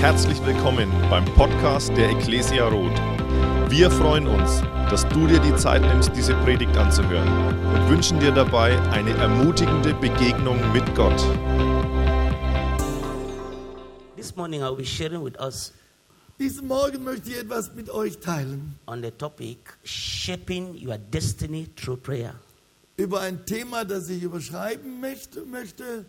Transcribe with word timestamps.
Herzlich 0.00 0.38
willkommen 0.46 0.92
beim 1.10 1.24
Podcast 1.24 1.88
der 1.96 2.10
Ecclesia 2.10 2.68
Roth. 2.68 2.96
Wir 3.68 3.90
freuen 3.90 4.28
uns, 4.28 4.62
dass 4.90 5.08
du 5.08 5.26
dir 5.26 5.40
die 5.40 5.56
Zeit 5.56 5.82
nimmst, 5.82 6.12
diese 6.14 6.34
Predigt 6.44 6.76
anzuhören 6.76 7.28
und 7.74 7.88
wünschen 7.90 8.20
dir 8.20 8.30
dabei 8.30 8.78
eine 8.92 9.10
ermutigende 9.14 9.94
Begegnung 9.94 10.56
mit 10.72 10.84
Gott. 10.94 11.20
This 14.16 14.36
morning 14.36 14.62
I'll 14.62 14.76
be 14.76 14.84
sharing 14.86 15.24
with 15.24 15.36
us 15.40 15.72
Diesen 16.38 16.68
Morgen 16.68 17.02
möchte 17.02 17.30
ich 17.30 17.38
etwas 17.38 17.74
mit 17.74 17.90
euch 17.90 18.18
teilen 18.20 18.78
on 18.86 19.02
the 19.02 19.10
topic 19.10 19.58
shaping 19.82 20.76
your 20.86 20.96
destiny 20.96 21.66
through 21.74 22.00
prayer. 22.00 22.34
über 22.96 23.20
ein 23.20 23.44
Thema, 23.46 23.84
das 23.84 24.08
ich 24.08 24.22
überschreiben 24.22 25.00
möchte, 25.00 25.44
möchte 25.44 26.04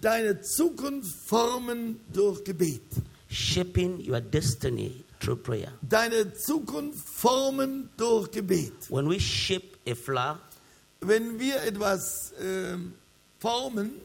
deine 0.00 0.40
Zukunft 0.40 1.14
formen 1.28 2.00
durch 2.12 2.42
Gebet. 2.44 2.82
Shaping 3.28 4.00
your 4.08 4.20
destiny 4.20 5.04
through 5.20 5.36
prayer. 5.42 5.72
Deine 5.82 6.32
Zukunft 6.34 7.06
formen 7.08 7.88
durch 7.96 8.30
Gebet. 8.30 8.72
When 8.88 9.08
we 9.08 9.18
shape 9.20 9.76
a 9.86 9.94
flower, 9.94 10.38
Wenn 11.00 11.38
wir 11.38 11.62
etwas 11.62 12.32
ähm, 12.40 12.94
formen, 13.38 14.00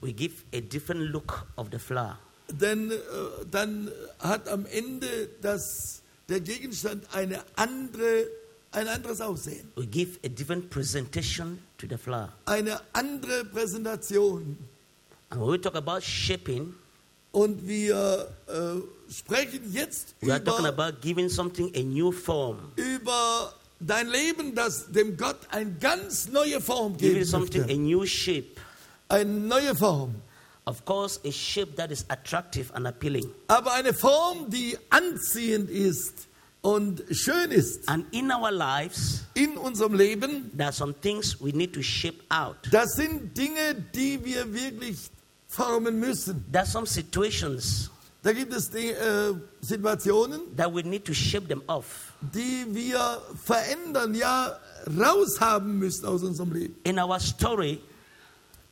we 0.00 0.12
give 0.12 0.34
a 0.54 0.60
different 0.60 1.10
look 1.10 1.46
of 1.56 1.68
the 1.72 1.78
flower. 1.78 2.18
dann, 2.58 2.90
äh, 2.90 2.94
dann 3.50 3.90
hat 4.18 4.48
am 4.48 4.66
Ende 4.66 5.06
das, 5.40 6.02
der 6.28 6.40
Gegenstand 6.40 7.04
eine 7.14 7.42
andere, 7.56 8.26
ein 8.72 8.86
anderes 8.88 9.20
Aussehen, 9.20 9.68
We 9.76 9.86
give 9.86 10.18
a 10.24 10.28
different 10.28 10.68
presentation 10.70 11.58
to 11.78 11.86
the 11.88 11.96
flower. 11.96 12.32
eine 12.44 12.80
andere 12.92 13.44
Präsentation. 13.46 14.58
And 15.30 15.40
when 15.40 15.50
we 15.50 15.58
talk 15.60 15.74
about 15.74 16.00
shaping, 16.02 16.74
Und 17.32 17.66
wir 17.68 18.28
äh, 18.46 19.12
sprechen 19.12 19.70
jetzt 19.72 20.14
we 20.20 20.32
are 20.32 20.42
talking 20.42 20.66
über, 20.66 20.84
about 20.86 21.00
giving 21.02 21.28
something 21.28 21.70
a 21.76 21.82
new 21.82 22.10
form. 22.12 22.58
über 22.76 23.52
dein 23.80 24.08
Leben, 24.08 24.54
das 24.54 24.90
dem 24.90 25.16
Gott 25.18 25.36
eine 25.50 25.72
ganz 25.74 26.28
neue 26.28 26.60
Form 26.62 26.96
Giving 26.96 27.14
geben 27.14 27.24
something 27.26 27.62
a 27.64 27.74
new 27.74 28.06
shape. 28.06 28.56
Eine 29.08 29.30
neue 29.30 29.74
Form. 29.74 30.14
Of 30.64 30.84
course, 30.84 31.20
a 31.24 31.30
shape 31.30 31.76
that 31.76 31.90
is 31.92 32.04
attractive 32.08 32.72
and 32.74 32.86
appealing. 32.86 33.28
Aber 33.48 33.72
eine 33.74 33.92
Form, 33.92 34.48
die 34.50 34.76
anziehend 34.90 35.68
ist 35.68 36.26
und 36.62 37.04
schön 37.10 37.50
ist 37.50 37.86
And 37.88 38.06
in 38.12 38.32
our 38.32 38.50
lives, 38.50 39.24
in 39.34 39.58
unserem 39.58 39.92
Leben. 39.94 40.50
there 40.56 40.68
are 40.68 40.72
some 40.72 40.94
things 41.02 41.36
we 41.40 41.52
need 41.52 41.72
to 41.74 41.82
shape 41.82 42.18
out. 42.30 42.56
Das 42.72 42.94
sind 42.96 43.36
Dinge, 43.36 43.76
die 43.94 44.24
wir 44.24 44.52
wirklich 44.54 45.10
formen 45.48 45.98
müssen. 46.00 46.44
There 46.50 46.62
are 46.62 46.70
some 46.70 46.86
situations 46.86 47.90
Da 48.22 48.32
gibt 48.32 48.52
es 48.52 48.68
die, 48.70 48.90
äh, 48.90 49.34
Situationen, 49.60 50.40
that 50.56 50.72
we 50.74 50.82
need 50.82 51.04
to 51.04 51.14
shape 51.14 51.46
them 51.46 51.62
off. 51.68 52.12
die 52.20 52.66
wir 52.70 53.22
verändern, 53.44 54.14
ja 54.14 54.58
raushaben 54.98 55.78
müssen 55.78 56.06
aus 56.06 56.22
unserem 56.24 56.52
Leben. 56.52 56.74
In 56.84 56.98
our 56.98 57.20
story, 57.20 57.80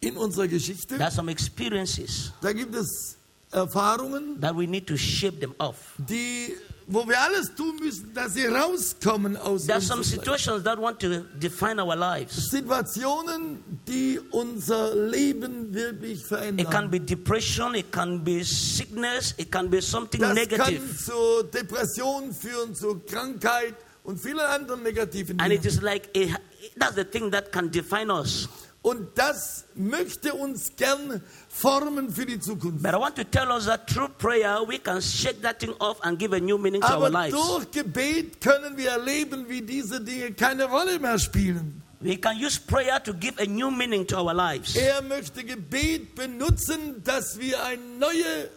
In 0.00 0.16
unserer 0.16 0.48
Geschichte, 0.48 0.89
there 0.97 1.05
are 1.05 1.11
some 1.12 1.31
experiences 1.31 2.33
da 2.42 2.53
gibt 2.53 2.75
es 2.75 3.16
Erfahrungen, 3.53 4.41
that 4.41 4.55
we 4.56 4.66
need 4.66 4.86
to 4.86 4.97
shape 4.97 5.38
them 5.41 5.55
off. 5.59 5.94
die, 5.98 6.55
wo 6.86 7.08
wir 7.08 7.18
alles 7.20 7.54
tun 7.54 7.77
müssen, 7.80 8.12
dass 8.12 8.34
sie 8.34 8.46
rauskommen 8.46 9.36
aus 9.38 9.64
There 9.64 9.77
are 9.77 9.80
some 9.80 10.04
situations 10.04 10.62
that 10.64 10.78
want 10.78 11.00
to 11.00 11.20
define 11.41 11.80
our 11.80 11.96
lives. 11.96 12.50
Situationen, 12.50 13.58
die 13.88 14.20
unser 14.32 14.94
Leben 14.94 15.72
wirklich 15.72 16.20
It 16.22 16.28
can 16.28 16.38
verändern. 16.38 16.91
be 16.91 17.00
depression, 17.00 17.74
it 17.74 17.91
can 17.91 18.22
be 18.22 18.44
sickness, 18.44 19.34
it 19.38 19.50
can 19.50 19.70
be 19.70 19.80
something 19.80 20.20
Das 20.20 20.28
kann 20.34 20.36
negative. 20.36 20.96
zu 20.96 21.42
Depressionen 21.52 22.32
führen, 22.34 22.74
zu 22.74 23.00
Krankheit 23.06 23.74
und 24.04 24.20
vielen 24.20 24.41
anderen 24.41 24.82
negativen 24.82 25.41
And 25.41 25.52
it 25.52 25.64
Dingen. 25.64 25.74
is 25.76 25.82
like 25.82 26.08
a, 26.16 26.36
that's 26.78 26.96
the 26.96 27.04
thing 27.04 27.30
that 27.30 27.50
can 27.50 27.70
define 27.70 28.10
us. 28.10 28.48
Und 28.84 29.17
das 29.17 29.65
möchte 29.75 30.34
uns 30.34 30.77
gern 30.77 31.22
formen 31.49 32.12
für 32.12 32.27
die 32.27 32.39
Zukunft. 32.39 32.83
But 32.83 32.93
I 32.93 32.97
want 32.99 33.17
to 33.17 33.25
tell 33.25 33.50
us 33.50 33.65
that 33.65 33.87
through 33.89 34.11
prayer, 34.19 34.61
we 34.69 34.78
can 34.78 35.00
shake 35.00 35.41
that 35.41 35.59
thing 35.59 35.72
off 35.78 35.97
and 36.03 36.19
give 36.19 36.34
a 36.34 36.39
new 36.39 36.59
meaning 36.59 36.83
to 36.83 36.89
our 36.89 37.06
Aber 37.06 37.09
lives. 37.09 37.34
durch 37.34 37.71
Gebet 37.71 38.43
können 38.43 38.77
wir 38.77 38.91
erleben, 38.91 39.49
wie 39.49 39.62
diese 39.62 40.03
Dinge 40.03 40.33
keine 40.33 40.67
Rolle 40.67 40.99
mehr 40.99 41.19
spielen. 41.19 41.83
We 42.00 42.19
can 42.19 42.37
use 42.37 42.61
prayer 42.61 43.03
to 43.03 43.15
give 43.15 43.41
a 43.41 43.47
new 43.47 43.71
meaning 43.71 44.06
to 44.06 44.19
our 44.19 44.34
lives. 44.34 44.77
Er 44.77 45.01
möchte 45.01 45.43
Gebet 45.45 46.15
benutzen, 46.15 47.03
dass 47.03 47.39
wir 47.39 47.65
eine 47.65 47.81
neue 47.99 48.51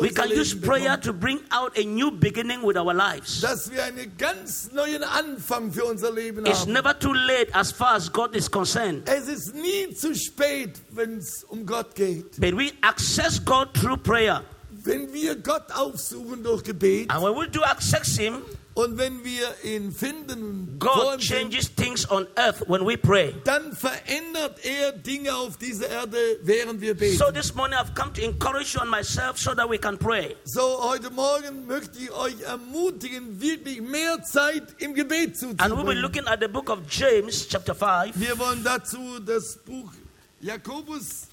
We 0.00 0.10
can 0.10 0.30
use 0.30 0.54
prayer 0.54 0.96
to 0.98 1.12
bring 1.12 1.40
out 1.50 1.76
a 1.76 1.84
new 1.84 2.10
beginning 2.10 2.62
with 2.62 2.76
our 2.76 2.94
lives. 2.94 3.40
Dass 3.40 3.70
wir 3.70 3.84
einen 3.84 4.12
ganz 4.16 4.70
neuen 4.72 5.02
Anfang 5.02 5.72
für 5.72 5.84
unser 5.84 6.12
Leben 6.12 6.46
It's 6.46 6.60
haben. 6.60 6.72
never 6.72 6.98
too 6.98 7.12
late 7.12 7.48
as 7.54 7.72
far 7.72 7.94
as 7.94 8.10
God 8.12 8.34
is 8.34 8.50
concerned. 8.50 9.08
Es 9.08 9.28
ist 9.28 9.54
nie 9.54 9.92
zu 9.94 10.14
spät, 10.14 10.72
wenn 10.90 11.18
es 11.18 11.44
um 11.44 11.64
Gott 11.66 11.94
geht. 11.94 12.40
But 12.40 12.56
we 12.56 12.72
access 12.82 13.42
God 13.44 13.72
through 13.74 13.98
prayer. 14.02 14.42
Wenn 14.70 15.12
wir 15.12 15.36
Gott 15.36 15.70
aufsuchen 15.72 16.42
durch 16.42 16.62
Gebet 16.62 17.10
And 17.10 17.22
when 17.22 17.34
we 17.34 17.48
do 17.48 17.62
access 17.62 18.16
Him, 18.16 18.42
und 18.74 18.98
wenn 18.98 19.22
wir 19.24 19.54
ihn 19.62 19.92
finden 19.92 20.76
God 20.78 21.20
changes 21.20 21.72
things 21.74 22.10
on 22.10 22.26
earth 22.36 22.60
when 22.68 22.84
we 22.84 22.96
pray. 22.96 23.32
dann 23.44 23.72
verändert 23.72 24.64
er 24.64 24.92
Dinge 24.92 25.34
auf 25.34 25.56
dieser 25.56 25.88
Erde, 25.88 26.16
während 26.42 26.80
wir 26.80 26.94
beten. 26.94 27.16
So 27.16 27.30
this 27.30 27.54
morning 27.54 27.78
I've 27.78 27.94
come 27.94 28.12
to 28.14 28.22
encourage 28.22 28.74
you 28.74 28.80
and 28.80 28.90
myself 28.90 29.38
so 29.38 29.54
that 29.54 29.68
we 29.70 29.78
can 29.78 29.96
pray. 29.96 30.36
So, 30.44 30.82
heute 30.82 31.10
Morgen 31.10 31.66
möchte 31.66 31.98
ich 31.98 32.10
euch 32.10 32.40
ermutigen, 32.42 33.40
wirklich 33.40 33.80
mehr 33.80 34.22
Zeit 34.22 34.64
im 34.78 34.94
Gebet 34.94 35.42
And 35.58 35.72
we'll 35.74 35.84
be 35.84 35.94
looking 35.94 36.26
at 36.26 36.40
the 36.40 36.48
book 36.48 36.68
of 36.68 36.80
James, 36.90 37.46
chapter 37.48 37.74
5. 37.74 38.18
Wir 38.18 38.38
wollen 38.38 38.62
dazu 38.64 39.20
das 39.20 39.56
Buch 39.64 39.92
Jakobus 40.40 41.28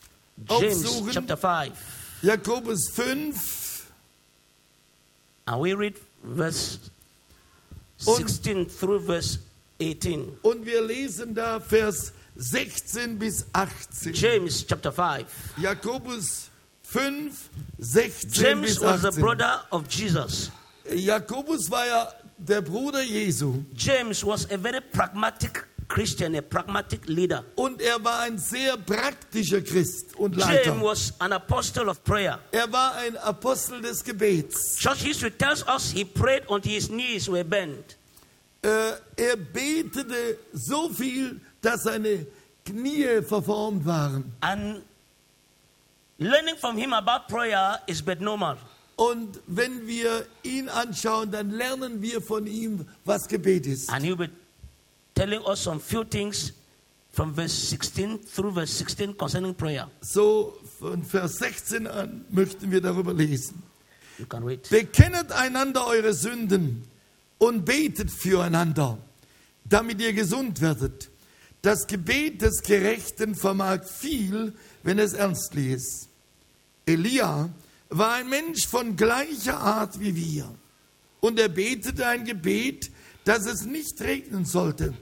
James, 0.47 0.85
aufsuchen. 0.85 1.12
chapter 1.12 1.38
5. 1.38 1.72
Jakobus 2.22 2.90
5 2.94 3.85
And 5.47 5.62
we 5.62 5.73
read 5.73 5.96
verse 6.23 6.79
16 8.01 8.67
through 8.67 9.06
verse 9.06 9.39
18. 9.79 10.38
und 10.41 10.66
wir 10.66 10.81
lesen 10.81 11.34
da 11.34 11.59
Vers 11.59 12.13
16 12.35 13.19
bis 13.19 13.45
18. 13.53 14.13
James, 14.13 14.66
chapter 14.67 14.91
5. 14.91 15.25
Jakobus 15.57 16.50
5, 16.84 17.50
16 17.79 18.44
James 18.44 18.61
bis 18.61 18.81
was 18.81 19.01
the 19.01 19.22
brother 19.22 19.66
of 19.72 19.88
Jesus. 19.90 20.51
Jakobus 20.94 21.69
war 21.69 21.85
ja 21.85 22.13
der 22.38 22.61
Bruder 22.61 23.03
Jesu 23.03 23.63
James 23.75 24.25
was 24.25 24.50
a 24.51 24.57
very 24.57 24.81
pragmatic 24.81 25.67
Christian, 25.94 26.35
a 26.35 26.41
pragmatic 26.41 27.07
leader. 27.07 27.44
und 27.56 27.81
er 27.81 28.02
war 28.03 28.22
ein 28.22 28.38
sehr 28.38 28.78
praktischer 28.78 29.62
Christ 29.62 30.16
und 30.18 30.38
James 30.38 30.66
Leiter. 30.66 30.81
was 30.81 31.13
an 31.19 31.34
apostle 31.34 31.90
of 31.90 32.02
prayer. 32.03 32.40
Er 32.52 32.72
war 32.72 32.96
ein 32.96 33.18
Apostel 33.18 33.81
des 33.81 34.03
Gebets. 34.03 34.78
Church 34.78 35.02
history 35.03 35.31
tells 35.31 35.63
us 35.68 35.91
he 35.91 36.06
prayed 36.06 36.44
until 36.50 36.72
his 36.72 36.88
knees 36.88 37.28
were 37.29 37.44
bent. 37.44 37.97
Äh, 38.63 38.94
er 39.18 39.35
betete 39.35 40.38
so 40.53 40.90
viel, 40.90 41.41
dass 41.62 41.84
seine 41.84 42.25
Knie 42.66 43.22
verformt 43.22 43.85
waren. 43.85 44.31
And 44.41 44.84
learning 46.19 46.56
from 46.58 46.78
him 46.78 46.94
about 46.94 47.28
prayer 47.28 47.81
is 47.88 48.02
but 48.02 48.22
normal. 48.22 48.58
Und 48.96 49.40
wenn 49.47 49.88
wir 49.88 50.25
ihn 50.44 50.69
anschauen, 50.69 51.31
dann 51.31 51.50
lernen 51.50 52.02
wir 52.02 52.22
von 52.22 52.46
ihm, 52.46 52.85
was 53.03 53.28
Gebet 53.28 53.66
ist. 53.66 53.90
And 53.90 54.06
he'll 54.06 54.16
be 54.16 54.29
telling 55.22 55.46
us 55.46 55.59
some 55.59 55.80
few 55.80 56.04
things 56.04 56.52
from 57.12 57.32
verse 57.34 57.54
16 57.54 58.20
through 58.20 58.52
verse 58.52 58.72
16 58.72 59.14
concerning 59.14 59.54
prayer. 59.54 59.88
So 60.02 60.58
von 60.80 61.04
Vers 61.04 61.38
16 61.38 61.86
an 61.86 62.26
möchten 62.32 62.72
wir 62.72 62.82
darüber 62.82 63.14
lesen. 63.14 63.62
You 64.18 64.26
can 64.26 64.44
read. 64.44 64.68
Bekennet 64.70 65.32
einander 65.32 65.85
eure 65.85 66.14
Sünden 66.14 66.84
und 67.38 67.66
betet 67.66 68.09
füreinander, 68.09 68.97
damit 69.66 70.02
ihr 70.02 70.14
gesund 70.14 70.59
werdet. 70.59 71.09
Das 71.62 71.85
Gebet 71.85 72.41
des 72.41 72.64
Gerechten 72.64 73.35
vermag 73.35 73.84
viel, 73.84 74.53
wenn 74.82 74.97
es 74.97 75.14
ernstlich 75.14 75.67
ist. 75.74 76.09
Elia 76.88 77.50
war 77.90 78.14
ein 78.14 78.28
Mensch 78.28 78.66
von 78.66 78.96
gleicher 78.96 79.59
Art 79.59 80.00
wie 80.00 80.16
wir. 80.16 80.52
Und 81.20 81.38
er 81.40 81.50
betete 81.50 82.08
ein 82.08 82.26
Gebet, 82.26 82.90
dass 83.24 83.46
es 83.46 83.66
nicht 83.66 84.02
regnen 84.02 84.46
sollte. 84.46 84.96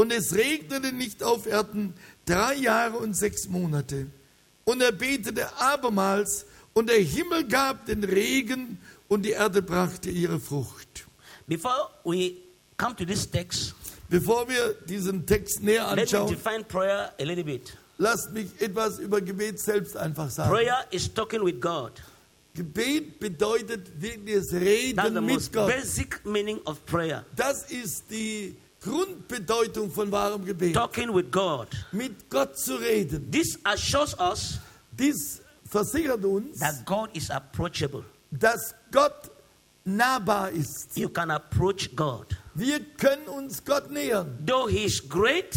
Und 0.00 0.12
es 0.12 0.34
regnete 0.34 0.92
nicht 0.94 1.22
auf 1.22 1.46
Erden 1.46 1.92
drei 2.24 2.54
Jahre 2.54 2.96
und 2.96 3.12
sechs 3.12 3.46
Monate. 3.48 4.06
Und 4.64 4.80
er 4.80 4.92
betete 4.92 5.46
abermals, 5.58 6.46
und 6.72 6.88
der 6.88 7.00
Himmel 7.00 7.46
gab 7.46 7.84
den 7.84 8.02
Regen, 8.04 8.78
und 9.08 9.26
die 9.26 9.32
Erde 9.32 9.60
brachte 9.60 10.08
ihre 10.08 10.40
Frucht. 10.40 11.04
Before 11.46 11.90
we 12.04 12.32
come 12.78 12.96
to 12.96 13.04
this 13.04 13.30
text, 13.30 13.74
Bevor 14.08 14.48
wir 14.48 14.72
diesen 14.88 15.26
Text 15.26 15.62
näher 15.62 15.86
let 15.88 15.96
me 15.96 16.02
anschauen, 16.02 16.28
define 16.34 16.64
prayer 16.64 17.12
a 17.20 17.22
little 17.22 17.44
bit. 17.44 17.76
lasst 17.98 18.32
mich 18.32 18.48
etwas 18.58 19.00
über 19.00 19.20
Gebet 19.20 19.60
selbst 19.60 19.98
einfach 19.98 20.30
sagen. 20.30 20.50
Prayer 20.50 20.86
is 20.90 21.12
talking 21.12 21.44
with 21.44 21.60
God. 21.60 21.92
Gebet 22.54 23.20
bedeutet 23.20 24.00
wirkliches 24.00 24.48
That's 24.48 24.60
the 24.60 24.66
Reden 24.66 25.14
mit 25.26 25.34
most 25.34 25.52
Gott. 25.52 25.68
basic 25.68 26.24
meaning 26.24 26.58
of 26.64 26.82
prayer. 26.86 27.22
Das 27.36 27.70
ist 27.70 28.04
die 28.10 28.56
Grundbedeutung 28.80 29.90
von 29.90 30.10
wahrem 30.10 30.44
Gebet. 30.44 30.74
Talking 30.74 31.14
with 31.14 31.30
God. 31.30 31.68
Mit 31.92 32.28
Gott 32.30 32.58
zu 32.58 32.76
reden. 32.76 33.30
This 33.30 33.58
assures 33.64 34.14
us 34.18 34.58
Dies 34.92 35.40
versichert 35.70 36.24
uns, 36.24 36.58
that 36.58 36.84
God 36.84 37.10
is 37.14 37.30
approachable. 37.30 38.04
dass 38.30 38.74
Gott 38.90 39.30
nahbar 39.84 40.50
ist. 40.50 40.96
You 40.96 41.08
can 41.08 41.30
approach 41.30 41.94
God. 41.94 42.26
Wir 42.54 42.80
können 42.96 43.26
uns 43.28 43.64
Gott 43.64 43.90
nähern, 43.90 44.38
Though 44.44 44.68
He 44.68 44.84
is 44.84 45.00
great, 45.08 45.56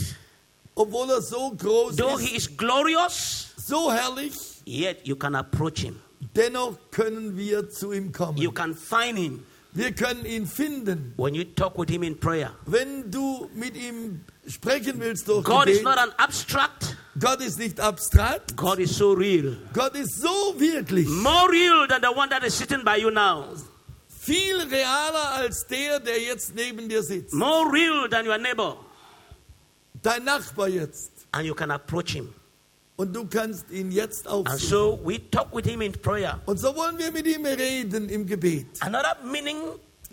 obwohl 0.76 1.10
er 1.10 1.22
so 1.22 1.52
groß 1.52 1.96
though 1.96 2.18
ist, 2.18 2.28
He 2.28 2.36
is 2.36 2.48
glorious, 2.58 3.48
so 3.58 3.92
herrlich. 3.92 4.34
yet 4.66 5.06
you 5.08 5.16
can 5.16 5.36
approach 5.36 5.80
Him. 5.82 6.00
Dennoch 6.36 6.78
können 6.92 7.36
wir 7.36 7.70
zu 7.70 7.92
ihm 7.92 8.06
You 8.36 8.52
kommen. 8.52 8.54
can 8.54 8.76
find 8.76 9.18
Him 9.18 9.44
Wir 9.76 9.92
können 9.92 10.26
ihn 10.26 10.46
finden. 10.46 11.14
when 11.18 11.34
you 11.34 11.44
talk 11.44 11.78
with 11.78 11.90
Him 11.90 12.04
in 12.04 12.20
prayer. 12.20 12.52
Wenn 12.66 13.10
du 13.10 13.50
mit 13.56 13.76
ihm 13.76 14.24
sprechen 14.48 15.00
willst 15.00 15.28
durch 15.28 15.44
God 15.44 15.68
is 15.68 15.80
Gebet, 15.80 15.84
not 15.84 15.98
an 15.98 16.12
abstract, 16.18 16.96
Gott 17.20 17.42
ist 17.42 17.58
nicht 17.58 17.80
abstrakt, 17.80 18.56
God 18.56 18.78
is 18.78 18.96
so 18.96 19.14
real. 19.14 19.58
Gott 19.74 19.96
ist 19.96 20.22
so 20.22 20.54
wirklich. 20.60 21.08
More 21.08 21.50
real 21.50 21.88
than 21.88 22.02
the 22.02 22.16
one 22.16 22.30
that 22.30 22.44
is 22.44 22.56
sitting 22.56 22.84
by 22.84 22.98
you 22.98 23.10
now. 23.10 23.46
Viel 24.08 24.62
realer 24.62 25.32
als 25.36 25.66
der, 25.68 26.00
der 26.00 26.22
jetzt 26.22 26.54
neben 26.56 26.88
dir 26.88 27.02
sitzt. 27.02 27.34
More 27.34 27.72
real 27.72 28.08
than 28.10 28.28
your 28.28 28.38
neighbor. 28.38 28.78
Dein 30.02 30.24
Nachbar 30.24 30.70
jetzt. 30.70 31.12
And 31.32 31.46
you 31.46 31.56
can 31.56 31.72
approach 31.72 32.14
Him. 32.14 32.34
Und 32.96 33.14
du 33.16 33.26
kannst 33.26 33.70
ihn 33.72 33.92
jetzt 33.92 34.28
And 34.28 34.48
aufsuchen. 34.48 34.70
so 34.70 35.00
we 35.04 35.20
talk 35.32 35.54
with 35.56 35.66
Him 35.66 35.82
in 35.82 35.92
prayer. 35.94 36.40
Und 36.46 36.58
so 36.60 36.76
wollen 36.76 36.98
wir 37.00 37.12
mit 37.12 37.26
ihm 37.26 37.46
reden 37.46 38.08
im 38.10 38.26
Gebet. 38.26 38.68
Another 38.82 39.18
meaning 39.24 39.58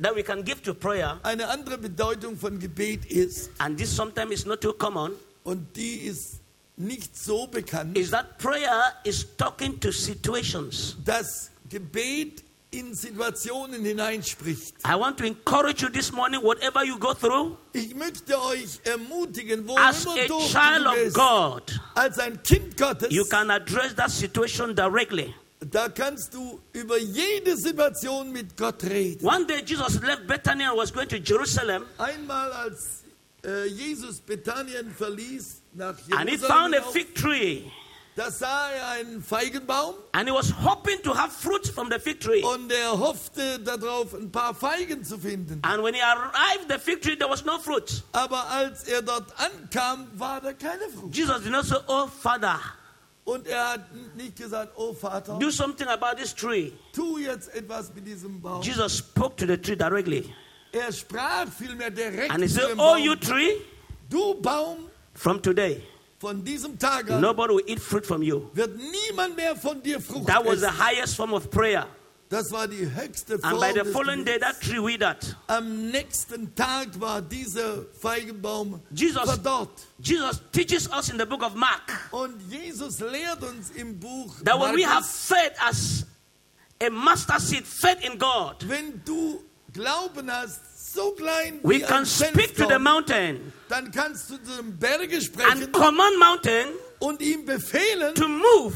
that 0.00 0.14
we 0.16 0.22
can 0.22 0.42
give 0.42 0.62
to 0.62 0.72
prayer, 0.72 1.20
Eine 1.22 1.46
andere 1.48 1.76
Bedeutung 1.76 2.36
von 2.38 2.58
Gebet 2.58 3.04
ist, 3.06 3.50
and 3.58 3.76
this 3.78 3.94
sometimes 3.94 4.32
is 4.32 4.46
not 4.46 4.60
too 4.62 4.72
common, 4.72 5.12
und 5.44 5.76
die 5.76 5.96
ist 6.06 6.40
nicht 6.78 7.14
so 7.16 7.46
bekannt, 7.46 7.98
is 7.98 8.10
that 8.10 8.38
prayer 8.38 8.94
is 9.04 9.26
talking 9.36 9.78
to 9.80 9.92
situations. 9.92 10.96
dass 11.04 11.50
Gebet 11.68 12.42
in 12.72 12.94
Situationen 12.94 13.84
hineinspricht. 13.84 14.74
I 14.84 14.94
want 14.94 15.18
to 15.18 15.24
encourage 15.24 15.82
you 15.82 15.88
this 15.88 16.12
morning, 16.12 16.40
whatever 16.42 16.84
you 16.84 16.98
go 16.98 17.12
through, 17.14 17.56
Ich 17.72 17.94
möchte 17.94 18.40
euch 18.40 18.78
ermutigen, 18.84 19.66
wo 19.66 19.76
as 19.76 20.04
immer 20.04 20.14
a 20.14 20.26
du 20.28 20.38
child 20.40 20.86
of 20.86 21.12
God, 21.14 21.80
als 21.94 22.18
ein 22.18 22.40
Kind 22.42 22.76
Gottes, 22.76 23.10
you 23.10 23.24
can 23.24 23.50
address 23.50 23.94
that 23.96 24.10
situation 24.10 24.74
directly. 24.74 25.34
da 25.70 25.88
kannst 25.88 26.32
du 26.32 26.60
über 26.72 26.96
jede 26.98 27.56
Situation 27.56 28.30
mit 28.32 28.56
Gott 28.56 28.82
reden. 28.84 29.26
One 29.26 29.46
day 29.46 29.62
Jesus 29.66 30.00
left 30.00 30.26
Bethany 30.26 30.64
and 30.64 30.76
was 30.78 30.92
going 30.92 31.08
to 31.08 31.16
Jerusalem, 31.18 31.84
Einmal 31.98 32.52
als 32.52 33.02
äh, 33.44 33.66
Jesus 33.66 34.20
Bethanien 34.20 34.90
verließ 34.96 35.60
nach 35.74 35.96
and 36.12 36.30
he 36.30 36.36
found 36.38 36.74
a 36.76 36.82
fig 36.82 37.14
tree, 37.14 37.64
da 38.16 38.30
sah 38.30 38.70
er 38.70 38.88
einen 38.88 39.22
Feigenbaum 39.22 39.94
and 40.12 40.28
he 40.28 40.34
was 40.34 40.50
hoping 40.64 41.00
to 41.02 41.14
have 41.14 41.32
fruit 41.32 41.66
from 41.68 41.88
the 41.90 41.98
fig 41.98 42.20
tree. 42.20 42.42
und 42.42 42.70
er 42.72 42.98
hoffte 42.98 43.58
darauf, 43.60 44.12
ein 44.14 44.30
paar 44.30 44.54
Feigen 44.54 45.04
zu 45.04 45.16
finden. 45.18 45.60
And 45.62 45.82
when 45.82 45.94
he 45.94 46.00
arrived, 46.02 46.68
the 46.68 46.78
fig 46.78 47.00
tree, 47.02 47.16
there 47.16 47.30
was 47.30 47.44
no 47.44 47.58
fruit. 47.58 48.02
Aber 48.12 48.48
als 48.50 48.84
er 48.84 49.02
dort 49.02 49.32
ankam, 49.38 50.06
war 50.14 50.40
da 50.40 50.52
keine 50.52 50.88
Frucht. 50.94 51.14
Jesus 51.16 51.42
did 51.42 51.52
not 51.52 51.64
say, 51.64 51.78
Oh, 51.86 52.06
Father, 52.06 52.58
Und 53.24 53.46
er 53.46 53.72
hat 53.74 53.94
nicht 54.16 54.34
gesagt, 54.36 54.72
oh 54.76 54.92
Vater, 54.92 55.38
do 55.38 55.50
something 55.50 55.86
about 55.86 56.16
this 56.16 56.34
tree. 56.34 56.72
tu 56.92 57.18
jetzt 57.18 57.54
etwas 57.54 57.94
mit 57.94 58.06
diesem 58.06 58.40
Baum. 58.40 58.60
Jesus 58.62 58.98
spoke 58.98 59.36
to 59.36 59.46
the 59.46 59.56
tree 59.56 59.76
directly. 59.76 60.34
Er 60.72 60.90
sprach 60.92 61.46
vielmehr 61.48 61.90
direkt 61.90 62.30
And 62.32 62.42
he 62.42 62.48
said, 62.48 62.72
Oh, 62.72 62.94
Baum. 62.94 62.98
you 62.98 63.14
tree, 63.16 63.52
Du 64.08 64.34
Baum, 64.40 64.88
from 65.14 65.40
today, 65.40 65.82
von 66.20 66.44
diesem 66.44 66.78
Tag 66.78 67.10
an 67.10 67.20
nobody 67.20 67.54
will 67.54 67.64
eat 67.66 67.80
fruit 67.80 68.04
from 68.06 68.22
you. 68.22 68.50
wird 68.52 68.76
niemand 68.76 69.36
mehr 69.36 69.56
von 69.56 69.82
dir 69.82 70.00
Frucht 70.00 70.26
That 70.26 70.44
was 70.44 70.60
the 70.60 70.66
essen. 70.66 70.78
highest 70.78 71.16
form 71.16 71.32
of 71.32 71.50
prayer. 71.50 71.86
Das 72.28 72.52
war 72.52 72.68
die 72.68 72.86
höchste 72.88 73.40
And 73.42 73.58
by 73.58 73.72
the 73.72 73.80
des 73.82 73.92
following 73.92 74.24
day, 74.24 74.38
that 74.38 74.60
tree 74.60 74.78
withered. 74.78 75.34
Am 75.48 75.90
nächsten 75.90 76.54
Tag 76.54 76.88
war 77.00 77.20
dieser 77.20 77.84
Feigenbaum 78.00 78.80
Jesus, 78.92 79.24
verdorrt. 79.24 79.70
Jesus 79.98 80.40
teaches 80.52 80.86
us 80.92 81.08
in 81.08 81.18
the 81.18 81.24
book 81.26 81.42
of 81.42 81.54
Mark 81.56 81.90
Und 82.12 82.40
Jesus 82.48 83.00
lehrt 83.00 83.42
uns 83.42 83.70
im 83.70 83.98
Buch, 83.98 84.32
that 84.44 84.60
when 84.60 84.76
we 84.76 84.84
have 84.84 85.00
Markus, 85.02 85.26
faith 85.26 85.52
as 85.60 86.06
a 86.80 86.88
master 86.90 87.40
seed, 87.40 87.64
faith 87.66 87.98
in 88.04 88.16
God, 88.18 88.56
wenn 88.68 89.02
du 89.04 89.42
Glauben 89.72 90.30
hast, 90.30 90.60
so 90.92 91.12
klein 91.12 91.60
we 91.62 91.80
can 91.80 92.04
speak 92.04 92.54
to 92.56 92.66
the 92.66 92.78
mountain 92.78 93.52
dann 93.68 93.90
kannst 93.90 94.30
du 94.30 94.38
dem 94.38 94.76
Berge 94.78 95.20
sprechen 95.20 95.62
and 95.62 95.72
command 95.72 96.18
mountain 96.18 96.68
und 96.98 97.20
ihm 97.22 97.44
befehlen, 97.46 98.14
to 98.14 98.28
move, 98.28 98.74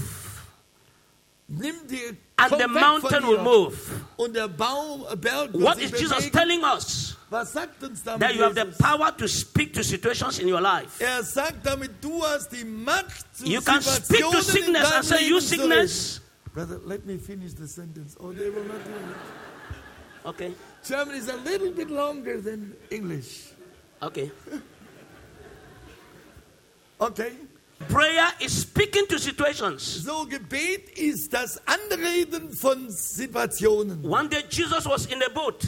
nimm 1.49 1.87
dir 1.87 2.17
and 2.37 2.53
the 2.59 2.69
mountain 2.69 3.27
will 3.27 3.43
move. 3.43 3.77
Und 4.17 4.35
der 4.35 4.49
Baum, 4.49 5.05
äh, 5.11 5.17
Berg 5.17 5.53
What 5.53 5.79
is 5.79 5.91
Jesus 5.93 6.17
bewegen. 6.17 6.33
telling 6.33 6.65
us? 6.65 7.17
Was 7.31 7.53
sagt 7.53 7.83
uns 7.83 8.03
damit 8.03 8.21
That 8.21 8.35
you 8.35 8.43
have 8.43 8.55
the 8.55 8.67
power 8.83 9.11
to 9.17 9.29
speak 9.29 9.73
to 9.75 9.83
situations 9.83 10.39
in 10.39 10.49
your 10.49 10.61
life. 10.61 11.01
Er 11.01 11.23
sagt 11.23 11.65
damit, 11.65 11.91
du 12.01 12.23
hast 12.25 12.51
die 12.51 12.65
Macht 12.65 13.37
zu 13.37 13.47
You 13.47 13.61
can 13.61 13.83
speak 13.83 14.23
to 14.31 14.41
sickness 14.43 14.93
and 14.93 15.05
say, 15.05 15.27
You 15.29 15.41
sickness. 15.41 16.21
Brother, 16.53 16.81
let 16.85 17.05
me 17.05 17.19
finish 17.19 17.55
the 17.55 17.67
sentence. 17.69 18.17
or 18.19 18.33
they 18.33 18.49
will 18.51 18.65
not 18.65 18.85
do 18.85 18.91
it. 18.91 20.27
Okay, 20.27 20.53
German 20.85 21.15
is 21.17 21.29
a 21.29 21.37
little 21.37 21.71
bit 21.73 21.91
longer 21.91 22.41
than 22.41 22.75
English. 22.91 23.49
okay. 24.03 24.31
Okay. 27.01 27.33
Prayer 27.89 28.29
is 28.41 28.63
speaking 28.63 29.07
to 29.09 29.19
situations. 29.19 29.83
So, 29.83 30.25
Gebet 30.27 30.91
ist 30.97 31.33
das 31.33 31.61
Anreden 31.67 32.51
von 32.53 32.89
Situationen. 32.89 34.03
One 34.05 34.29
day 34.29 34.43
Jesus 34.49 34.87
was 34.87 35.07
in 35.07 35.23
a 35.23 35.29
boat 35.31 35.65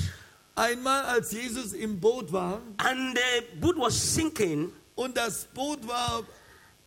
Einmal, 0.54 1.04
als 1.04 1.32
Jesus 1.32 1.74
im 1.74 2.00
Boot 2.00 2.32
war 2.32 2.60
and 2.78 3.14
the 3.16 3.58
boat 3.60 3.76
was 3.76 3.94
sinking, 3.94 4.72
und 4.94 5.14
das 5.16 5.44
Boot 5.52 5.86
war 5.86 6.22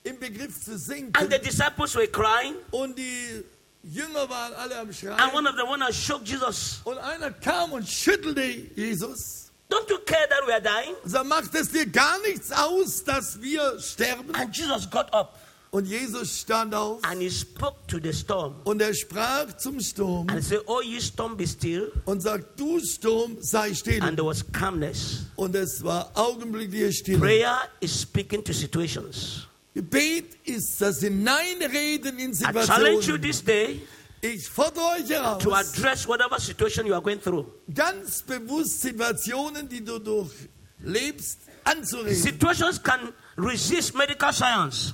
im 0.03 0.17
Begriff 0.17 0.59
zu 0.63 0.75
sinken. 0.77 1.15
and 1.15 1.31
the 1.31 1.37
disciples 1.37 1.95
were 1.95 2.07
crying, 2.07 2.55
und 2.71 2.97
die 2.97 3.43
Jünger 3.83 4.29
waren 4.29 4.53
alle 4.53 4.75
am 4.77 4.87
and 4.87 4.95
Schreien 4.95 5.33
one 5.33 5.47
of 5.47 5.55
the 5.55 5.63
one 5.63 5.93
shook 5.93 6.25
Jesus. 6.25 6.81
und 6.83 6.97
einer 6.97 7.31
kam 7.31 7.71
und 7.71 7.87
schüttelte 7.87 8.41
Jesus. 8.75 9.51
Don't 9.69 9.89
you 9.89 9.99
care 9.99 10.27
that 10.27 10.45
we 10.47 10.53
are 10.53 10.61
dying? 10.61 10.95
So 11.05 11.23
macht 11.23 11.53
es 11.55 11.69
dir 11.71 11.85
gar 11.85 12.19
nichts 12.21 12.51
aus, 12.51 13.03
dass 13.03 13.39
wir 13.41 13.79
sterben. 13.79 14.33
And 14.35 14.55
Jesus 14.55 14.89
got 14.89 15.13
up 15.13 15.37
Und 15.71 15.85
Jesus 15.85 16.39
stand 16.39 16.73
auf 16.73 17.03
and 17.03 17.21
he 17.21 17.29
spoke 17.29 17.75
to 17.87 17.99
the 18.01 18.11
storm 18.11 18.55
und 18.63 18.81
er 18.81 18.91
sprach 18.95 19.55
zum 19.57 19.79
Sturm 19.79 20.27
and 20.27 20.43
said, 20.43 20.61
Oh, 20.65 20.81
you 20.81 20.99
storm, 20.99 21.37
be 21.37 21.45
still. 21.45 21.91
und 22.05 22.21
sagt, 22.21 22.59
du 22.59 22.79
Sturm, 22.79 23.37
sei 23.39 23.75
still. 23.75 24.01
And 24.01 24.17
there 24.17 24.25
was 24.27 24.43
calmness. 24.51 25.25
Und 25.35 25.55
es 25.55 25.83
war 25.83 26.09
augenblickliche 26.15 26.91
Stille. 26.91 27.19
Prayer 27.19 27.69
is 27.81 28.01
speaking 28.01 28.43
to 28.43 28.51
situations. 28.51 29.45
Gebet 29.73 30.35
ist 30.45 30.81
das 30.81 30.99
Hineinreden 30.99 32.17
in 32.19 32.31
I 32.31 32.35
challenge 32.35 32.95
you 32.95 33.01
Situationen. 33.17 33.21
this 33.21 33.43
day 33.43 33.81
Ich 34.21 34.49
fordere 34.49 34.83
euch 34.97 35.03
to 35.07 35.13
heraus, 35.13 35.45
address 35.77 36.07
whatever 36.07 36.39
situation 36.39 36.85
you 36.87 36.93
are 36.93 37.01
going 37.01 37.21
through. 37.21 37.45
ganz 37.73 38.21
bewusst 38.23 38.81
Situationen, 38.81 39.69
die 39.69 39.83
du 39.83 39.99
durchlebst, 39.99 41.39
anzureden. 41.63 42.15
Situations 42.15 42.81
can 42.83 43.13
resist 43.37 43.95
medical 43.95 44.33
science. 44.33 44.93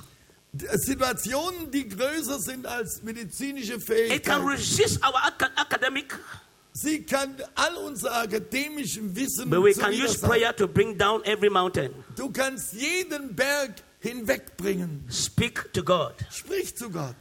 Situationen, 0.74 1.70
die 1.70 1.88
größer 1.88 2.38
sind 2.38 2.66
als 2.66 3.02
medizinische 3.02 3.74
It 3.74 3.86
can 3.86 3.96
Fähigkeiten. 3.96 4.46
resist 4.48 5.02
our 5.04 5.14
aca- 5.22 5.50
academic, 5.56 6.18
Sie 6.72 7.02
kann 7.04 7.34
all 7.54 7.74
unser 7.78 8.14
akademischen 8.14 9.14
Wissen 9.16 9.48
but 9.48 9.62
we 9.62 9.72
can 9.72 9.92
use 9.94 10.18
prayer 10.18 10.54
to 10.54 10.68
bring 10.68 10.96
down 10.98 11.22
every 11.24 11.48
mountain. 11.48 11.90
Du 12.16 12.30
kannst 12.30 12.74
jeden 12.74 13.34
Berg 13.34 13.82
hinwegbringen. 14.06 15.04
Speak 15.10 15.72
to 15.72 15.82
God. 15.82 16.14
Sprich 16.30 16.76
zu 16.76 16.90
Gott. 16.90 17.14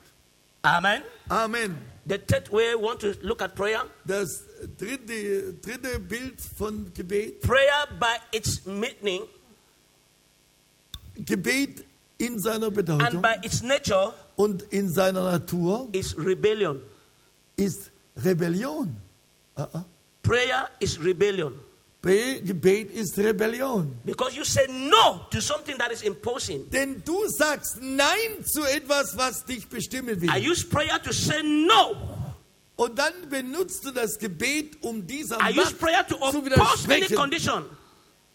Amen. 0.63 1.03
Amen. 1.29 1.77
The 2.07 2.17
third 2.17 2.49
way 2.51 2.75
we 2.75 2.81
want 2.81 2.99
to 3.01 3.13
look 3.21 3.41
at 3.41 3.55
prayer 3.55 3.83
Das 4.05 4.43
dritte, 4.77 5.53
dritte 5.61 5.99
Bild 5.99 6.39
von 6.57 6.91
Gebet. 6.93 7.41
prayer 7.41 7.87
by 7.99 8.17
its 8.31 8.65
meaning 8.65 9.23
Gebet 11.17 11.83
in 12.17 12.39
seiner 12.39 12.67
and 12.67 12.75
Bedeutung 12.75 13.21
by 13.21 13.35
its 13.43 13.61
nature 13.61 14.13
und 14.35 14.63
in 14.71 14.89
seiner 14.89 15.31
Natur 15.31 15.87
is 15.93 16.15
rebellion. 16.17 16.81
ist 17.57 17.91
Rebellion. 18.23 18.95
Ah, 19.55 19.67
ah. 19.73 19.85
Prayer 20.23 20.69
is 20.79 20.97
rebellion. 20.99 21.53
Be- 22.05 22.39
Gebet 22.43 22.91
ist 22.91 23.17
Rebellion. 23.17 23.97
Because 24.05 24.35
you 24.37 24.43
say 24.45 24.67
no 24.69 25.25
to 25.31 25.41
something 25.41 25.75
that 25.79 25.91
is 25.91 26.03
imposing. 26.03 26.69
Denn 26.69 27.01
du 27.03 27.27
sagst 27.29 27.79
Nein 27.81 28.45
zu 28.45 28.61
etwas, 28.63 29.17
was 29.17 29.43
dich 29.43 29.67
bestimmen 29.67 30.15
I 30.21 30.21
will. 30.21 30.51
use 30.51 30.63
prayer 30.63 31.01
to 31.01 31.11
say 31.11 31.41
no 31.41 31.95
Und 32.77 32.99
dann 32.99 33.13
benutzt 33.29 33.83
du 33.85 33.91
das 33.91 34.19
Gebet, 34.19 34.77
um 34.81 35.07
dieser 35.07 35.37
I 35.39 35.49
use 35.51 35.61
Macht 35.71 35.79
prayer 35.79 36.05
to 36.07 36.15
zu 36.31 36.45
widersprechen 36.45 37.15
condition. 37.15 37.63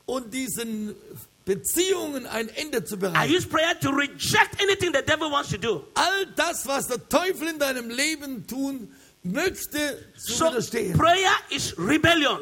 und 0.07 0.35
diesen 0.35 0.97
Beziehungen 1.45 2.27
ein 2.27 2.49
Ende 2.49 2.83
zu 2.85 2.97
I 2.97 2.99
bereiten. 2.99 3.33
use 3.35 3.47
prayer 3.47 3.79
to 3.79 3.91
reject 3.91 4.61
anything 4.61 4.93
the 4.93 5.03
devil 5.07 5.31
wants 5.31 5.51
to 5.51 5.59
do. 5.59 5.85
All 5.95 6.27
das, 6.35 6.67
was 6.67 6.89
der 6.89 7.09
Teufel 7.09 7.49
in 7.49 7.59
deinem 7.61 7.89
Leben 7.91 8.47
tun 8.49 8.93
möchte, 9.23 9.79
zu 10.19 10.33
So 10.33 10.47
widerstehen. 10.47 10.99
prayer 10.99 11.31
is 11.51 11.73
rebellion. 11.79 12.41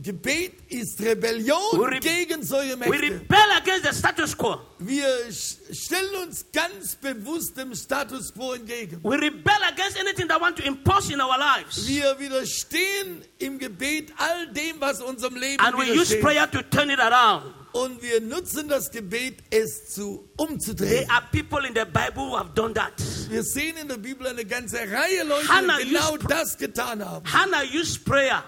Gebet 0.00 0.52
ist 0.70 1.00
Rebellion 1.00 1.56
We 1.72 1.86
re- 1.88 2.00
gegen 2.00 2.42
solche 2.42 2.72
We 2.72 2.76
Mächte. 2.76 3.02
rebel 3.14 3.36
against 3.56 3.84
the 3.90 3.96
status 3.96 4.36
quo. 4.36 4.58
Wir 4.80 5.06
stellen 5.30 6.14
uns 6.26 6.44
ganz 6.52 6.96
bewusst 6.96 7.56
dem 7.56 7.74
Status 7.74 8.32
quo 8.34 8.54
entgegen. 8.54 8.98
We 9.04 9.14
rebel 9.16 9.52
against 9.72 9.98
anything 10.00 10.26
that 10.28 10.40
want 10.40 10.56
to 10.58 10.64
impose 10.64 11.12
in 11.12 11.20
our 11.20 11.38
lives. 11.38 11.86
Wir 11.86 12.18
widerstehen 12.18 13.22
im 13.38 13.58
Gebet 13.58 14.12
all 14.18 14.48
dem, 14.52 14.80
was 14.80 15.00
unserem 15.00 15.36
Leben 15.36 15.60
And 15.64 15.76
we 15.78 15.84
use 15.92 16.16
prayer 16.20 16.50
to 16.50 16.62
turn 16.62 16.90
it 16.90 16.98
around. 16.98 17.54
Und 17.72 18.00
wir 18.02 18.20
nutzen 18.20 18.68
das 18.68 18.90
Gebet, 18.90 19.42
es 19.50 19.94
zu 19.94 20.28
There 20.36 20.48
umzudrehen. 20.48 21.10
are 21.10 21.24
people 21.32 21.66
in 21.66 21.74
the 21.74 21.84
Bible 21.84 22.22
who 22.30 22.36
have 22.36 22.50
done 22.54 22.72
that. 22.74 22.92
Wir 23.28 23.42
sehen 23.42 23.76
in 23.76 23.88
der 23.88 23.96
Bibel 23.96 24.26
eine 24.26 24.44
ganze 24.44 24.78
Reihe 24.78 25.24
Leute, 25.24 25.48
Hannah 25.48 25.78
die 25.78 25.88
genau 25.88 26.16
das 26.16 26.56
getan 26.58 27.04
haben. 27.04 27.24
Hannah 27.32 27.62
used 27.72 28.04
prayer 28.04 28.44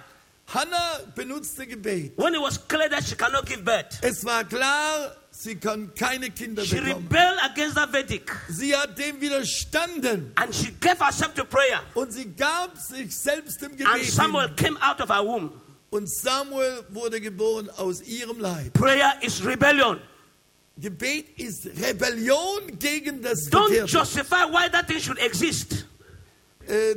Hannah 0.49 1.01
benutzte 1.15 1.67
Gebet. 1.67 2.13
when 2.17 2.35
it 2.35 2.41
was 2.41 2.57
clear 2.69 2.89
that 2.89 3.05
she 3.05 3.17
cannot 3.17 3.45
give 3.47 3.65
birth. 3.65 3.99
Es 4.03 4.25
war 4.25 4.45
klar, 4.45 5.13
sie 5.31 5.57
kann 5.57 5.91
keine 5.95 6.31
Kinder 6.31 6.65
She 6.65 6.77
bekommen. 6.77 7.03
rebelled 7.09 7.39
against 7.51 7.75
that 7.75 7.91
verdict 7.91 8.31
Sie 8.49 8.75
hat 8.75 8.97
dem 8.97 9.21
widerstanden 9.21 10.33
and 10.37 10.55
she 10.55 10.71
gave 10.81 10.99
herself 10.99 11.35
to 11.35 11.45
prayer. 11.45 11.81
und 11.95 12.13
sie 12.13 12.27
gab 12.27 12.77
sich 12.79 13.17
selbst 13.17 13.61
dem 13.61 13.73
And 13.87 14.05
Samuel 14.05 14.47
hin. 14.49 14.57
came 14.57 14.79
out 14.83 15.01
of 15.01 15.09
her 15.09 15.25
womb. 15.25 15.51
Und 15.91 16.09
Samuel 16.11 16.85
wurde 16.91 17.21
geboren 17.21 17.69
aus 17.77 18.03
ihrem 18.03 18.39
Leib. 18.41 18.73
Prayer 18.75 19.15
is 19.23 19.45
rebellion. 19.45 20.01
Gebet 20.79 21.39
ist 21.39 21.67
Rebellion 21.67 22.79
gegen 22.79 23.23
das 23.23 23.49
Don't 23.51 23.87
justify 23.87 24.45
why 24.45 24.69
that 24.71 24.87
thing 24.87 25.01
should 25.01 25.19
exist. 25.19 25.87
Äh, 26.69 26.97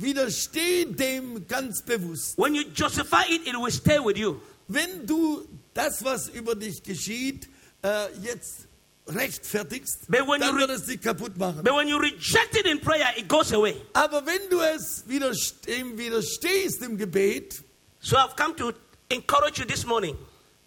widersteh 0.00 0.86
dem 0.86 1.46
ganz 1.46 1.82
bewusst. 1.82 2.36
When 2.38 2.54
you 2.54 2.62
justify 2.74 3.24
it, 3.28 3.46
it 3.46 3.54
will 3.54 3.70
stay 3.70 3.98
with 3.98 4.16
you. 4.16 4.40
Wenn 4.68 5.06
du 5.06 5.46
das, 5.72 6.04
was 6.04 6.28
über 6.28 6.54
dich 6.54 6.82
geschieht, 6.82 7.48
äh, 7.82 8.06
jetzt 8.22 8.66
rechtfertigst, 9.06 10.06
But 10.08 10.26
when 10.26 10.40
dann 10.40 10.54
you 10.54 10.60
wird 10.60 10.70
es 10.70 10.86
dich 10.86 11.00
kaputt 11.00 11.36
machen. 11.36 11.62
But 11.62 11.74
when 11.74 11.88
you 11.88 11.98
reject 11.98 12.56
it 12.56 12.66
in 12.66 12.80
prayer, 12.80 13.12
it 13.16 13.28
goes 13.28 13.52
away. 13.52 13.76
Aber 13.92 14.24
wenn 14.24 14.48
du 14.50 14.60
es 14.60 15.04
widerst 15.06 15.66
dem 15.66 15.98
widerstehst 15.98 16.82
im 16.82 16.96
Gebet, 16.96 17.62
So 18.00 18.16
I've 18.16 18.36
come 18.36 18.54
to 18.56 18.72
encourage 19.08 19.58
you 19.58 19.66
this 19.66 19.86
morning 19.86 20.16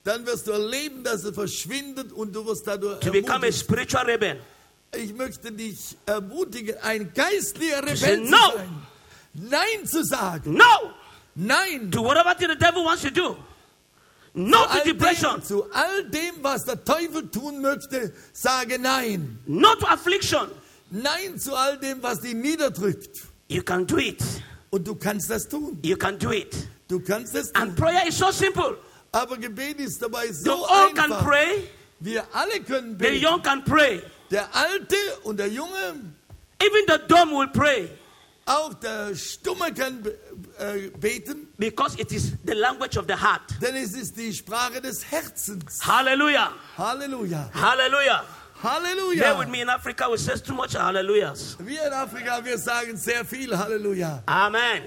dann 0.07 0.25
wirst 0.25 0.47
du 0.47 0.51
erleben, 0.51 1.03
dass 1.03 1.23
es 1.25 1.35
verschwindet 1.35 2.13
und 2.13 2.33
du 2.33 2.45
wirst 2.45 2.65
dadurch 2.65 3.01
to 3.01 3.11
become 3.11 3.45
a 3.45 3.51
spiritual 3.51 4.05
rebel. 4.05 4.39
Ich 4.95 5.13
möchte 5.13 5.51
dich 5.51 5.97
ermutigen, 6.05 6.77
ein 6.81 7.11
geistlicher 7.13 7.83
Rebell 7.83 8.23
zu 8.23 8.31
no. 8.31 8.37
sein. 8.55 8.87
Nein 9.37 9.85
zu 9.85 10.03
sagen. 10.03 10.53
No 10.55 10.91
Nein. 11.35 11.91
to 11.91 12.01
whatever 12.01 12.33
the 12.39 12.55
devil 12.55 12.83
wants 12.83 13.03
to 13.03 13.11
do. 13.11 13.37
No 14.33 14.63
to 14.65 14.69
all 14.71 14.83
depression. 14.83 15.35
dem, 15.35 15.43
zu 15.43 15.63
all 15.73 16.03
dem, 16.09 16.35
was 16.43 16.63
der 16.65 16.83
Teufel 16.83 17.29
tun 17.31 17.61
möchte, 17.61 18.13
sage 18.33 18.77
Nein. 18.79 19.39
No 19.47 19.75
to 19.75 19.87
affliction. 19.87 20.49
Nein 20.91 21.37
zu 21.39 21.53
all 21.55 21.77
dem, 21.77 22.01
was 22.01 22.19
dich 22.21 22.33
niederdrückt. 22.33 23.27
You 23.49 23.61
can 23.61 23.85
do 23.85 23.97
it. 23.97 24.21
Und 24.69 24.87
du 24.87 24.95
kannst 24.95 25.29
das 25.29 25.47
tun. 25.47 25.79
You 25.83 25.95
can 25.97 26.17
do 26.19 26.31
it. 26.31 26.55
Du 26.87 26.99
kannst 26.99 27.35
es 27.35 27.53
And 27.55 27.75
tun. 27.75 27.85
prayer 27.85 28.07
is 28.07 28.17
so 28.17 28.31
simple. 28.31 28.77
Aber 29.11 29.37
Gebet 29.37 29.79
ist 29.79 30.01
dabei 30.01 30.27
The 30.27 30.33
so 30.33 30.65
old 30.67 30.95
can 30.95 31.11
einfach. 31.11 31.23
pray, 31.25 31.63
Wir 31.99 32.23
alle 32.33 32.59
können 32.59 32.91
the 32.99 33.05
beten. 33.05 33.23
young 33.25 33.41
can 33.41 33.63
pray, 33.63 34.01
Der 34.29 34.47
Alte 34.53 34.95
und 35.23 35.37
der 35.39 35.47
Junge, 35.47 36.01
even 36.59 36.81
the 36.87 36.97
dumb 37.07 37.31
will 37.31 37.47
pray 37.47 37.89
auch 38.47 38.73
der 38.75 39.15
Stumme 39.15 39.73
kann 39.73 40.03
äh, 40.57 40.89
beten, 40.99 41.47
because 41.57 41.99
it 41.99 42.11
is 42.11 42.33
the 42.45 42.53
language 42.53 42.97
of 42.97 43.05
the 43.07 43.13
heart. 43.15 43.41
denn 43.61 43.75
es 43.75 43.93
ist 43.93 44.17
die 44.17 44.33
Sprache 44.33 44.81
des 44.81 45.03
Herzens. 45.11 45.85
Hallelujah. 45.85 46.51
Halleluja. 46.77 47.49
Hallelujah. 47.53 48.23
There 48.61 49.37
with 49.37 49.47
Halleluja. 49.47 49.51
me 49.51 49.61
in 49.61 49.69
Africa, 49.69 50.09
we 50.09 50.17
say 50.17 50.35
too 50.35 50.53
much 50.53 50.73
hallelujahs. 50.73 51.57
Wir 51.59 51.85
in 51.85 51.93
Afrika, 51.93 52.43
wir 52.43 52.57
sagen 52.57 52.97
sehr 52.97 53.23
viel 53.23 53.55
Halleluja. 53.55 54.23
Amen. 54.25 54.83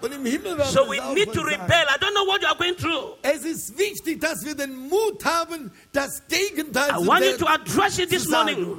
Und 0.00 0.14
im 0.14 0.24
Himmel 0.24 0.56
werden 0.56 0.72
So 0.72 0.88
we 0.88 0.98
need 1.14 1.30
to 1.32 1.42
rebel. 1.42 1.84
I 1.88 1.98
don't 1.98 2.14
know 2.14 2.24
what 2.26 2.40
you 2.40 2.48
are 2.48 2.56
going 2.56 2.74
through. 2.76 3.18
Es 3.22 3.44
ist 3.44 3.76
wichtig, 3.76 4.20
dass 4.20 4.42
wir 4.44 4.54
den 4.54 4.74
Mut 4.88 5.22
haben, 5.24 5.70
das 5.92 6.22
Gegenteil 6.28 6.90
I 6.90 7.02
zu 7.02 7.06
want 7.06 7.24
you 7.24 7.36
to 7.36 7.46
address 7.46 7.98
it 7.98 8.08
this 8.08 8.26
morning. 8.28 8.78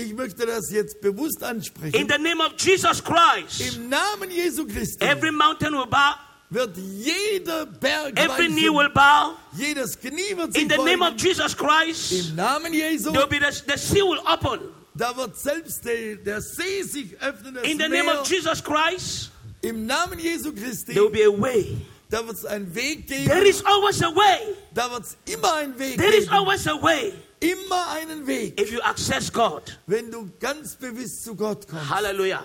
Ich 0.00 0.14
möchte 0.14 0.46
das 0.46 0.70
jetzt 0.70 1.00
bewusst 1.00 1.38
In 1.40 1.44
ansprechen. 1.44 2.08
the 2.08 2.18
name 2.22 2.40
of 2.40 2.52
Jesus 2.56 3.02
Christ, 3.02 3.74
Im 3.76 3.88
Namen 3.88 4.30
Jesu 4.30 4.64
Christi 4.64 5.04
every 5.04 5.32
mountain 5.32 5.72
will 5.72 5.86
bow, 5.86 6.14
wird 6.50 6.76
jeder 6.76 7.66
Berg 7.66 8.16
every 8.16 8.46
knee 8.46 8.68
will 8.70 8.90
bow. 8.90 9.34
jedes 9.56 9.98
Knie 9.98 10.36
wird 10.36 10.52
sich 10.52 10.62
In 10.62 10.68
the 10.70 10.76
name 10.76 11.02
of 11.02 11.14
beugen. 11.16 11.18
Jesus 11.18 11.56
Christ, 11.56 12.12
Im 12.30 12.36
Namen 12.36 12.72
Jesu, 12.72 13.10
there 13.10 13.22
will 13.22 13.28
be 13.28 13.40
the, 13.40 13.62
the 13.66 13.76
sea 13.76 14.04
will 14.04 14.20
open. 14.24 14.60
da 14.94 15.16
wird 15.16 15.36
selbst 15.36 15.84
der, 15.84 16.14
der 16.16 16.40
See 16.42 16.82
sich 16.84 17.20
öffnen, 17.20 17.54
das 17.54 17.64
In 17.64 17.78
the 17.78 17.88
name 17.88 18.04
Meer. 18.04 18.20
of 18.20 18.30
Jesus 18.30 18.62
Christ, 18.62 19.32
Im 19.62 19.84
Namen 19.84 20.20
Jesu 20.20 20.52
Christi, 20.52 20.92
there 20.94 21.06
will 21.06 21.10
be 21.10 21.24
a 21.24 21.28
way. 21.42 21.76
da 22.08 22.24
wird 22.24 22.36
es 22.36 22.44
einen 22.44 22.72
Weg 22.72 23.08
There 23.08 23.24
geben. 23.24 23.46
is 23.46 23.64
always 23.64 24.00
a 24.00 24.14
way. 24.14 24.54
Da 24.72 24.88
wird 24.92 25.02
es 25.02 25.16
immer 25.26 25.54
einen 25.54 25.76
Weg 25.76 25.98
There 25.98 26.14
is 26.14 26.26
geben. 26.26 26.34
always 26.36 26.64
a 26.68 26.80
way 26.80 27.12
Immer 27.40 27.88
einen 27.90 28.26
Weg, 28.26 28.60
if 28.60 28.72
you 28.72 28.80
access 28.82 29.32
God. 29.32 29.78
wenn 29.86 30.10
du 30.10 30.30
ganz 30.40 30.74
bewusst 30.76 31.22
zu 31.24 31.36
Gott 31.36 31.68
kommst. 31.68 31.88
Hallelujah. 31.88 32.44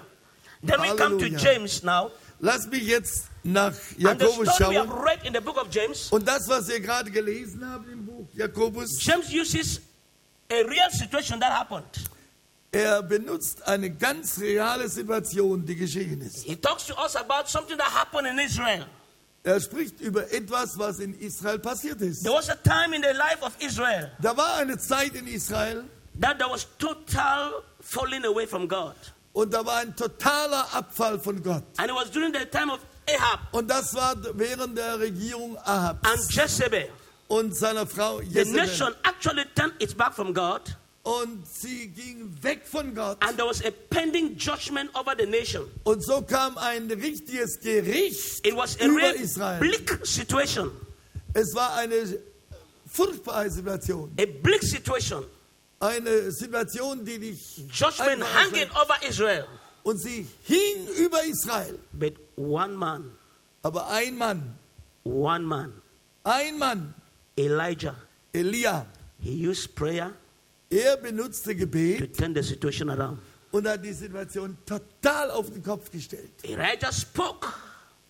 Then 0.65 0.81
we 0.81 0.95
come 0.95 1.17
to. 1.17 1.25
James 1.25 1.83
now. 1.83 2.11
Lass 2.39 2.67
mich 2.67 2.83
jetzt 2.83 3.25
nach 3.43 3.73
Jakobus 3.97 4.49
schauen. 4.57 4.89
read 4.91 5.25
in 5.25 5.33
the 5.33 5.39
book 5.39 5.57
of 5.57 5.67
James, 5.71 6.11
Und 6.11 6.27
das, 6.27 6.47
was 6.47 6.67
wir 6.67 6.79
gerade 6.79 7.09
gelesen 7.09 7.65
haben 7.67 7.89
im 7.91 8.05
Buch 8.05 8.27
Jakobus, 8.33 9.03
James 9.03 9.27
uses 9.33 9.81
a 10.51 10.55
real 10.67 10.91
situation 10.91 11.39
that 11.39 11.51
happened. 11.51 11.85
er 12.71 13.01
benutzt 13.03 13.65
eine 13.67 13.89
ganz 13.89 14.39
reale 14.39 14.87
Situation, 14.89 15.65
die 15.65 15.75
geschehen 15.75 16.21
ist. 16.21 16.43
He 16.43 16.55
talks 16.55 16.85
to 16.85 16.93
us 17.01 17.15
about 17.15 17.47
something 17.47 17.77
that 17.77 17.93
happened 17.93 18.27
in 18.27 18.39
Israel. 18.39 18.85
Er 19.45 19.59
spricht 19.59 19.99
über 19.99 20.31
etwas, 20.31 20.77
was 20.77 20.99
in 20.99 21.13
Israel 21.19 21.59
passiert 21.59 21.99
ist. 22.01 22.23
There 22.23 22.33
was 22.33 22.49
a 22.49 22.55
time 22.55 22.95
in 22.95 23.01
the 23.01 23.09
life 23.17 23.41
of 23.41 23.51
Israel 23.59 24.09
Da 24.21 24.35
war 24.37 24.55
eine 24.55 24.77
Zeit 24.77 25.13
in 25.15 25.27
Israel 25.27 25.83
that 26.21 26.37
there 26.39 26.49
was 26.49 26.65
total 26.77 27.51
falling 27.81 28.23
away 28.25 28.47
from 28.47 28.67
God. 28.69 28.95
und 29.33 29.53
da 29.53 29.65
war 29.65 29.77
ein 29.77 29.93
totaler 29.95 30.65
Abfall 30.73 31.19
von 31.19 31.41
Gott. 31.43 31.63
And 31.77 31.89
it 31.89 31.95
was 31.95 32.09
during 32.11 32.31
the 32.33 32.45
time 32.45 32.71
of 32.71 32.79
Ahab 33.09 33.39
Und 33.51 33.69
das 33.69 33.93
war 33.95 34.15
während 34.37 34.77
der 34.77 34.97
Regierung 34.99 35.57
and 35.57 35.67
Ahabs 35.67 36.33
Jezebel. 36.33 36.87
und 37.27 37.53
seiner 37.53 37.85
Frau 37.85 38.19
The 38.19 38.25
Jezebel. 38.27 38.53
nation 38.61 38.95
actually 39.03 39.43
turned 39.55 39.73
its 39.81 39.93
back 39.93 40.13
from 40.13 40.33
God, 40.33 40.61
Und 41.05 41.45
sie 41.45 41.87
ging 41.87 42.31
weg 42.41 42.61
von 42.65 42.95
Gott. 42.95 43.17
and 43.21 43.35
there 43.37 43.45
was 43.45 43.61
a 43.65 43.71
pending 43.89 44.37
judgment 44.37 44.89
over 44.95 45.13
the 45.17 45.25
nation. 45.25 45.69
Und 45.83 46.01
so 46.03 46.21
kam 46.21 46.57
ein 46.57 46.89
richtiges 46.89 47.59
Gericht 47.59 48.45
It 48.47 48.55
was 48.55 48.79
a 48.79 48.85
über 48.85 49.13
Israel. 49.15 49.59
bleak 49.59 49.99
situation. 50.05 50.71
Es 51.33 51.53
war 51.55 51.75
eine 51.75 51.95
furchtbare 52.87 53.49
Situation. 53.49 54.11
A 54.17 54.25
bleak 54.25 54.63
situation. 54.63 55.25
Eine 55.81 56.31
Situation, 56.31 57.03
die 57.03 57.19
dich 57.19 57.57
Judgment 57.73 58.23
hanging 58.23 58.69
over 58.71 58.95
Israel. 59.05 59.45
Und 59.83 59.97
sie 59.99 60.25
hing 60.43 60.87
über 60.97 61.21
Israel. 61.25 61.77
But 61.91 62.13
one 62.37 62.77
man, 62.77 63.11
Aber 63.61 63.89
ein 63.89 64.17
Mann, 64.17 64.57
one 65.03 65.43
man, 65.45 65.73
ein 66.23 66.57
Mann, 66.57 66.93
Elijah, 67.37 67.95
Elia, 68.31 68.85
he 69.19 69.31
used 69.49 69.75
prayer 69.75 70.13
er 70.73 70.97
benutzte 70.97 71.51
to 71.53 71.59
Gebet 71.59 72.17
turn 72.17 72.33
the 72.35 72.41
situation 72.43 72.89
around. 72.89 73.19
und 73.51 73.67
hat 73.67 73.83
die 73.83 73.93
Situation 73.93 74.57
total 74.65 75.31
auf 75.31 75.49
den 75.51 75.61
Kopf 75.63 75.89
gestellt. 75.91 76.31
Elijah 76.43 76.91
spoke 76.91 77.47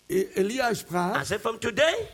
E- 0.08 0.26
Elia 0.34 0.74
sprach, 0.74 1.24
said, 1.24 1.40
From 1.40 1.58
today, 1.60 2.08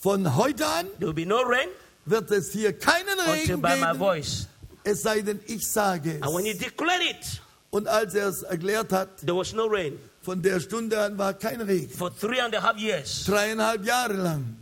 von 0.00 0.36
heute 0.36 0.64
an 0.66 0.86
there 0.98 1.06
will 1.08 1.12
be 1.14 1.26
no 1.26 1.42
rain 1.42 1.68
wird 2.06 2.30
es 2.30 2.52
hier 2.52 2.72
keinen 2.78 3.18
Regen 3.28 3.60
by 3.60 3.76
my 3.76 3.86
geben, 3.92 3.98
voice. 3.98 4.46
es 4.84 5.02
sei 5.02 5.20
denn, 5.20 5.40
ich 5.46 5.66
sage 5.68 6.18
And 6.20 6.32
when 6.34 6.44
he 6.44 6.50
es. 6.52 6.58
declared 6.58 7.02
it, 7.02 7.40
Und 7.70 7.88
als 7.88 8.14
er 8.14 8.28
es 8.28 8.42
erklärt 8.42 8.92
hat, 8.92 9.18
there 9.18 9.36
was 9.36 9.52
no 9.52 9.66
rain 9.66 9.98
von 10.22 10.40
der 10.42 10.60
Stunde 10.60 11.00
an 11.00 11.16
war 11.18 11.34
kein 11.34 11.60
Regen. 11.60 11.88
for 11.90 12.10
three 12.16 12.40
and 12.40 12.54
a 12.54 12.60
half 12.62 12.76
years. 12.78 13.24
Dreieinhalb 13.26 13.84
Jahre 13.84 14.14
lang. 14.14 14.56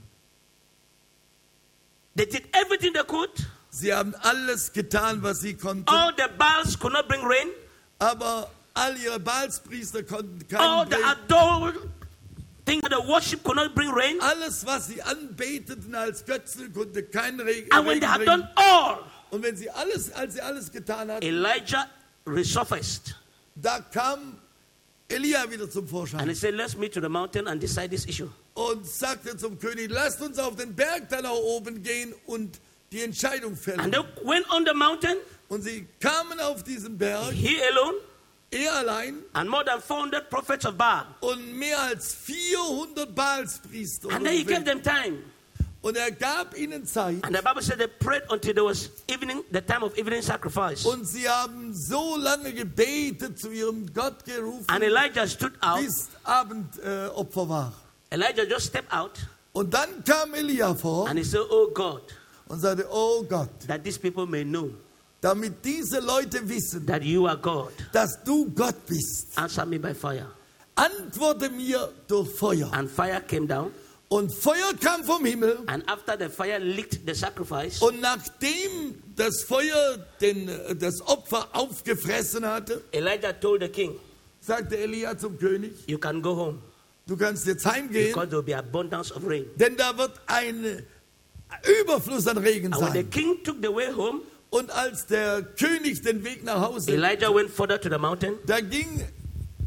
They 2.16 2.26
did 2.26 2.44
everything 2.54 2.92
they 2.92 3.04
could. 3.04 3.30
Sie 3.70 3.92
haben 3.94 4.14
alles 4.22 4.72
getan, 4.72 5.22
was 5.22 5.40
sie 5.40 5.54
konnten, 5.54 5.88
All 5.88 6.12
the 6.16 6.24
Baals 6.36 6.78
could 6.78 6.92
not 6.92 7.06
bring 7.08 7.22
rain. 7.24 7.48
aber 7.98 8.50
All 8.74 8.96
ihre 8.96 9.18
Baalspriester 9.20 10.02
konnten 10.02 10.38
All 10.56 10.86
keinen 10.86 10.90
the 10.90 10.96
Regen. 10.96 11.08
adore 11.08 11.72
things 12.64 12.82
that 12.82 12.92
the 12.92 13.06
worship 13.08 13.42
could 13.42 13.56
not 13.56 13.74
bring 13.74 13.90
rain. 13.92 14.18
Alles, 14.20 14.64
was 14.66 14.86
sie 14.88 15.00
anbeteten 15.02 15.94
als 15.94 16.24
Götzen, 16.24 16.72
konnte 16.72 17.02
keinen 17.04 17.40
Regen, 17.40 17.70
And 17.72 17.86
when 17.86 18.00
they 18.00 18.06
had 18.08 18.18
bringen. 18.18 18.40
done 18.40 18.48
all, 18.56 18.98
Und 19.30 19.42
wenn 19.42 19.56
sie 19.56 19.70
alles, 19.70 20.12
als 20.12 20.34
sie 20.34 20.40
alles 20.40 20.70
getan 20.70 21.10
hatten, 21.10 21.24
Elijah 21.24 21.86
resurfaced. 22.26 23.14
da 23.56 23.80
kam 23.80 24.38
Elia 25.08 25.48
wieder 25.50 25.68
zum 25.68 25.82
And 25.82 25.90
Vorschein 25.90 26.28
he 26.28 26.34
said, 26.34 26.54
Let's 26.54 26.76
meet 26.76 26.92
to 26.94 27.00
the 27.00 27.08
mountain 27.08 27.46
and 27.48 27.60
decide 27.60 27.90
this 27.90 28.06
issue. 28.06 28.28
und 28.54 28.86
sagte 28.86 29.36
zum 29.36 29.58
König, 29.58 29.90
lasst 29.90 30.20
uns 30.20 30.38
auf 30.38 30.54
den 30.56 30.74
Berg 30.74 31.08
da 31.08 31.20
nach 31.20 31.30
oben 31.30 31.82
gehen 31.82 32.14
und 32.26 32.60
die 32.92 33.02
Entscheidung 33.02 33.50
And 33.52 33.58
fällen. 33.58 33.90
they 33.92 34.00
went 34.24 34.50
on 34.52 34.64
the 34.66 34.74
mountain, 34.74 35.16
Und 35.48 35.62
sie 35.62 35.86
kamen 36.00 36.38
auf 36.40 36.62
diesen 36.64 36.96
Berg, 36.98 37.32
he 37.32 37.56
alone, 37.72 37.98
er 38.50 38.74
allein 38.76 39.22
and 39.32 39.48
more 39.48 39.64
than 39.64 39.80
400 39.80 40.28
prophets 40.30 40.64
of 40.66 40.74
Baal. 40.76 41.06
und 41.20 41.52
mehr 41.54 41.78
als 41.80 42.14
400 42.14 43.14
Baalspriester. 43.14 44.10
And 44.10 44.24
then 44.24 44.34
he 44.36 44.44
gave 44.44 44.64
them 44.64 44.82
time. 44.82 45.18
Und 45.82 45.96
er 45.96 46.10
gab 46.10 46.54
ihnen 46.58 46.84
Zeit. 46.84 47.24
And 47.24 47.34
the 47.34 47.40
Bible 47.42 47.62
said 47.62 47.78
they 47.78 47.86
prayed 47.86 48.22
until 48.28 48.52
there 48.52 48.64
was 48.66 48.90
evening, 49.08 49.42
the 49.50 49.62
time 49.62 49.82
of 49.82 49.96
evening 49.96 50.20
sacrifice. 50.20 50.84
Und 50.84 51.06
sie 51.08 51.26
haben 51.28 51.72
so 51.74 52.16
lange 52.18 52.52
gebetet, 52.52 53.38
zu 53.38 53.50
ihrem 53.50 53.90
Gott 53.94 54.24
gerufen, 54.26 54.66
And 54.68 54.82
Elijah 54.84 55.26
stood 55.26 55.52
out. 55.62 55.80
bis 55.80 56.08
Abendopfer 56.24 57.42
äh, 57.44 57.48
war. 57.48 57.72
Elijah 58.10 58.42
just 58.44 58.66
stepped 58.66 58.92
out 58.92 59.12
Und 59.52 59.72
dann 59.72 60.04
kam 60.04 60.34
Elia 60.34 60.74
vor 60.74 61.08
and 61.08 61.18
he 61.18 61.24
said, 61.24 61.42
Oh 61.50 61.68
God, 61.72 62.02
und 62.50 62.60
sagte, 62.60 62.86
oh 62.90 63.22
Gott, 63.22 63.48
that 63.66 63.82
these 63.84 63.98
people 63.98 64.26
may 64.26 64.44
know 64.44 64.70
damit 65.22 65.62
diese 65.64 66.00
Leute 66.00 66.40
wissen, 66.48 66.86
that 66.86 67.02
you 67.02 67.26
are 67.26 67.36
God. 67.36 67.72
dass 67.92 68.22
du 68.24 68.50
Gott 68.54 68.86
bist, 68.86 69.36
Answer 69.36 69.66
me 69.66 69.78
by 69.78 69.94
fire. 69.94 70.26
antworte 70.74 71.50
mir 71.50 71.92
durch 72.08 72.28
Feuer. 72.30 72.72
And 72.72 72.90
fire 72.90 73.20
came 73.20 73.46
down. 73.46 73.70
Und 74.08 74.34
Feuer 74.34 74.72
kam 74.82 75.04
vom 75.04 75.24
Himmel. 75.24 75.58
And 75.66 75.88
after 75.88 76.16
the 76.18 76.28
fire 76.28 76.58
licked 76.58 77.00
the 77.06 77.14
sacrifice, 77.14 77.80
Und 77.82 78.00
nachdem 78.00 78.94
das 79.14 79.42
Feuer 79.42 79.98
den, 80.20 80.50
das 80.78 81.00
Opfer 81.02 81.46
aufgefressen 81.52 82.44
hatte, 82.46 82.82
Elijah 82.90 83.32
told 83.34 83.62
the 83.62 83.68
king, 83.68 83.94
sagte 84.40 84.78
Elia 84.78 85.16
zum 85.18 85.38
König, 85.38 85.72
You 85.86 85.98
can 85.98 86.22
go 86.22 86.34
home 86.34 86.58
du 87.06 87.16
kannst 87.16 87.46
jetzt 87.46 87.66
heimgehen, 87.66 88.12
because 88.14 88.28
there 88.30 88.38
will 88.38 88.42
be 88.46 88.56
abundance 88.56 89.12
of 89.14 89.22
rain. 89.26 89.44
denn 89.56 89.76
da 89.76 89.96
wird 89.98 90.12
ein 90.26 90.82
Überfluss 91.82 92.26
an 92.26 92.38
Regen 92.38 92.72
And 92.72 92.82
when 92.82 92.92
the 92.92 92.98
sein. 93.00 93.10
king 93.10 93.36
took 93.44 93.56
the 93.62 93.68
way 93.74 93.92
home, 93.92 94.20
Und 94.50 94.70
als 94.70 95.06
der 95.06 95.42
König 95.42 96.02
den 96.02 96.24
Weg 96.24 96.42
nach 96.44 96.60
Hause, 96.60 96.90
Elijah 96.92 97.32
went 97.34 97.50
further 97.50 97.80
to 97.80 97.88
the 97.88 97.98
mountain 97.98 98.34
da 98.46 98.60
ging 98.60 99.04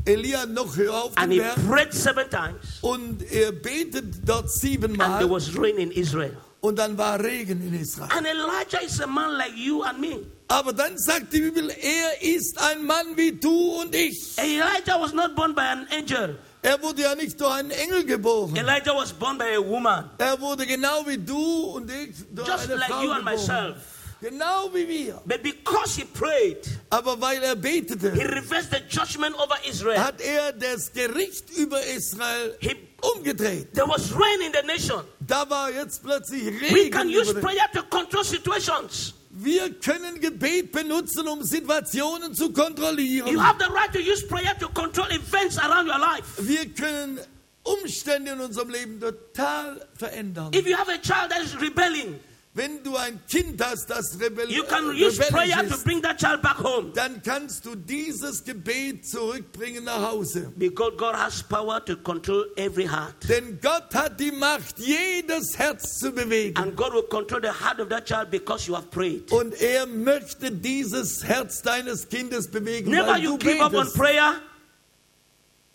Elia 0.05 0.45
noch 0.45 0.75
höher 0.75 0.93
auf 0.93 1.11
and 1.15 1.31
den 1.31 1.39
he 1.39 1.39
Berg 1.39 1.67
prayed 1.69 1.93
seven 1.93 2.29
times. 2.29 2.79
und 2.81 3.23
er 3.31 3.53
betet 3.53 4.27
dort 4.27 4.43
And 4.43 4.51
siebenmal 4.51 5.19
there 5.19 5.31
was 5.31 5.55
rain 5.57 5.77
in 5.77 5.91
Israel. 5.91 6.35
und 6.59 6.77
dann 6.79 6.97
war 6.97 7.23
Regen 7.23 7.65
in 7.65 7.79
Israel. 7.79 8.09
And 8.17 8.27
Elijah 8.27 8.83
is 8.85 8.99
a 8.99 9.07
man 9.07 9.37
like 9.37 9.55
you 9.55 9.81
and 9.83 9.99
me. 10.01 10.19
Aber 10.49 10.73
dann 10.73 10.97
sagt 10.97 11.31
die 11.31 11.39
Bibel, 11.39 11.69
er 11.69 12.21
ist 12.21 12.59
ein 12.59 12.85
Mann 12.85 13.15
wie 13.15 13.31
du 13.31 13.79
und 13.81 13.95
ich. 13.95 14.37
Elijah 14.37 14.99
was 14.99 15.13
not 15.13 15.33
born 15.35 15.55
by 15.55 15.61
an 15.61 15.87
angel. 15.97 16.37
Er 16.63 16.81
wurde 16.81 17.01
ja 17.01 17.13
nicht 17.13 17.39
durch 17.39 17.53
einen 17.53 17.71
Engel 17.71 18.05
geboren. 18.05 18.55
Elijah 18.55 18.95
was 18.95 19.11
born 19.11 19.37
by 19.37 19.43
a 19.57 19.59
woman. 19.61 20.09
Er 20.17 20.39
wurde 20.39 20.65
genau 20.65 21.05
wie 21.05 21.17
du 21.17 21.73
und 21.75 21.91
ich 21.91 22.15
durch 22.31 22.47
Just 22.47 22.63
eine 22.65 22.75
like 22.75 22.89
Frau 22.89 23.03
you 23.03 23.11
and 23.11 23.19
geboren. 23.25 23.35
myself. 23.37 23.75
Genau 24.21 24.69
wie 24.73 24.87
wir. 24.87 25.21
But 25.25 25.43
because 25.43 25.97
he 25.97 26.05
prayed, 26.05 26.59
Aber 26.89 27.19
weil 27.19 27.43
er 27.43 27.55
he 27.55 27.81
betete, 27.81 28.13
reversed 28.13 28.71
the 28.71 28.77
judgment 28.89 29.35
over 29.35 29.57
Israel. 29.69 29.97
hat 30.01 30.21
er 30.21 30.53
das 30.53 30.93
Gericht 30.93 31.49
über 31.57 31.81
Israel 31.85 32.55
He, 32.61 32.73
umgedreht. 33.01 33.73
there 33.73 33.85
was 33.85 34.13
rain 34.13 34.39
in 34.47 34.53
the 34.53 34.65
nation. 34.65 35.03
Da 35.19 35.49
war 35.49 35.69
jetzt 35.69 36.01
plötzlich 36.01 36.45
We 36.45 36.89
can 36.89 37.09
Regen. 37.09 37.19
use 37.19 37.33
prayer 37.33 37.69
to 37.73 37.83
control 37.89 38.23
situations. 38.23 39.13
Wir 39.35 39.73
können 39.73 40.19
Gebet 40.19 40.71
benutzen, 40.71 41.27
um 41.27 41.41
Situationen 41.41 42.35
zu 42.35 42.51
kontrollieren. 42.51 43.31
You 43.31 43.41
have 43.41 43.57
the 43.57 43.71
right 43.73 43.91
to 43.91 43.99
use 43.99 44.23
prayer 44.27 44.55
to 44.59 44.67
control 44.69 45.07
events 45.09 45.57
around 45.57 45.87
your 45.87 45.97
life. 45.97 46.37
Wir 46.37 46.71
können 46.71 47.19
Umstände 47.63 48.33
in 48.33 48.39
unserem 48.41 48.69
Leben 48.69 48.99
total 48.99 49.87
verändern. 49.95 50.53
If 50.53 50.67
you 50.67 50.77
have 50.77 50.87
a 50.87 50.99
child 50.99 51.31
that 51.31 51.41
is 51.43 51.59
rebelling, 51.59 52.19
Wenn 52.55 52.83
du 52.83 52.95
ein 52.95 53.19
Kind 53.27 53.59
hast, 53.65 53.89
das 53.89 54.15
rebell 54.19 54.47
you 54.51 54.63
can 54.65 54.85
use 54.89 55.19
rebellisch 55.19 55.71
ist, 55.71 55.83
bring 55.83 55.99
that 56.03 56.19
child 56.19 56.39
back 56.43 56.59
home. 56.59 56.91
dann 56.93 57.19
kannst 57.23 57.65
du 57.65 57.73
dieses 57.73 58.43
Gebet 58.43 59.07
zurückbringen 59.07 59.83
nach 59.85 60.11
Hause. 60.11 60.53
Because 60.55 60.95
God 60.95 61.15
has 61.15 61.41
power 61.41 61.83
to 61.83 61.95
control 61.95 62.45
every 62.55 62.85
heart. 62.85 63.15
Denn 63.27 63.59
Gott 63.59 63.95
hat 63.95 64.19
die 64.19 64.31
Macht, 64.31 64.77
jedes 64.77 65.57
Herz 65.57 65.97
zu 65.97 66.11
bewegen. 66.11 66.55
And 66.57 66.75
God 66.75 66.93
will 66.93 67.01
control 67.09 67.41
the 67.41 67.47
heart 67.49 67.79
of 67.79 67.89
that 67.89 68.05
child 68.05 68.29
because 68.29 68.67
you 68.67 68.75
have 68.75 68.85
prayed. 68.91 69.31
Und 69.31 69.59
er 69.59 69.87
möchte 69.87 70.51
dieses 70.51 71.23
Herz 71.23 71.63
deines 71.63 72.07
Kindes 72.07 72.47
bewegen, 72.47 72.91
Never 72.91 73.07
weil 73.13 73.23
you 73.23 73.31
du 73.35 73.47
give 73.47 73.63
up 73.63 73.73
on 73.73 73.79
betest. 73.79 73.97
prayer. 73.97 74.35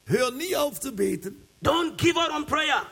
Hör 0.07 0.31
nie 0.31 0.55
auf 0.55 0.79
zu 0.79 0.93
beten. 0.93 1.43
Don't 1.61 1.97
give 1.97 2.17
up 2.17 2.33
on 2.33 2.47
prayer. 2.47 2.87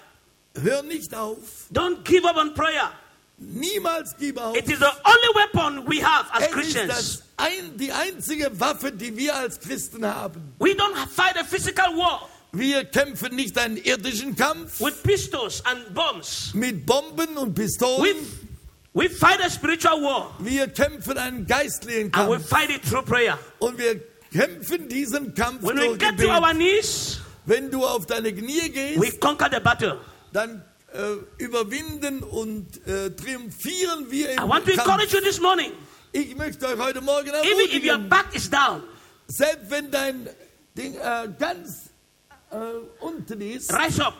Hör 0.61 0.83
nicht 0.83 1.14
auf. 1.14 1.38
Don't 1.72 2.03
give 2.03 2.29
up 2.29 2.37
on 2.37 2.53
prayer. 2.53 2.90
Niemals 3.38 4.14
gib 4.18 4.38
auf. 4.38 4.57
It 4.57 4.68
is 4.70 4.79
the 4.79 4.87
only 5.05 5.35
weapon 5.35 5.87
we 5.87 6.03
have 6.03 6.27
as 6.33 6.42
Es 6.42 6.46
ist 6.49 6.53
Christians. 6.55 7.22
ein, 7.37 7.77
die 7.77 7.92
einzige 7.92 8.51
Waffe, 8.59 8.90
die 8.92 9.14
wir 9.16 9.35
als 9.37 9.61
Christen 9.61 10.07
haben. 10.07 10.55
We 10.59 10.70
don't 10.70 10.96
fight 11.14 11.37
a 11.38 11.44
physical 11.44 11.94
war 11.96 12.29
Wir 12.53 12.85
kämpfen 12.87 13.37
nicht 13.37 13.59
einen 13.59 13.77
irdischen 13.77 14.35
Kampf 14.37 14.81
with 14.81 15.03
pistols 15.03 15.62
and 15.66 15.92
bombs. 15.94 16.53
mit 16.55 16.87
Bomben 16.87 17.37
und 17.37 17.59
We, 17.59 17.62
Pistolen. 17.64 18.16
we 18.94 19.11
fight 19.11 19.44
a 19.44 19.51
spiritual 19.51 20.01
war 20.03 20.35
Wir 20.38 20.68
kämpfen 20.68 21.18
einen 21.18 21.46
geistlichen 21.46 22.14
and 22.14 22.31
we 22.31 22.40
fight 22.40 22.70
it 22.70 22.83
through 22.88 23.05
prayer. 23.05 23.38
Und 23.59 23.77
wir 23.77 24.01
kämpfen 24.33 24.88
diesen 24.88 25.35
Kampf 25.35 25.62
When 25.62 25.77
we 25.77 25.85
durch 25.88 25.99
get 25.99 26.18
to 26.18 26.29
our 26.31 26.53
knees, 26.55 27.20
Wenn 27.44 27.70
du 27.70 27.85
auf 27.85 28.07
deine 28.07 28.33
Knie 28.33 28.70
gehst, 28.70 28.99
we 28.99 29.11
conquer 29.18 29.51
the 29.53 29.61
battle. 29.61 30.01
dann 30.33 30.64
äh, 30.92 31.42
überwinden 31.42 32.22
und 32.22 32.87
äh, 32.87 33.11
triumphieren 33.11 34.11
wir 34.11 34.31
I 34.31 34.35
im 34.37 34.49
want 34.49 34.64
to 34.64 34.72
encourage 34.72 35.12
you 35.14 35.20
this 35.20 35.40
morning. 35.40 35.72
Ich 36.12 36.35
möchte 36.37 36.66
euch 36.66 36.79
heute 36.79 37.01
Morgen 37.01 37.29
Even 37.29 37.42
if 37.42 37.85
your 37.85 37.92
ermutigen, 37.92 38.09
back 38.09 38.35
is 38.35 38.49
down, 38.49 38.83
selbst 39.27 39.70
wenn 39.70 39.90
dein 39.90 40.29
Ding 40.77 40.94
äh, 40.94 41.29
ganz 41.38 41.90
äh, 42.51 42.57
unten 43.01 43.40
ist, 43.40 43.72
rise 43.72 44.07
up, 44.07 44.14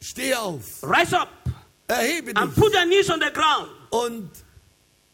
steh 0.00 0.34
auf, 0.34 0.82
rise 0.82 1.18
up, 1.18 1.28
erhebe 1.88 2.32
and 2.36 2.54
dich. 2.54 2.62
put 2.62 2.74
your 2.74 2.84
knees 2.84 3.10
on 3.10 3.20
the 3.20 3.32
ground, 3.32 3.70
und 3.90 4.30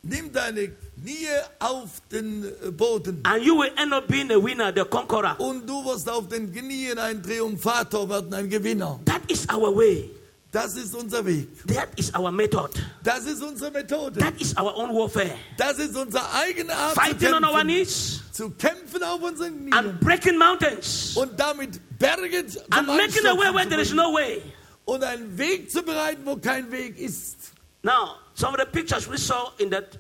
nimm 0.09 0.33
deine 0.33 0.69
Knie 0.69 1.27
auf 1.59 2.01
den 2.11 2.45
äh, 2.45 2.71
Boden. 2.71 3.21
and 3.25 3.43
you 3.45 3.57
will 3.59 3.71
end 3.77 3.93
up 3.93 4.07
being 4.09 4.31
a 4.31 4.37
winner, 4.43 4.73
the 4.75 4.85
conqueror. 4.85 5.37
Und 5.39 5.67
du 5.69 5.85
wirst 5.85 6.09
auf 6.09 6.29
den 6.29 6.53
Knien 6.53 6.99
ein 6.99 7.23
Triumphator 7.23 8.09
werden, 8.09 8.33
ein 8.35 8.49
Gewinner. 8.49 8.99
That 9.05 9.23
is 9.29 9.47
our 9.53 9.75
way. 9.77 10.11
Das 10.51 10.77
ist 10.77 10.95
unser 10.95 11.25
Weg. 11.27 11.47
That 11.67 11.89
is 11.97 12.11
our 12.15 12.33
method. 12.33 12.71
Das 13.05 13.27
ist 13.27 13.43
unsere 13.43 13.71
Methode. 13.71 14.19
That 14.19 14.41
is 14.41 14.57
our 14.57 14.75
own 14.77 14.95
warfare. 14.95 15.35
Das 15.59 15.79
ist 15.79 15.95
unsere 15.95 16.25
eigene 16.33 16.75
Art 16.75 16.95
zu 16.95 17.01
Fighting 17.01 17.35
on 17.35 17.45
our 17.45 17.51
kämpfen. 17.51 17.67
knees 17.67 18.21
Zu 18.33 18.51
kämpfen 18.53 19.03
auf 19.03 19.21
unseren 19.21 19.59
Knien. 19.59 19.75
and 19.75 20.01
breaking 20.01 20.39
mountains 20.39 21.15
und 21.19 21.39
damit 21.39 21.79
Berge 21.99 22.47
zum 22.47 22.63
and 22.71 22.87
making 22.89 23.27
a 23.27 23.35
way 23.37 23.53
where 23.55 23.65
zu 23.65 23.69
there 23.69 23.83
is 23.83 23.93
no 23.93 24.15
way. 24.15 24.41
Und 24.87 25.05
einen 25.05 25.37
Weg 25.37 25.71
zu 25.71 25.83
bereiten, 25.83 26.23
wo 26.25 26.37
kein 26.37 26.73
Weg 26.73 26.99
ist. 26.99 27.37
Now, 27.83 28.15
some 28.39 28.55
of 28.55 28.61
the 28.61 28.67
pictures 28.67 29.09
we 29.09 29.17
saw 29.19 29.51
in 29.59 29.71
that, 29.71 29.99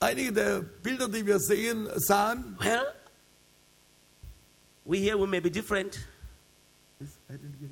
Einige 0.00 0.32
der 0.32 0.60
Bilder, 0.82 1.08
die 1.08 1.26
wir 1.26 1.40
sehen, 1.40 1.88
sahen, 1.96 2.56
well, 2.60 2.86
we 4.84 4.98
here, 4.98 5.18
we 5.18 5.26
may 5.26 5.40
be 5.40 5.50
different. 5.50 5.98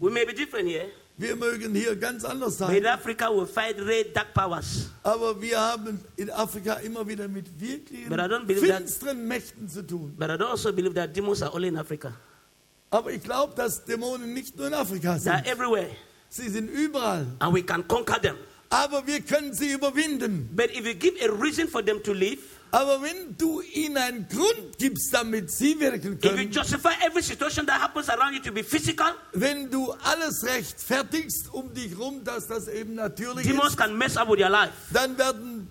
We 0.01 0.11
may 0.11 0.25
be 0.25 0.33
different 0.33 0.68
here. 0.68 0.88
wir 1.18 1.35
mögen 1.37 1.72
hier 1.75 1.94
ganz 1.96 2.25
anders 2.25 2.59
sein. 2.59 2.77
in 2.77 2.87
Africa, 2.87 3.31
we 3.31 3.46
fight 3.46 3.79
red 3.81 4.12
dark 4.14 4.35
powers. 4.35 4.90
Aber 5.05 5.40
wir 5.40 5.59
haben 5.59 6.01
in 6.16 6.29
Afrika 6.31 6.75
immer 6.75 7.07
wieder 7.07 7.29
mit 7.29 7.46
wirklichen 7.61 8.09
But 8.09 8.18
I 8.18 8.25
don't 8.25 8.44
believe 8.44 8.66
that- 8.68 8.79
finsteren 8.83 9.27
Mächten 9.27 9.68
zu 9.68 9.83
tun. 9.87 10.14
But 10.18 10.29
I 10.31 10.35
don't 10.35 10.51
also 10.51 10.72
believe 10.72 10.94
that 10.94 11.14
demons 11.14 11.42
are 11.42 11.55
only 11.55 11.68
in 11.68 11.77
Africa. 11.79 12.12
Aber 12.90 13.12
ich 13.12 13.22
glaube, 13.22 13.55
dass 13.55 13.85
Dämonen 13.85 14.35
nicht 14.35 14.57
nur 14.57 14.66
in 14.66 14.75
Afrika 14.75 15.16
They 15.18 15.31
are 15.31 15.38
sind. 15.44 15.46
everywhere. 15.46 15.90
Sie 16.29 16.49
sind 16.51 16.68
überall. 16.68 17.27
And 17.38 17.55
we 17.55 17.62
can 17.62 17.87
conquer 17.87 18.20
them. 18.20 18.37
Aber 18.70 19.07
wir 19.07 19.20
können 19.20 19.52
sie 19.52 19.72
überwinden. 19.72 20.48
But 20.55 20.70
if 20.70 20.87
you 20.87 20.94
give 20.94 21.14
a 21.22 21.33
reason 21.33 21.68
for 21.68 21.85
them 21.85 22.02
to 22.02 22.12
live, 22.12 22.38
Aber 22.72 23.00
wenn 23.00 23.37
du 23.38 23.62
ihnen 23.62 23.96
einen 23.96 24.29
Grund 24.29 24.76
gibst, 24.79 25.14
damit 25.14 25.50
sie 25.50 25.79
wirken 25.79 26.14
if 26.14 26.24
you 26.24 26.31
können, 26.31 26.50
justify 26.50 26.92
every 27.07 27.22
situation 27.22 27.64
that 27.66 27.81
happens 27.81 28.09
around 28.11 28.35
you 28.35 28.42
to 28.42 28.52
be 28.52 28.62
physical, 28.62 29.07
wenn 29.33 29.70
du 29.70 29.92
alles 30.02 30.44
rechtfertigst 30.44 31.55
um 31.55 31.72
dich 31.72 31.96
rum, 31.96 32.24
dass 32.24 32.48
das 32.48 32.68
eben 32.68 32.94
natürlich 32.94 33.46
demons 33.46 33.70
ist, 33.70 33.76
can 33.79 33.96
mess 33.96 34.16
up 34.16 34.29
with 34.29 34.40
your 34.40 34.50
life. 34.50 34.72
dann 34.92 35.16
werden 35.16 35.68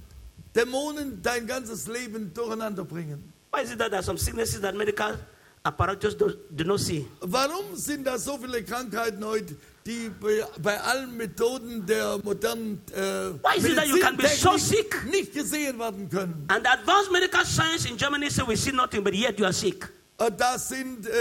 Dämonen 0.56 1.22
dein 1.22 1.46
ganzes 1.46 1.86
Leben 1.88 2.34
durcheinander 2.34 2.86
bringen. 2.86 3.32
Why 3.52 3.62
is 3.62 3.72
it 3.72 3.78
that 3.80 3.90
there 3.90 4.00
are 4.00 4.04
some 4.04 4.18
sicknesses 4.18 4.62
that 4.62 4.74
medical 4.74 5.18
apparatus 5.64 6.18
do, 6.18 6.32
do 6.50 6.64
not 6.64 6.80
see? 6.80 7.06
Warum 7.20 7.76
sind 7.76 8.06
da 8.06 8.18
so 8.18 8.38
viele 8.38 8.64
Krankheiten 8.64 9.24
heute, 9.24 9.56
die 9.86 10.10
bei, 10.20 10.44
bei 10.62 10.80
allen 10.82 11.16
Methoden 11.16 11.86
der 11.86 12.18
modernen 12.24 12.82
äh, 12.92 12.98
Why 13.44 13.58
is 13.58 13.66
it 13.66 13.76
that 13.76 13.88
you 13.88 14.00
can 14.00 14.18
be 14.18 14.28
so 14.28 14.58
sick? 14.58 14.96
nicht 15.12 15.34
gesehen 15.34 15.78
werden 15.78 16.10
können? 16.10 16.46
And 16.48 16.66
advanced 16.68 17.12
medical 17.12 17.46
science 17.46 17.86
in 17.86 17.96
Germany 17.98 18.30
say 18.30 18.44
we 18.48 18.56
see 18.56 18.72
nothing, 18.72 19.04
but 19.04 19.14
yet 19.14 19.38
you 19.40 19.46
are 19.46 19.54
sick. 19.54 19.88
Äh, 20.18 20.32
Das 20.36 20.70
sind 20.70 21.06
äh, 21.08 21.12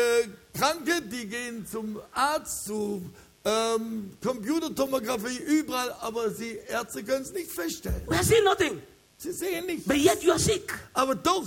Kranke, 0.58 1.02
die 1.02 1.26
gehen 1.26 1.66
zum 1.70 2.00
Arzt, 2.12 2.64
zu 2.66 3.02
ähm, 3.44 4.12
Computertomographie, 4.22 5.36
überall, 5.42 5.94
aber 6.00 6.30
die 6.30 6.58
Ärzte 6.66 7.04
können 7.04 7.22
es 7.22 7.32
nicht 7.32 7.50
feststellen. 7.50 8.00
We 8.06 8.14
are 8.16 8.24
seeing 8.24 8.44
nothing, 8.44 8.80
Sie 9.18 9.32
sehen 9.32 9.66
nicht. 9.66 9.86
but 9.86 9.96
yet 9.96 10.22
you 10.22 10.30
are 10.30 10.38
sick. 10.40 10.72
Aber 10.94 11.14
doch 11.14 11.44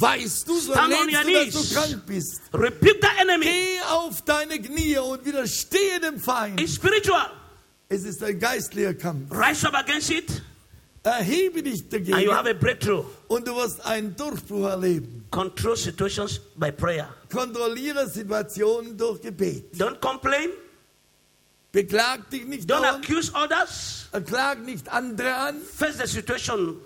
weißt 0.00 0.48
du, 0.48 0.58
so 0.58 0.72
Stand 0.72 0.92
on 0.94 1.08
lebst 1.08 1.14
your 1.14 1.44
du, 1.44 1.50
dass 1.52 1.68
du 1.68 1.74
krank 1.74 2.06
bist. 2.06 2.40
Rebuke 2.52 2.98
the 3.00 3.08
enemy. 3.20 3.44
Geh 3.46 3.80
auf 3.90 4.22
deine 4.22 4.60
Knie 4.60 4.98
und 4.98 5.24
widerstehe 5.24 6.00
dem 6.00 6.18
Feind. 6.18 6.60
It's 6.60 6.74
spiritual. 6.74 7.30
Es 7.88 8.04
ist 8.04 8.22
ein 8.22 8.38
geistlicher 8.38 8.94
Kampf. 8.94 9.30
Rise 9.32 9.66
up 9.68 9.74
against 9.74 10.10
it, 10.10 10.42
Erhebe 11.02 11.62
dich 11.62 11.82
and 11.82 11.92
you 11.92 11.98
dagegen 12.14 12.34
have 12.34 12.48
a 12.48 12.54
breakthrough. 12.54 13.04
und 13.28 13.46
du 13.46 13.54
wirst 13.54 13.84
einen 13.84 14.16
Durchbruch 14.16 14.66
erleben. 14.68 15.24
Control 15.30 15.76
situations 15.76 16.40
by 16.56 16.72
prayer. 16.72 17.08
Kontrolliere 17.30 18.08
Situationen 18.08 18.96
durch 18.96 19.20
Gebet. 19.20 19.74
Don't 19.74 20.00
complain. 20.00 20.48
Beklag 21.72 22.30
dich 22.30 22.44
nicht 22.46 22.70
Don't 22.70 22.80
dauernd, 22.82 23.04
accuse 23.04 23.32
others. 23.34 24.06
klag 24.26 24.58
nicht 24.64 24.88
andere 24.88 25.34
an. 25.34 25.60
Face 25.60 25.98
the 25.98 26.06
situation 26.06 26.80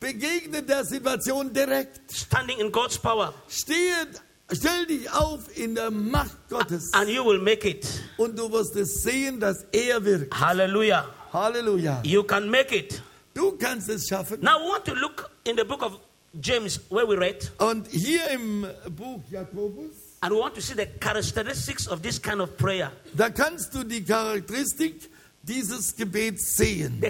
Begegne 0.00 0.62
der 0.62 0.84
Situation 0.84 1.52
direkt. 1.52 2.12
standing 2.12 2.58
in 2.60 2.70
God's 2.70 2.98
power, 2.98 3.34
Stehe, 3.48 4.06
stell 4.52 4.86
dich 4.86 5.10
auf 5.10 5.40
in 5.56 5.74
der 5.74 5.90
Macht 5.90 6.48
Gottes 6.48 6.92
and 6.94 7.08
you 7.08 7.24
will 7.24 7.40
make 7.40 7.68
it. 7.68 7.86
und 8.16 8.38
du 8.38 8.50
wirst 8.52 8.76
es 8.76 9.02
sehen, 9.02 9.40
dass 9.40 9.64
er 9.72 10.04
wirkt. 10.04 10.32
Hallelujah. 10.38 11.06
Halleluja. 11.32 12.00
You 12.04 12.22
can 12.22 12.48
make 12.48 12.74
it. 12.74 13.02
Du 13.34 13.52
kannst 13.58 13.88
es 13.88 14.06
schaffen. 14.08 14.40
Now, 14.40 14.58
we 14.58 14.68
want 14.70 14.84
to 14.86 14.94
look 14.94 15.30
in 15.44 15.56
the 15.56 15.64
book 15.64 15.82
of 15.82 15.98
James, 16.40 16.80
where 16.90 17.06
we 17.06 17.16
read, 17.16 17.50
Und 17.58 17.86
hier 17.88 18.28
im 18.30 18.66
Buch 18.96 19.20
Jakobus, 19.30 19.92
and 20.20 20.32
we 20.32 20.38
want 20.38 20.54
to 20.54 20.60
see 20.60 20.74
the 20.74 20.86
characteristics 21.00 21.86
of 21.88 22.00
this 22.02 22.20
kind 22.20 22.40
of 22.40 22.56
prayer. 22.56 22.90
da 23.14 23.30
kannst 23.30 23.74
du 23.74 23.82
die 23.84 24.02
Charakteristik 24.04 25.10
dieses 25.48 25.96
Gebets 25.96 26.56
sehen. 26.56 27.02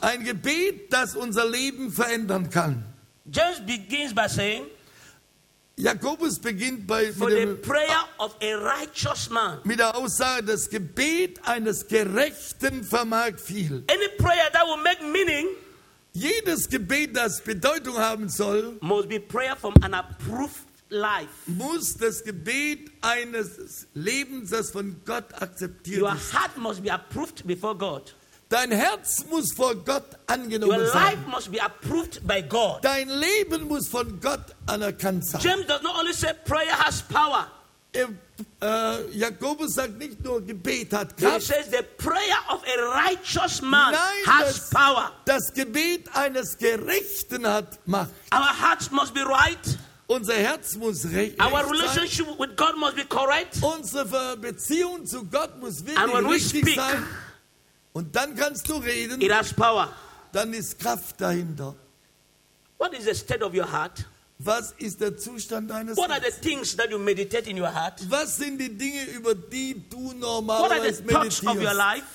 Ein 0.00 0.24
Gebet, 0.24 0.92
das 0.92 1.16
unser 1.16 1.50
Leben 1.50 1.90
verändern 1.90 2.48
kann. 2.48 2.84
James 3.30 3.60
begins 3.66 4.14
by 4.14 4.28
saying, 4.28 4.66
Jakobus 5.78 6.38
beginnt 6.38 6.86
bei, 6.86 7.12
mit, 7.18 7.28
dem, 7.30 7.60
prayer 7.60 8.08
of 8.18 8.34
a 8.40 8.54
righteous 8.54 9.28
man. 9.28 9.60
mit 9.64 9.78
der 9.78 9.94
Aussage, 9.94 10.44
das 10.44 10.70
Gebet 10.70 11.38
eines 11.44 11.86
Gerechten 11.86 12.82
vermag 12.82 13.38
viel. 13.38 13.84
Any 13.88 14.08
prayer 14.16 14.48
that 14.52 14.62
will 14.66 14.82
make 14.82 15.02
meaning 15.02 15.48
Jedes 16.14 16.70
Gebet, 16.70 17.14
das 17.14 17.42
Bedeutung 17.42 17.98
haben 17.98 18.30
soll, 18.30 18.78
must 18.80 19.06
be 19.06 19.20
prayer 19.20 19.54
from 19.54 19.74
an 19.82 19.92
approved 19.92 20.65
life. 20.88 21.28
muss 21.46 21.96
das 21.96 22.22
Gebet 22.24 22.90
eines 23.00 23.86
Lebens, 23.94 24.50
das 24.50 24.70
von 24.70 25.00
Gott 25.04 25.32
akzeptiert 25.40 26.02
Your 26.02 26.14
ist. 26.14 26.32
heart 26.32 26.56
must 26.56 26.82
be 26.82 26.90
approved 26.92 27.46
before 27.46 27.74
God. 27.76 28.14
Dein 28.48 28.70
Herz 28.70 29.24
muss 29.28 29.52
vor 29.52 29.74
Gott 29.74 30.04
Your 30.12 30.18
angenommen 30.28 30.78
life 30.78 30.92
sein. 30.92 31.24
must 31.28 31.50
be 31.50 31.60
approved 31.60 32.24
by 32.26 32.40
God. 32.42 32.78
Dein 32.84 33.08
Leben 33.08 33.66
muss 33.66 33.88
von 33.88 34.20
Gott 34.20 34.54
anerkannt 34.66 35.26
sein. 35.26 35.40
James 35.40 35.66
does 35.66 35.82
not 35.82 35.96
only 35.98 36.12
say 36.12 36.32
prayer 36.44 36.72
has 36.78 37.02
power, 37.02 37.48
Er, 37.92 38.08
äh, 38.60 39.10
Jakobus 39.16 39.72
sagt 39.74 39.96
nicht 39.96 40.22
nur, 40.22 40.42
Gebet 40.44 40.92
hat 40.92 41.14
he 41.18 41.24
Kraft. 41.24 41.46
says 41.46 41.70
the 41.70 41.82
prayer 41.96 42.36
of 42.50 42.62
a 42.64 42.82
righteous 43.06 43.62
man 43.62 43.92
Nein, 43.92 44.26
has 44.26 44.54
das, 44.54 44.70
power. 44.70 45.12
das 45.24 45.52
Gebet 45.54 46.14
eines 46.14 46.58
Gerechten 46.58 47.46
hat 47.46 47.78
Macht. 47.86 48.10
Our 48.34 48.52
hearts 48.60 48.90
must 48.90 49.14
be 49.14 49.22
right. 49.24 49.78
Unser 50.08 50.34
Herz 50.34 50.76
muss 50.76 51.04
re 51.06 51.16
recht 51.16 51.40
Our 51.42 51.50
sein. 51.62 51.70
relationship 51.70 52.26
with 52.38 52.56
God 52.56 52.76
must 52.76 52.94
be 52.96 53.04
correct. 53.04 53.58
Unsere 53.60 54.36
Beziehung 54.36 55.04
zu 55.04 55.24
Gott 55.24 55.58
muss 55.60 55.80
And 55.80 55.88
when 56.12 56.24
we 56.24 56.30
wirklich 56.30 56.44
richtig 56.54 56.60
speak- 56.62 56.76
sein. 56.76 57.06
Und 57.92 58.14
dann 58.14 58.36
kannst 58.36 58.68
du 58.68 58.74
reden, 58.76 59.20
It 59.20 59.32
has 59.32 59.52
power. 59.52 59.92
dann 60.32 60.52
ist 60.52 60.78
Kraft 60.78 61.20
dahinter. 61.20 61.74
What 62.78 62.92
is 62.92 63.04
the 63.04 63.14
state 63.14 63.42
of 63.42 63.52
your 63.54 63.70
heart? 63.70 64.04
Was 64.38 64.74
ist 64.78 65.00
der 65.00 65.16
Zustand 65.16 65.70
deines 65.70 65.96
What 65.96 66.10
are 66.10 66.20
the 66.20 66.26
Herzens? 66.26 66.40
things 66.42 66.76
that 66.76 66.90
you 66.90 66.98
meditate 66.98 67.48
in 67.48 67.58
your 67.58 67.72
heart? 67.72 68.00
Was 68.10 68.36
sind 68.36 68.58
die 68.58 68.68
Dinge, 68.68 69.04
über 69.06 69.34
die 69.34 69.82
du 69.88 69.96
What 69.96 70.12
are 70.12 70.18
normalerweise 70.18 71.02
the 71.02 71.08
thoughts 71.08 71.38
of 71.40 71.44
your 71.46 71.54
meditierst? 71.54 71.76
life? 71.78 72.06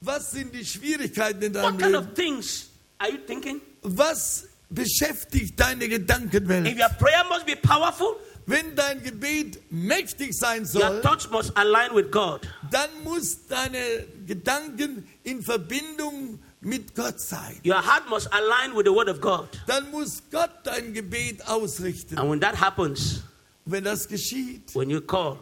Was 0.00 0.30
sind 0.30 0.54
die 0.54 0.64
Schwierigkeiten 0.64 1.42
in 1.42 1.52
deinem 1.52 1.74
What 1.74 1.78
kind 1.78 1.92
Leben? 1.92 2.08
of 2.08 2.14
things 2.14 2.68
are 2.98 3.10
you 3.10 3.18
thinking? 3.18 3.60
Was 3.82 4.46
beschäftigt 4.70 5.58
deine 5.58 5.88
Gedankenwelt? 5.88 6.66
If 6.66 6.78
your 6.78 6.88
prayer 6.98 7.24
must 7.28 7.46
be 7.46 7.56
powerful, 7.56 8.16
Wenn 8.46 8.74
dein 8.74 9.02
Gebet 9.02 9.60
mächtig 9.70 10.32
sein 10.32 10.60
your 10.62 10.66
soll, 10.66 11.00
thoughts 11.02 11.28
must 11.30 11.54
align 11.56 11.94
with 11.94 12.10
God. 12.10 12.40
dann 12.70 12.88
muss 13.04 13.46
deine 13.46 13.78
Gedanken 14.26 15.06
in 15.22 15.42
Verbindung 15.42 16.38
mit 16.62 16.94
Gott 16.94 17.20
sein. 17.20 17.60
Your 17.62 17.76
heart 17.84 18.08
must 18.08 18.32
align 18.32 18.74
with 18.74 18.86
the 18.86 18.90
Word 18.92 19.08
of 19.10 19.20
God. 19.20 19.48
Dann 19.66 19.90
muss 19.90 20.22
Gott 20.30 20.50
dein 20.64 20.94
Gebet 20.94 21.46
ausrichten. 21.46 22.16
And 22.18 22.30
when 22.30 22.40
that 22.40 22.58
happens, 22.58 23.20
Wenn 23.66 23.84
das 23.84 24.08
geschieht, 24.08 24.74
when 24.74 24.88
you 24.88 25.02
call, 25.02 25.36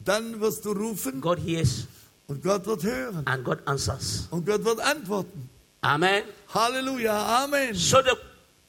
dann 0.00 0.40
wirst 0.40 0.64
du 0.64 0.72
rufen 0.72 1.20
God 1.20 1.38
hears 1.38 1.86
und 2.26 2.42
Gott 2.42 2.66
wird 2.66 2.82
hören 2.82 3.22
and 3.24 3.44
God 3.44 3.58
answers. 3.66 4.26
und 4.32 4.44
Gott 4.44 4.64
wird 4.64 4.80
antworten. 4.80 5.48
Amen. 5.80 6.24
Halleluja, 6.52 7.44
Amen. 7.44 7.72
So 7.74 7.98
the 8.02 8.16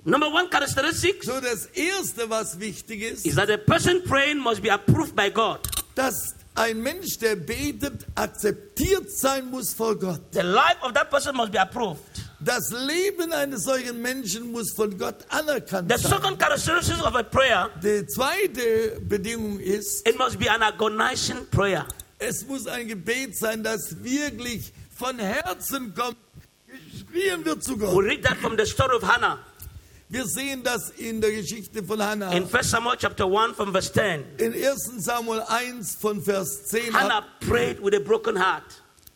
number 0.06 0.28
one 0.30 0.50
characteristic 0.50 1.24
So 1.24 1.40
das 1.40 1.66
erste, 1.74 2.30
was 2.30 2.60
wichtig 2.60 3.02
ist, 3.02 3.26
is 3.26 3.36
that 3.36 3.48
the 3.48 3.58
person 3.58 4.02
praying 4.04 4.40
must 4.40 4.62
be 4.62 4.70
approved 4.72 5.16
by 5.16 5.30
God. 5.30 5.60
dass 5.96 6.36
ein 6.56 6.82
Mensch, 6.82 7.18
der 7.20 7.36
betet, 7.36 8.06
akzeptiert 8.16 9.10
sein 9.12 9.50
muss 9.50 9.74
vor 9.74 9.96
Gott. 9.98 10.22
The 10.34 10.42
life 10.42 10.78
of 10.84 10.94
that 10.94 11.10
person 11.10 11.36
must 11.36 11.52
be 11.52 11.60
approved. 11.60 12.00
Das 12.40 12.72
Leben 12.72 13.32
eines 13.32 13.64
solchen 13.64 14.02
Menschen 14.02 14.52
muss 14.52 14.74
von 14.76 14.96
Gott 14.98 15.26
anerkannt 15.30 15.90
The 15.92 15.98
sein. 15.98 16.12
second 16.12 16.40
characteristic 16.40 16.98
of 17.06 17.16
a 17.16 17.24
prayer, 17.24 17.70
Die 17.82 18.06
zweite 18.06 19.00
Bedingung 19.02 19.60
ist, 19.60 20.08
it 20.08 20.18
must 20.18 20.38
be 20.38 20.50
an 20.52 20.62
agonizing 20.62 21.46
prayer. 21.50 21.86
es 22.20 22.46
muss 22.46 22.68
ein 22.68 22.88
Gebet 22.88 23.38
sein, 23.38 23.64
das 23.64 24.04
wirklich 24.04 24.74
von 24.96 25.18
Herzen 25.20 25.94
kommt, 25.96 26.18
geschrien 26.92 27.46
wird 27.46 27.64
zu 27.64 27.80
We 27.80 27.86
Gott. 27.86 28.04
read 28.04 28.24
that 28.24 28.38
from 28.38 28.58
the 28.58 28.66
story 28.66 28.96
of 28.98 29.04
Hannah 29.04 29.40
Wir 30.14 30.28
sehen 30.28 30.62
das 30.62 30.92
in 30.92 31.22
der 31.22 31.32
Geschichte 31.32 31.84
von 31.84 32.00
Hannah. 32.00 32.32
in 32.34 32.44
1 32.44 32.70
Samuel 32.70 32.96
chapter 33.00 33.26
1 33.26 33.56
from 33.56 33.72
verse 33.72 33.92
10. 33.92 34.24
In 34.38 34.54
1 34.54 35.04
Samuel 35.04 35.42
1 35.42 35.96
von 35.96 36.22
Vers 36.22 36.66
10 36.68 36.94
Hannah 36.94 37.26
prayed 37.40 37.80
with 37.82 37.96
a 37.96 38.00
broken 38.00 38.36
heart. 38.36 38.64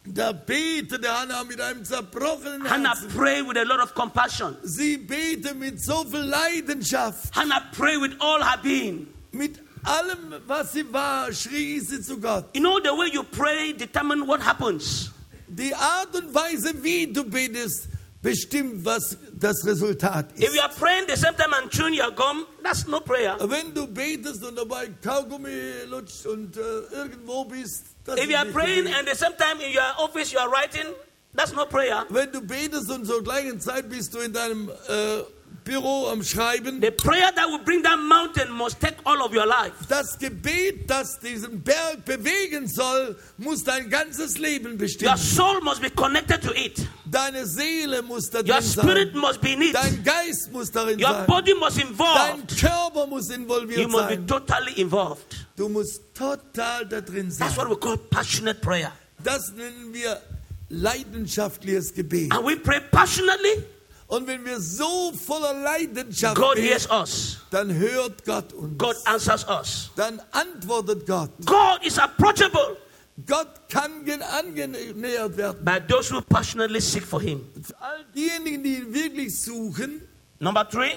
da 0.08 0.32
betete 0.32 1.08
Hannah 1.08 1.44
mit 1.44 1.62
einem 1.62 1.86
zerbrochenen 1.86 2.68
Hannah 2.68 2.96
prayed 3.16 3.48
with 3.48 3.58
a 3.58 3.64
lot 3.64 3.80
of 3.80 3.94
compassion. 3.94 4.58
Sie 4.64 4.98
betete 4.98 5.54
mit 5.54 5.80
so 5.80 6.04
viel 6.04 6.24
Leidenschaft, 6.26 7.32
Hannah 7.36 7.62
prayed 7.78 8.02
with 8.02 8.16
all 8.20 8.42
her 8.42 8.58
being. 8.64 9.06
mit 9.32 9.60
allem, 9.84 10.34
was 10.48 10.74
sie 10.74 10.84
war, 10.92 11.32
schrie 11.32 11.80
sie 11.80 12.02
zu 12.02 12.20
Gott. 12.20 12.46
You 12.56 12.62
know, 12.62 12.80
the 12.80 12.96
way 12.96 13.12
you 13.14 13.22
pray 13.22 13.72
determine 13.72 14.26
what 14.26 14.42
happens. 14.42 15.12
Die 15.48 15.76
Art 15.76 16.16
und 16.16 16.34
Weise, 16.34 16.74
wie 16.82 17.06
du 17.06 17.24
betest, 17.24 17.88
bestimmt, 18.28 18.84
was 18.86 19.18
das 19.34 19.66
Resultat 19.66 20.32
If 20.38 20.50
ist. 20.50 20.56
you 20.56 20.62
are 20.62 20.74
praying 20.74 21.06
the 21.08 21.16
same 21.16 21.36
time 21.36 21.54
and 21.54 21.72
chewing 21.72 21.94
your 21.94 22.12
gum, 22.12 22.46
that's 22.63 22.86
no 22.88 23.00
prayer. 23.00 23.36
Wenn 23.40 23.74
du 23.74 23.88
betest 23.88 24.44
und 24.44 24.56
dabei 24.58 24.90
Kaugummi 25.02 25.86
lutscht 25.88 26.26
und 26.26 26.58
äh, 26.58 26.60
irgendwo 26.96 27.46
bist, 27.46 27.86
das 28.06 28.18
If 28.20 28.30
you 28.30 28.36
are 28.38 28.46
praying 28.52 28.86
Gebet. 28.86 29.00
and 29.00 29.08
the 29.10 29.16
same 29.16 29.36
time 29.38 29.62
in 29.62 29.72
your 29.74 29.88
office 29.98 30.32
you 30.34 30.40
are 30.40 30.50
writing, 30.50 30.88
that's 31.36 31.54
no 31.54 31.66
prayer. 31.66 32.06
Wenn 32.10 32.32
du 32.32 32.42
betest 32.42 32.90
und 32.92 33.06
zur 33.06 33.24
gleichen 33.24 33.60
Zeit 33.60 33.90
bist 33.90 34.13
du 34.13 34.20
in 34.20 34.34
deinem 34.34 34.70
äh, 34.70 35.24
Büro 35.64 36.10
am 36.10 36.24
Schreiben, 36.24 36.80
The 36.80 36.92
prayer 36.92 37.30
that 37.36 37.46
will 37.50 37.60
bring 37.66 37.84
that 37.84 37.98
mountain 38.00 38.50
must 38.54 38.80
take 38.80 38.96
all 39.06 39.22
of 39.22 39.34
your 39.34 39.46
life. 39.46 39.74
das 39.90 40.18
Gebet, 40.18 40.90
das 40.90 41.20
diesen 41.20 41.62
Berg 41.62 42.06
bewegen 42.06 42.68
soll, 42.68 43.18
muss 43.38 43.66
dein 43.66 43.90
ganzes 43.90 44.38
Leben 44.38 44.72
Your 44.72 44.78
bestimmen. 44.78 45.18
soul 45.18 45.60
must 45.62 45.82
be 45.82 45.90
connected 45.90 46.42
to 46.42 46.54
it. 46.54 46.88
Deine 47.06 47.46
Seele 47.46 48.02
muss 48.02 48.30
da 48.30 48.40
Your 48.40 48.46
drin 48.46 48.62
spirit 48.64 49.12
sein. 49.12 49.22
must 49.22 49.42
be 49.42 49.52
in 49.54 49.62
it. 49.64 49.76
Dein 49.76 50.02
Geist 50.06 50.52
muss 50.54 50.72
darin 50.72 51.00
Your 51.00 51.12
sein. 51.12 51.26
body 51.28 51.54
must 51.56 51.78
Dein 51.78 51.88
involved. 51.90 52.58
Körper 52.58 53.08
muss 53.08 53.28
You 53.28 53.36
involviert 53.36 53.90
must 53.90 54.08
be 54.08 54.16
sein. 54.16 54.28
totally 54.28 54.74
involved. 54.80 55.36
Du 55.58 55.68
musst 55.68 56.02
total 56.14 56.86
da 56.86 57.02
drin 57.02 57.30
sein. 57.30 57.46
That's 57.48 57.58
what 57.58 57.70
we 57.70 57.76
call 57.76 57.98
passionate 57.98 58.62
prayer. 58.62 58.94
Das 59.22 59.52
nennen 59.52 59.94
wir 59.94 60.22
leidenschaftliches 60.70 61.94
Gebet. 61.94 62.32
And 62.34 62.46
we 62.46 62.56
pray 62.56 62.80
passionately 62.92 63.64
Und 64.08 64.26
wenn 64.26 64.46
wir 64.46 64.60
so 64.62 65.12
voller 65.12 65.54
Leidenschaft 65.54 66.38
God 66.38 66.58
hears 66.58 66.89
us. 66.89 67.38
dann 67.52 67.74
hört 67.74 68.24
Gott 68.24 68.54
uns. 68.54 68.78
God 68.78 68.96
answers 69.06 69.46
us. 69.50 69.89
Dann 69.98 70.22
antwortet 70.32 71.06
Gott. 71.06 71.30
God 71.46 71.86
is 71.86 71.98
approachable 72.00 72.78
Gott 73.26 73.67
kann 73.67 74.06
gen- 74.06 74.22
angenähert 74.22 75.36
werden. 75.36 75.65
by 75.65 75.80
those 75.89 76.10
who 76.13 76.22
passionately 76.22 76.80
seek 76.80 77.04
for 77.04 77.20
Him. 77.20 77.41
All 77.80 78.06
diejenigen, 78.15 78.63
die 78.63 78.76
ihn 78.76 78.93
wirklich 78.93 79.41
suchen, 79.41 80.02
Number 80.39 80.70
three, 80.70 80.91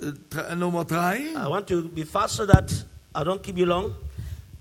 äh, 0.00 0.12
dr- 0.30 0.54
Nummer 0.56 0.84
drei, 0.84 1.32
I 1.34 1.48
want 1.48 1.66
to 1.68 1.82
be 1.82 2.06
fast 2.06 2.36
so 2.36 2.46
that 2.46 2.70
I 3.14 3.20
don't 3.24 3.42
keep 3.42 3.58
you 3.58 3.66
long. 3.66 3.94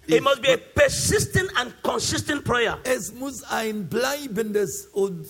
It 0.07 0.21
must 0.23 0.41
be 0.41 0.53
a 0.53 0.57
persistent 0.57 1.49
and 1.55 1.71
consistent 1.83 2.43
prayer. 2.43 2.77
es 2.83 3.11
muss 3.13 3.43
ein 3.43 3.88
bleibendes 3.88 4.88
und 4.91 5.25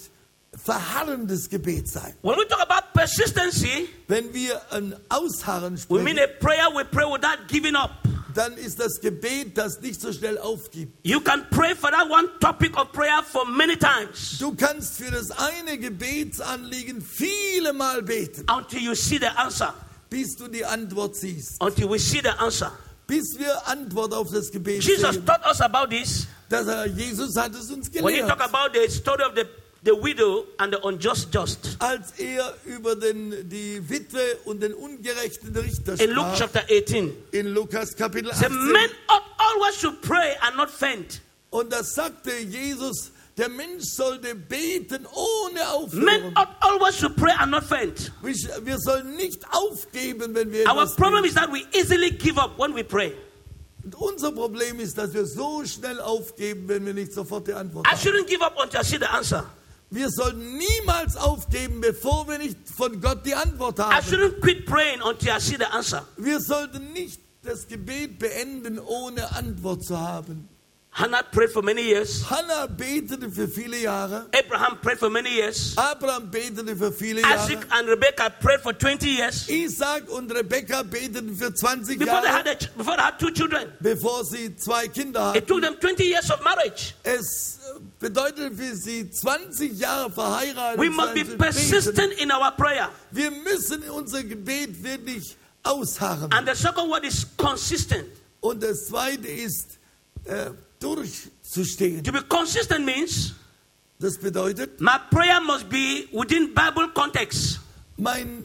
verharrendes 0.64 1.50
Gebet 1.50 1.88
sein. 1.88 2.14
When 2.22 2.36
we 2.38 2.48
talk 2.48 2.62
about 2.62 2.94
persistency, 2.94 3.90
Wenn 4.08 4.34
wir 4.34 4.62
ein 4.72 4.96
Ausharren 5.10 5.78
we 5.90 6.00
mean 6.02 6.18
sprechen, 6.18 6.20
a 6.20 6.40
prayer 6.40 6.70
we 6.76 6.86
pray 6.86 7.06
without 7.06 7.48
giving 7.48 7.76
up. 7.76 7.92
dann 8.34 8.54
ist 8.58 8.80
das 8.80 9.00
Gebet, 9.00 9.58
das 9.58 9.80
nicht 9.80 10.02
so 10.02 10.12
schnell 10.12 10.38
aufgibt. 10.38 10.92
You 11.04 11.22
can 11.22 11.46
pray 11.52 11.74
for 11.74 11.90
that 11.92 12.10
one 12.10 12.28
topic 12.42 12.78
of 12.78 12.92
prayer 12.92 13.24
for 13.24 13.46
many 13.46 13.78
times 13.78 14.38
Du 14.40 14.54
kannst 14.56 14.98
für 14.98 15.10
das 15.12 15.32
eine 15.32 15.78
Gebetsanliegen 15.78 17.02
viele 17.02 17.72
Mal 17.74 18.02
beten, 18.02 18.46
until 18.50 18.80
you 18.80 18.94
see 18.96 19.18
the 19.18 19.28
answer. 19.38 19.74
bis 20.10 20.36
du 20.36 20.48
die 20.48 20.64
Antwort 20.66 21.16
siehst. 21.16 21.62
Until 21.62 21.90
we 21.90 21.98
see 22.00 22.22
the 22.22 22.30
answer. 22.40 22.72
Bis 23.08 23.38
wir 23.38 23.68
Antwort 23.68 24.14
auf 24.14 24.32
das 24.32 24.50
Gebet 24.52 24.84
Jesus 24.84 25.14
sehen. 25.14 25.26
taught 25.26 25.46
us 25.48 25.62
about 25.62 25.90
this 25.90 26.28
Das, 26.50 26.66
Jesus 26.96 27.36
hat 27.38 27.54
es 27.56 27.70
uns 27.72 27.88
when 27.94 28.06
he 28.14 28.20
gelehrt. 28.22 28.28
talked 28.30 28.42
about 28.54 28.74
the 28.74 28.90
story 28.92 29.24
of 29.24 29.34
the, 29.36 29.44
the 29.86 29.96
widow 29.96 30.46
and 30.60 30.74
the 30.74 30.80
unjust 30.84 31.32
just. 31.34 31.78
als 31.80 32.12
er 32.20 32.54
über 32.66 32.96
den, 32.96 33.48
die 33.50 33.82
Witwe 33.88 34.20
und 34.46 34.62
den 34.62 34.74
ungerechten 34.74 35.56
Richter 35.56 36.00
In 36.00 36.10
Luke 36.12 36.36
sprach, 36.36 36.38
chapter 36.52 36.64
18, 36.70 37.14
in 37.32 37.48
Lukas 37.54 37.96
Kapitel 37.96 38.32
the 38.34 38.46
18. 38.46 38.72
men 38.72 38.90
ought 39.08 39.24
always 39.38 39.80
to 39.82 39.92
pray 40.02 40.36
and 40.42 40.58
not 40.58 40.70
faint. 40.70 41.22
Und 41.52 41.72
da 41.72 41.84
sagte 41.84 42.32
Jesus, 42.50 43.12
der 43.38 43.50
Mensch 43.50 43.84
sollte 43.86 44.34
beten 44.34 45.06
ohne 45.14 45.54
Men 45.54 45.66
aufhören. 45.68 46.34
ought 46.36 46.56
always 46.62 46.98
to 46.98 47.10
pray 47.10 47.34
and 47.40 47.52
not 47.52 47.64
faint. 47.64 48.12
Wir 48.22 48.78
sollen 48.80 49.16
nicht 49.16 49.42
aufgeben, 49.52 50.34
wenn 50.36 50.52
wir 50.52 50.66
Our 50.68 50.86
problem 50.96 51.22
beten. 51.24 51.26
is 51.26 51.34
that 51.36 51.52
we 51.52 51.64
easily 51.78 52.10
give 52.12 52.38
up 52.42 52.58
when 52.58 52.74
we 52.76 52.84
pray. 52.84 53.14
Und 53.84 53.94
unser 53.96 54.32
Problem 54.32 54.80
ist, 54.80 54.98
dass 54.98 55.14
wir 55.14 55.26
so 55.28 55.64
schnell 55.64 56.00
aufgeben, 56.02 56.68
wenn 56.68 56.86
wir 56.88 56.94
nicht 56.96 57.14
sofort 57.14 57.48
die 57.48 57.54
Antwort 57.54 57.86
I 57.86 57.92
haben. 57.92 58.00
shouldn't 58.00 58.26
give 58.28 58.42
up 58.44 58.58
until 58.60 58.80
I 58.82 58.84
see 58.84 58.98
the 58.98 59.06
answer. 59.06 59.46
Wir 59.96 60.10
sollten 60.10 60.58
niemals 60.58 61.16
aufgeben, 61.16 61.80
bevor 61.80 62.28
wir 62.28 62.38
nicht 62.38 62.58
von 62.70 63.00
Gott 63.00 63.26
die 63.26 63.34
Antwort 63.34 63.80
I 63.80 63.84
haben. 63.84 64.06
shouldn't 64.06 64.42
quit 64.42 64.66
praying 64.66 65.02
until 65.02 65.30
I 65.30 65.40
see 65.40 65.56
the 65.56 65.64
answer. 65.72 66.06
Wir 66.18 66.42
sollten 66.42 66.92
nicht 66.92 67.22
das 67.44 67.66
Gebet 67.66 68.20
beenden, 68.20 68.78
ohne 68.78 69.32
Antwort 69.38 69.86
zu 69.86 69.98
haben. 69.98 70.50
Hannah 70.98 71.24
prayed 71.30 71.52
for 71.52 71.62
many 71.62 71.82
years. 71.82 72.24
Hannah 72.24 72.68
betete 72.70 73.30
für 73.30 73.50
viele 73.50 73.82
Jahre. 73.84 74.28
Abraham 74.34 74.78
prayed 74.82 74.98
for 74.98 75.10
many 75.10 75.30
years. 75.30 75.76
Abraham 75.78 76.32
betete 76.32 76.74
für 76.74 76.90
viele 76.94 77.20
Jahre. 77.22 77.44
Isaac 77.52 77.68
and 77.72 77.90
Rebekah 77.90 78.30
prayed 78.40 78.62
for 78.62 78.72
20 78.72 79.10
years 79.10 79.50
Isaac 79.50 80.10
und 80.10 80.32
Rebekka 80.32 80.84
beteten 80.84 81.36
für 81.36 81.54
20 81.54 82.00
before 82.00 82.22
they 82.22 82.30
had, 82.30 82.46
Jahre, 82.46 82.70
a, 82.74 82.78
before 82.78 82.96
they 82.96 83.04
had 83.04 83.20
two 83.20 83.30
children. 83.32 83.74
bevor 83.82 84.24
sie 84.24 84.56
zwei 84.56 84.88
Kinder 84.88 85.34
It 85.36 85.44
hatten. 85.44 85.48
took 85.48 85.62
them 85.64 85.76
20 85.82 86.04
years 86.06 86.32
of 86.32 86.42
marriage. 86.42 86.94
Es 87.04 87.60
bedeutet 88.00 88.54
für 88.56 88.74
sie 88.78 89.10
20 89.12 89.78
Jahre 89.78 90.10
verheiratet 90.10 90.80
We 90.80 90.90
must 90.90 91.14
be 91.14 91.26
persistent 91.26 92.14
in 92.22 92.32
our 92.32 92.52
prayer. 92.52 92.90
Wir 93.12 93.32
müssen 93.32 93.84
unser 93.90 94.24
Gebet 94.24 94.82
wirklich 94.82 95.36
ausharren. 95.62 96.32
And 96.32 96.48
the 96.48 96.56
second 96.56 96.90
word 96.90 97.04
is 97.04 97.26
consistent. 97.36 98.08
Und 98.40 98.64
das 98.64 98.88
zweite 98.88 99.28
ist, 99.28 99.78
äh, 100.24 100.52
durchzustehen. 100.86 102.04
To 102.04 102.12
be 102.12 102.22
consistent 102.28 102.86
means 102.86 103.34
Das 104.00 104.18
bedeutet, 104.18 104.80
my 104.82 104.98
prayer 105.10 105.40
must 105.42 105.70
be 105.70 106.08
within 106.12 106.54
Bible 106.54 106.90
context. 106.94 107.60
mein 107.98 108.44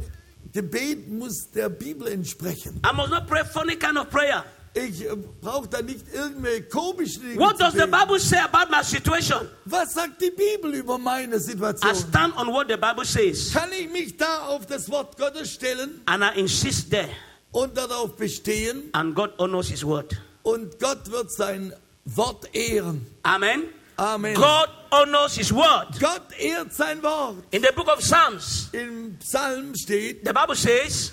Gebet 0.52 1.08
muss 1.08 1.50
der 1.54 1.68
Bibel 1.68 2.06
entsprechen. 2.08 2.80
I 2.84 2.92
must 2.94 3.10
not 3.10 3.26
pray 3.26 3.44
funny 3.44 3.76
kind 3.76 3.98
of 3.98 4.08
prayer. 4.10 4.44
Ich 4.72 5.04
äh, 5.04 5.16
brauche 5.40 5.66
da 5.66 5.82
nicht 5.82 6.04
irgendwelche 6.14 6.62
komischen 6.68 7.22
Dinge 7.22 7.40
What 7.40 7.60
does 7.60 7.72
the. 7.72 7.86
Bible 7.86 8.20
say 8.20 8.38
about 8.38 8.70
my 8.70 8.82
situation? 8.84 9.48
Was 9.64 9.94
sagt 9.94 10.20
die 10.22 10.30
Bibel 10.30 10.72
über 10.74 10.96
meine 10.98 11.36
I 11.36 11.40
Situation? 11.40 11.94
stand 11.96 12.36
on 12.36 12.46
what 12.52 12.68
the 12.68 12.76
Bible 12.76 13.04
says 13.04 13.52
Kann 13.52 13.70
ich 13.72 13.90
mich 13.90 14.16
da 14.16 14.46
auf 14.46 14.66
das 14.66 14.88
Wort 14.88 15.16
Gottes 15.18 15.52
stellen 15.54 16.00
and 16.06 16.22
I 16.22 16.38
insist 16.38 16.90
there. 16.90 17.08
und 17.50 17.76
darauf 17.76 18.16
bestehen 18.16 18.84
And 18.92 19.12
God 19.16 19.32
honors 19.38 19.68
His 19.68 19.84
word. 19.84 20.16
und 20.44 20.78
Gott 20.78 21.10
wird 21.10 21.32
sein 21.32 21.72
Wort 22.14 22.48
ehren? 22.54 23.06
Amen. 23.24 23.64
Amen. 23.98 24.34
God 24.34 24.68
honors 24.90 25.36
His 25.36 25.52
word. 25.52 25.88
Gott 26.00 26.32
ehrt 26.38 26.72
sein 26.72 27.02
Wort. 27.02 27.36
In 27.52 27.62
the 27.62 27.72
book 27.74 27.88
of 27.88 28.00
Psalms, 28.02 28.68
Im 28.72 29.18
Psalm 29.20 29.74
steht, 29.74 30.24
the 30.24 30.32
Bible 30.32 30.54
says, 30.56 31.12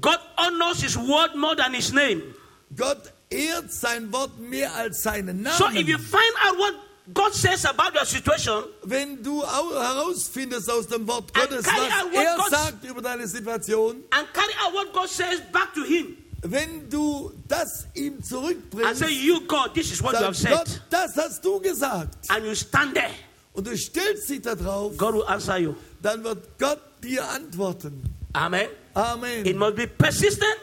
God 0.00 0.18
honors 0.38 0.80
His 0.82 0.96
word 0.96 1.34
more 1.36 1.54
than 1.54 1.74
His 1.74 1.92
name. 1.92 2.22
Gott 2.74 3.12
ehrt 3.30 3.70
sein 3.72 4.10
Wort 4.12 4.38
mehr 4.38 4.72
als 4.74 5.02
seinen 5.02 5.44
So 5.56 5.66
if 5.68 5.86
you 5.86 5.96
Namen. 5.98 6.06
find 6.06 6.34
out 6.44 6.58
what 6.58 6.74
God 7.12 7.34
says 7.34 7.66
about 7.66 7.94
your 7.94 8.06
situation, 8.06 8.64
Wenn 8.84 9.22
du 9.22 9.42
au- 9.44 9.74
herausfindest 9.78 10.70
aus 10.70 10.86
dem 10.86 11.06
Wort 11.06 11.32
Gottes, 11.34 11.66
was 11.66 12.14
er 12.14 12.36
God- 12.38 12.50
sagt 12.50 12.84
über 12.84 13.02
deine 13.02 13.28
Situation, 13.28 14.02
and 14.12 14.26
carry 14.32 14.54
out 14.64 14.72
what 14.72 14.90
God 14.94 15.08
says 15.10 15.40
back 15.52 15.74
to 15.74 15.84
Him, 15.84 16.16
wenn 16.46 16.88
du 16.90 17.32
das 17.48 17.86
ihm 17.94 18.14
and 18.14 18.26
zurückbringst, 18.26 18.98
say, 18.98 19.10
You, 19.10 19.40
God, 19.46 19.72
this 19.74 19.90
is 19.92 20.02
what 20.02 20.12
you 20.12 20.20
have 20.26 20.34
sagt 20.36 20.54
Gott, 20.54 20.68
said, 20.68 20.82
das 20.90 21.16
hast 21.16 21.44
du 21.44 21.58
gesagt, 21.60 22.16
and 22.28 22.44
you 22.44 22.54
stand 22.54 22.94
there, 22.94 23.10
und 23.54 23.66
du 23.66 23.76
stellst 23.76 24.28
dich 24.28 24.42
da 24.42 24.54
drauf, 24.54 24.96
God 24.96 25.14
will 25.14 25.24
answer 25.26 25.56
you. 25.58 25.74
dann 26.02 26.22
wird 26.22 26.58
Gott 26.58 26.80
dir 27.02 27.26
antworten. 27.28 28.02
Amen. 28.34 28.62
It 28.62 28.70
Amen. 28.94 29.58
must 29.58 29.76
be 29.76 29.86
persistent 29.86 30.56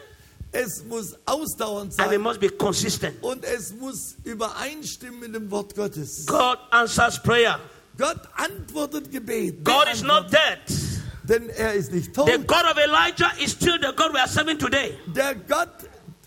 Es 0.52 0.84
muss 0.84 1.16
ausdauernd 1.24 1.98
and 1.98 2.06
it 2.06 2.12
sein 2.12 2.20
must 2.20 2.38
be 2.38 2.48
consistent. 2.50 3.22
und 3.22 3.42
es 3.44 3.72
muss 3.72 4.16
übereinstimmen 4.24 5.20
mit 5.20 5.34
dem 5.34 5.50
Wort 5.50 5.74
Gottes. 5.74 6.26
God 6.26 6.58
answers 6.70 7.20
prayer. 7.22 7.58
Gott 7.98 8.20
antwortet 8.36 9.10
Gebet. 9.10 9.64
God 9.64 9.86
is 9.92 10.02
not 10.02 10.30
dead. 10.30 10.60
Denn 11.24 11.48
er 11.50 11.74
ist 11.74 11.92
nicht 11.92 12.14
tot. 12.14 12.26
The 12.26 12.38
God 12.38 12.64
of 12.64 12.78
Elijah 12.78 13.32
is 13.42 13.52
still 13.52 13.78
the 13.80 13.92
God 13.94 14.12
we 14.12 14.18
are 14.18 14.28
serving 14.28 14.58
today. 14.58 14.98
Der 15.06 15.34
Gott 15.34 15.68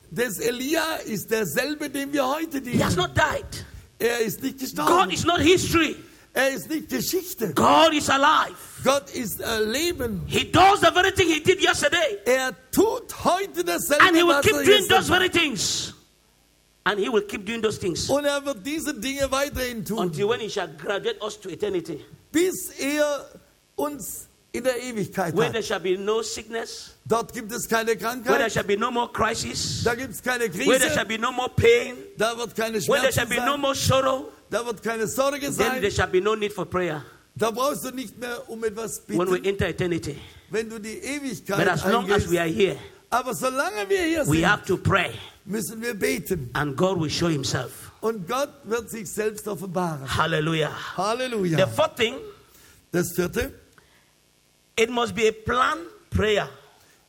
des 0.10 0.39
Elia 0.39 0.95
ist 1.05 1.29
derselbe, 1.29 1.89
den 1.89 2.13
wir 2.13 2.25
heute 2.27 2.62
He 2.62 2.81
has 2.84 2.95
not 2.95 3.12
died. 3.15 3.65
Er 3.99 4.19
ist 4.19 4.41
nicht 4.41 4.60
God 4.75 5.12
is 5.12 5.25
not 5.25 5.39
history. 5.39 5.95
Er 6.34 6.49
ist 6.49 6.69
nicht 6.69 6.89
Geschichte. 6.89 7.53
God 7.53 7.93
is 7.93 8.10
alive. 8.10 8.55
Gott 8.84 9.10
ist 9.13 9.41
äh, 9.41 9.60
Leben. 9.63 10.21
He 10.27 10.51
does 10.51 10.81
the 10.81 10.91
very 10.93 11.12
thing 11.13 11.29
He 11.29 11.39
did 11.39 11.62
yesterday. 11.62 12.19
Er 12.25 12.51
tut 12.71 13.23
heute 13.23 13.63
dasselbe, 13.63 14.03
And 14.05 14.17
He 14.17 14.23
will 14.23 14.41
keep 14.41 14.51
doing 14.51 14.65
gestern 14.65 14.97
those 14.97 15.08
very 15.08 15.29
things. 15.29 15.93
And 16.84 16.99
He 16.99 17.10
will 17.10 17.23
keep 17.23 17.45
doing 17.45 17.62
those 17.62 17.79
things 17.79 18.10
Und 18.10 18.25
er 18.25 18.45
wird 18.45 18.65
diese 18.65 18.93
Dinge 18.93 19.31
weiterhin 19.31 19.84
tun, 19.84 19.99
until 19.99 20.27
when 20.27 20.41
He 20.41 20.49
shall 20.49 20.67
graduate 20.67 21.21
us 21.21 21.39
to 21.39 21.49
eternity, 21.49 22.03
bis 22.31 22.69
er 22.79 23.25
uns 23.75 24.27
in 24.58 24.63
der 24.63 24.82
Ewigkeit 24.82 25.36
where 25.36 25.52
there 25.52 25.63
shall 25.63 25.80
be 25.80 25.98
no 25.98 26.22
sickness, 26.22 26.91
Dort 27.08 27.34
gibt 27.34 27.52
es 27.52 27.68
keine 27.68 27.88
where 27.88 27.98
there 27.98 28.10
Krankheit, 28.24 28.52
shall 28.52 28.63
be 28.63 28.78
no 28.78 28.91
more 28.91 29.10
crisis, 29.12 29.84
da 29.84 29.94
gibt 29.96 30.12
es 30.13 30.22
keine 30.22 30.46
where 30.54 30.80
there 30.80 30.89
shall 30.94 31.06
Krise, 31.06 31.08
be 31.08 31.18
no 31.18 31.32
more 31.32 31.50
pain, 31.56 31.96
da 32.18 32.36
wird 32.38 32.56
keine 32.56 32.80
where 32.88 33.02
there 33.02 33.12
shall 33.12 33.26
Schmerzen 33.26 33.30
be 33.30 33.46
no 33.46 33.52
sein, 33.54 33.62
more 33.62 33.76
sorrow, 33.76 34.26
da 34.50 34.65
wird 34.65 34.82
keine 34.84 35.08
Sorge 35.08 35.39
then 35.41 35.56
there 35.58 35.82
sein. 35.82 35.91
shall 35.91 36.08
be 36.08 36.22
no 36.22 36.36
need 36.36 36.54
for 36.54 36.65
prayer 36.65 37.04
Da 37.38 37.52
brauchst 37.52 37.84
du 37.84 37.91
nicht 37.91 38.18
mehr 38.18 38.50
um 38.50 38.63
etwas 38.63 39.02
when 39.08 39.28
we 39.28 39.34
bitten, 39.39 39.46
enter 39.50 39.68
eternity. 39.68 40.18
wenn 40.50 40.70
du 40.70 40.80
die 40.80 40.96
But 40.96 41.04
Ewigkeit 41.04 41.68
as 41.68 41.84
long 41.86 42.10
as 42.12 42.30
we 42.30 42.39
eingehst. 42.39 42.39
are 42.39 42.48
here, 42.48 42.78
Aber 43.10 43.34
solange 43.34 43.88
wir 43.89 44.02
hier 44.04 44.26
we 44.28 44.38
sind, 44.38 44.46
have 44.50 44.65
to 44.65 44.78
pray, 44.78 45.12
müssen 45.46 45.82
wir 45.82 45.94
beten. 45.94 46.50
and 46.54 46.76
God 46.78 47.00
will 47.00 47.10
show 47.10 47.28
Himself. 47.28 47.91
Und 48.02 48.28
Gott 48.28 48.50
wird 48.63 48.89
sich 48.89 49.12
selbst 49.12 49.48
offenbaren. 49.48 50.06
Hallelujah. 50.08 50.70
The 50.96 51.02
Halleluja. 51.02 51.68
fourth 51.68 51.96
thing, 51.98 52.15
Das 52.91 53.12
vierte, 53.13 53.52
it 54.78 54.90
must 54.90 55.16
be 55.16 55.28
a 55.28 55.32
planned 55.32 55.88
prayer. 56.10 56.50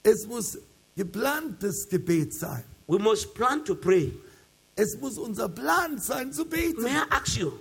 es 0.03 0.27
muss 0.27 0.59
geplantes 0.97 1.89
Gebet 1.89 2.33
sein. 2.33 2.63
We 2.87 2.99
must 2.99 3.35
plan 3.35 3.65
to 3.65 3.75
pray. 3.75 4.13
Es 4.77 4.97
muss 5.01 5.19
unser 5.19 5.49
Plan 5.49 5.99
sein 5.99 6.33
zu 6.33 6.45
beten. 6.45 6.83
May 6.83 6.91
I 6.91 7.05
ask 7.11 7.37
you, 7.39 7.53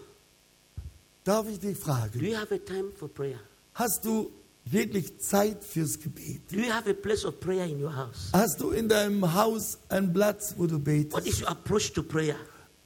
Darf 1.24 1.48
ich 1.50 1.60
dich 1.60 1.78
do 1.80 2.20
you 2.20 2.36
have 2.36 2.52
a 2.54 2.60
time 2.60 2.91
for 2.91 3.08
prayer? 3.10 3.39
hast 3.74 4.06
du 4.06 4.32
wirklich 4.65 5.18
Zeit 5.20 5.63
fürs 5.63 6.00
Gebet? 6.00 6.41
Do 6.52 6.58
you 6.58 6.72
have 6.72 6.88
a 6.88 6.94
place 6.94 7.26
of 7.26 7.39
prayer 7.39 7.65
in 7.65 7.82
your 7.82 7.91
house? 7.96 8.30
Hast 8.32 8.60
du 8.62 8.72
in 8.72 8.88
deinem 8.88 9.34
Haus 9.34 9.80
einen 9.89 10.13
Platz, 10.13 10.54
wo 10.58 10.68
du 10.68 10.76
What 10.76 10.84
betest? 10.84 11.28
is 11.28 11.41
your 11.41 11.50
approach 11.50 11.91
to 11.94 12.04
prayer? 12.04 12.36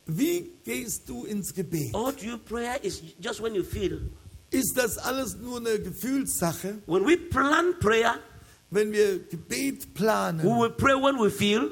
Wie 0.06 0.52
gehst 0.64 1.08
du 1.10 1.26
ins 1.26 1.54
Gebet? 1.54 1.94
Or 1.94 2.14
do 2.14 2.26
you 2.26 2.38
prayer 2.38 2.80
is 2.82 3.02
just 3.20 3.42
when 3.42 3.54
you 3.56 3.64
feel? 3.64 4.00
Ist 4.52 4.74
das 4.78 4.98
alles 4.98 5.38
nur 5.38 5.58
eine 5.58 5.80
Gefühlssache? 5.80 6.80
When 6.88 7.06
we 7.06 7.18
plan 7.18 7.76
prayer, 7.80 8.16
Wenn 8.72 8.92
wir 8.92 9.20
Gebet 9.30 9.84
we 9.84 9.88
planen, 9.94 10.44
will 10.44 10.70
pray 10.72 10.94
when 10.96 11.18
we 11.20 11.30
feel, 11.30 11.72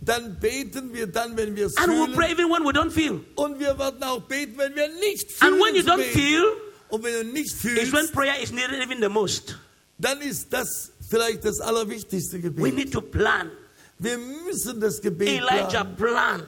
dann 0.00 0.38
beten 0.38 0.92
wir 0.92 1.06
dann, 1.08 1.36
wenn 1.36 1.54
wir 1.56 1.66
es 1.66 1.76
and 1.76 1.88
we 1.88 1.92
will 2.06 2.14
pray 2.14 2.28
fühlen. 2.34 2.38
even 2.38 2.50
when 2.52 2.64
we 2.64 2.72
don't 2.72 2.90
feel. 2.92 3.20
Und 3.34 3.58
wir 3.58 3.76
werden 3.78 4.02
auch 4.04 4.20
beten, 4.22 4.56
wenn 4.56 4.74
wir 4.74 4.88
nicht 5.00 5.30
And 5.40 5.56
fühlen. 5.56 5.60
when 5.60 5.74
you 5.74 5.82
don't 5.82 6.02
feel, 6.12 6.44
Und 6.90 7.02
wenn 7.02 7.26
du 7.26 7.32
nicht 7.32 7.52
is 7.54 7.64
when 7.64 7.86
fühlst, 7.86 8.12
prayer 8.12 8.40
is 8.42 8.52
needed 8.52 8.80
even 8.82 9.00
the 9.02 9.08
most. 9.08 9.56
dann 9.98 10.20
ist 10.20 10.52
das 10.52 10.92
vielleicht 11.10 11.44
das 11.44 11.60
allerwichtigste 11.60 12.36
We 12.38 12.42
Gebet. 12.42 12.74
need 12.74 12.92
to 12.92 13.00
plan. 13.00 13.50
Wir 13.98 14.16
müssen 14.18 14.80
das 14.80 15.00
Gebet 15.00 15.28
Elijah 15.28 15.82
planen. 15.84 15.96
plan. 15.96 16.42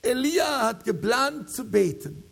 Elia 0.00 0.62
hat 0.68 0.84
geplant 0.84 1.50
zu 1.50 1.64
beten. 1.64 2.24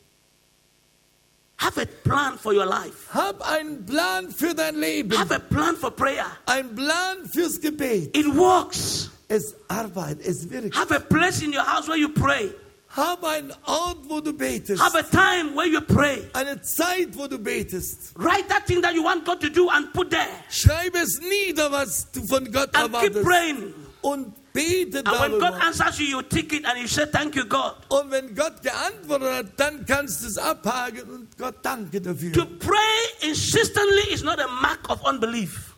Have 1.59 1.79
a 1.79 1.87
plan 1.87 2.39
for 2.39 2.53
your 2.53 2.67
life. 2.67 3.09
Hab 3.13 3.41
einen 3.51 3.85
Plan 3.87 4.31
für 4.31 4.55
dein 4.55 4.77
Leben. 4.77 5.17
Have 5.17 5.35
a 5.35 5.39
plan 5.39 5.77
for 5.77 5.91
prayer. 5.91 6.27
Ein 6.47 6.75
Plan 6.75 7.27
fürs 7.33 7.61
Gebet. 7.61 8.15
It 8.15 8.27
works. 8.27 9.11
Es 9.29 9.55
arbeitet, 9.69 10.27
es 10.27 10.49
wirkt. 10.51 10.77
Have 10.77 10.95
a 10.95 11.01
place 11.01 11.43
in 11.43 11.53
your 11.53 11.65
house 11.65 11.89
where 11.89 11.99
you 11.99 12.09
pray. 12.09 12.53
Hab 12.97 13.25
einen 13.25 13.53
Ort, 13.67 13.99
wo 14.09 14.21
du 14.21 14.33
betest. 14.33 14.81
Have 14.81 14.95
a 14.95 15.03
time 15.03 15.55
where 15.55 15.67
you 15.67 15.81
pray. 15.81 16.29
Eine 16.33 16.61
Zeit, 16.63 17.17
wo 17.17 17.27
du 17.27 17.39
betest. 17.39 18.13
Write 18.17 18.49
that 18.49 18.67
thing 18.67 18.81
that 18.83 18.95
you 18.95 19.03
want 19.03 19.25
God 19.25 19.41
to 19.41 19.51
do 19.51 19.69
and 19.71 19.93
put 19.93 20.11
there. 20.11 20.29
Schreibe 20.51 20.99
es 20.99 21.21
nieder, 21.21 21.71
was 21.71 22.11
du 22.13 22.25
von 22.27 22.51
Gott 22.53 22.75
And 22.75 22.95
keep 22.95 23.23
praying. 23.23 23.75
Und 24.03 24.33
bete 24.57 24.99
And 25.05 25.21
when 25.21 25.33
God 25.39 25.53
darüber. 25.53 25.67
answers 25.67 25.99
you, 26.01 26.07
you 26.07 26.23
take 26.23 26.53
it 26.57 26.65
and 26.65 26.79
you 26.81 26.89
say, 26.89 27.07
Thank 27.07 27.37
you, 27.37 27.45
God. 27.45 27.75
Und 27.89 28.11
wenn 28.11 28.35
Gott 28.35 28.63
geantwortet 28.63 29.31
hat, 29.33 29.47
dann 29.57 29.85
kannst 29.87 30.23
du 30.23 30.27
es 30.29 30.39
abhaken 30.39 31.03
und 31.11 31.39
Gott 31.39 31.57
danke 31.63 32.01
dafür. 32.01 32.33
To 32.33 32.45
pray 32.59 33.29
insistently 33.29 34.13
is 34.13 34.23
not 34.23 34.39
a 34.41 34.49
mark 34.63 34.89
of 34.89 35.01
unbelief, 35.09 35.73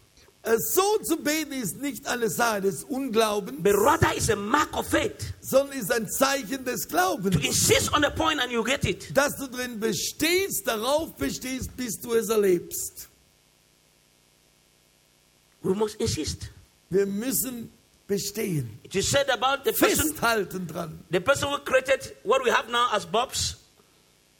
Äh, 0.44 0.56
So 0.58 0.98
zu 1.02 1.16
beten 1.16 1.52
ist 1.52 1.80
nicht 1.82 2.06
eine 2.06 2.30
Sache 2.30 2.60
des 2.60 2.84
Unglaubens, 2.84 3.60
but 3.60 3.74
rather 3.74 4.14
is 4.16 4.30
a 4.30 4.36
mark 4.36 4.74
of 4.76 4.86
faith. 4.88 5.34
sondern 5.40 5.76
ist 5.78 5.90
ein 5.92 6.08
Zeichen 6.08 6.64
des 6.64 6.86
Glaubens. 6.86 7.34
To 7.36 7.42
insist 7.42 7.92
on 7.92 8.04
a 8.04 8.10
point 8.10 8.40
and 8.40 8.52
you 8.52 8.62
get 8.62 8.84
it. 8.84 9.14
Dass 9.16 9.36
du 9.36 9.48
drin 9.48 9.80
bestehst, 9.80 10.66
darauf 10.66 11.12
bestehst, 11.16 11.76
bis 11.76 11.98
du 12.00 12.14
es 12.14 12.28
erlebst. 12.28 13.08
We 15.62 15.74
must 15.74 15.96
insist. 16.00 16.50
Wir 16.88 17.04
müssen 17.04 17.70
bestehen. 18.08 18.78
It 18.82 18.94
is 18.96 19.08
said 19.10 19.28
about 19.30 19.64
the 19.64 19.72
person, 19.72 20.08
Festhalten 20.14 20.66
dran. 20.66 20.98
the 21.10 21.20
person 21.20 21.48
who 21.50 21.58
created 21.58 22.16
what 22.24 22.42
we 22.44 22.50
have 22.50 22.68
now 22.70 22.88
as 22.92 23.06
Bobs. 23.06 23.56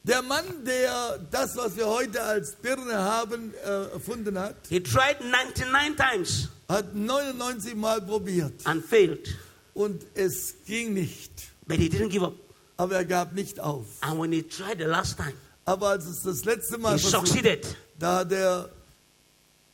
Der 0.05 0.23
Mann, 0.23 0.65
der 0.65 1.19
das, 1.31 1.55
was 1.57 1.77
wir 1.77 1.87
heute 1.87 2.23
als 2.23 2.57
Birne 2.57 2.95
haben, 2.97 3.53
äh, 3.63 3.93
erfunden 3.93 4.39
hat, 4.39 4.57
He 4.71 4.81
tried 4.81 5.21
99 5.21 5.97
times 5.97 6.49
hat 6.69 6.95
99 6.95 7.75
Mal 7.77 8.01
probiert. 8.01 8.55
and 8.65 8.83
failed, 8.85 9.29
Und 9.75 10.03
es 10.15 10.55
ging 10.67 10.95
nicht. 10.95 11.31
but 11.67 11.77
he 11.79 11.89
didn't 11.91 12.09
give 12.11 12.25
up. 12.25 12.35
Aber 12.79 12.95
er 12.97 13.05
gab 13.05 13.35
nicht 13.35 13.61
auf. 13.61 13.85
And 14.01 14.19
when 14.21 14.33
he 14.33 14.43
tried 14.43 14.79
the 14.79 14.85
last 14.87 15.17
time, 15.19 15.35
Aber 15.67 15.89
als 15.91 16.07
es 16.07 16.23
das 16.23 16.45
letzte 16.47 16.79
Mal 16.79 16.97
he 16.97 17.01
versucht, 17.03 17.27
succeeded, 17.27 17.77
da 17.99 18.19
hat 18.21 18.33
er 18.33 18.71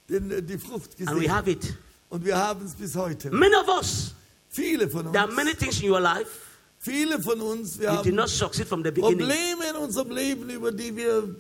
den, 0.09 0.45
die 0.47 0.59
Frucht 0.59 0.91
and 1.01 1.11
we 1.11 1.15
gesehen. 1.21 1.33
have 1.33 1.49
it. 1.51 1.75
Und 2.15 2.25
wir 2.25 2.39
haben 2.39 2.65
es 2.65 2.75
bis 2.75 2.95
heute. 2.95 3.29
Many 3.33 3.57
of 3.57 3.67
us, 3.67 4.15
Viele 4.49 4.89
von 4.89 5.11
there 5.11 5.25
are 5.25 5.33
many 5.33 5.53
things 5.53 5.81
in 5.83 5.91
your 5.91 5.99
life 5.99 6.31
viele 6.79 7.21
von 7.21 7.41
uns, 7.41 7.77
wir 7.77 7.91
you 7.91 7.97
did 8.03 8.07
haben 8.13 8.15
not 8.15 8.29
succeed 8.29 8.69
from 8.69 8.85
the 8.85 8.93
beginning. 8.93 9.19
Probleme 9.19 9.71
in 9.71 9.77
unserem 9.77 10.11
Leben, 10.13 10.49
über 10.49 10.71
die 10.71 10.95
wir 10.95 11.35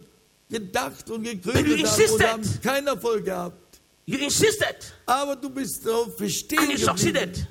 gedacht 0.50 1.08
und 1.10 1.22
gegründet 1.22 1.64
haben 1.64 1.78
insisted. 1.78 2.12
und 2.12 2.22
haben 2.24 2.60
keinen 2.60 2.86
Erfolg 2.88 3.24
gehabt. 3.24 3.78
You 4.06 4.18
insisted 4.18 4.92
Aber 5.06 5.36
du 5.36 5.48
bist 5.48 5.86
darauf 5.86 6.16
bestehen 6.16 6.58
and 6.58 6.72
you 6.72 6.78
succeeded. 6.78 7.46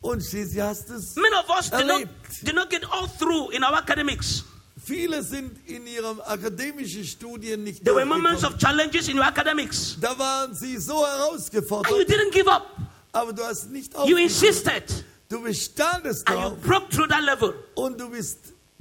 Und 0.00 0.22
schließlich 0.22 0.60
hast 0.60 0.88
es. 0.90 1.16
Many 1.16 1.34
of 1.34 1.48
us 1.48 1.70
did 1.70 1.84
not, 1.84 1.90
Erlebt. 1.90 2.46
did 2.46 2.54
not 2.54 2.70
get 2.70 2.84
all 2.92 3.08
through 3.08 3.50
in 3.50 3.64
our 3.64 3.76
academics. 3.76 4.44
Viele 4.88 5.22
sind 5.22 5.52
in 5.68 5.86
ihren 5.86 6.18
akademischen 6.22 7.04
Studien 7.04 7.62
nicht 7.62 7.84
There 7.84 7.94
were 7.94 8.06
moments 8.06 8.42
of 8.42 8.56
challenges 8.56 9.06
in 9.08 9.18
your 9.18 9.26
academics, 9.26 9.98
Da 10.00 10.18
waren 10.18 10.54
sie 10.54 10.78
so 10.78 11.04
and 11.04 11.18
you 11.18 11.24
herausgefordert, 11.24 12.08
didn't 12.08 12.32
give 12.32 12.48
up. 12.50 12.64
aber 13.12 13.34
du 13.34 13.42
hast 13.44 13.70
nicht 13.70 13.92
You 13.92 13.98
aufgegeben. 14.00 14.22
insisted, 14.24 15.04
Du 15.28 15.42
bestandest 15.42 16.26
and 16.26 16.36
you 16.38 16.42
darauf 16.42 16.60
broke 16.62 16.88
through 16.88 17.08
that 17.08 17.22
level. 17.22 17.52
und 17.74 18.00
du 18.00 18.08
bist 18.08 18.38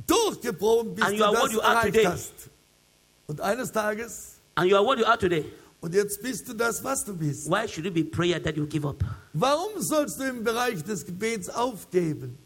durchgebrochen, 0.07 0.95
bis 0.95 1.03
And 1.03 1.19
du 1.19 1.23
you 1.25 1.31
das 1.33 1.51
you 1.51 1.59
erreicht 1.59 2.05
hast. 2.05 2.33
Und 3.27 3.41
eines 3.41 3.69
Tages, 3.73 4.35
And 4.55 4.69
you 4.69 4.77
are 4.77 4.85
what 4.85 4.97
you 4.97 5.05
are 5.05 5.17
today. 5.17 5.43
und 5.81 5.93
jetzt 5.93 6.21
bist 6.21 6.47
du 6.47 6.53
das, 6.53 6.81
was 6.85 7.03
du 7.03 7.13
bist. 7.13 7.49
Why 7.49 7.67
should 7.67 7.85
it 7.85 7.93
be 7.93 8.05
prayer 8.05 8.41
that 8.41 8.55
you 8.55 8.65
give 8.65 8.87
up? 8.87 9.03
Warum 9.33 9.71
sollst 9.81 10.17
du 10.19 10.23
im 10.23 10.41
Bereich 10.43 10.81
des 10.85 11.05
Gebets 11.05 11.49
aufgeben? 11.49 12.37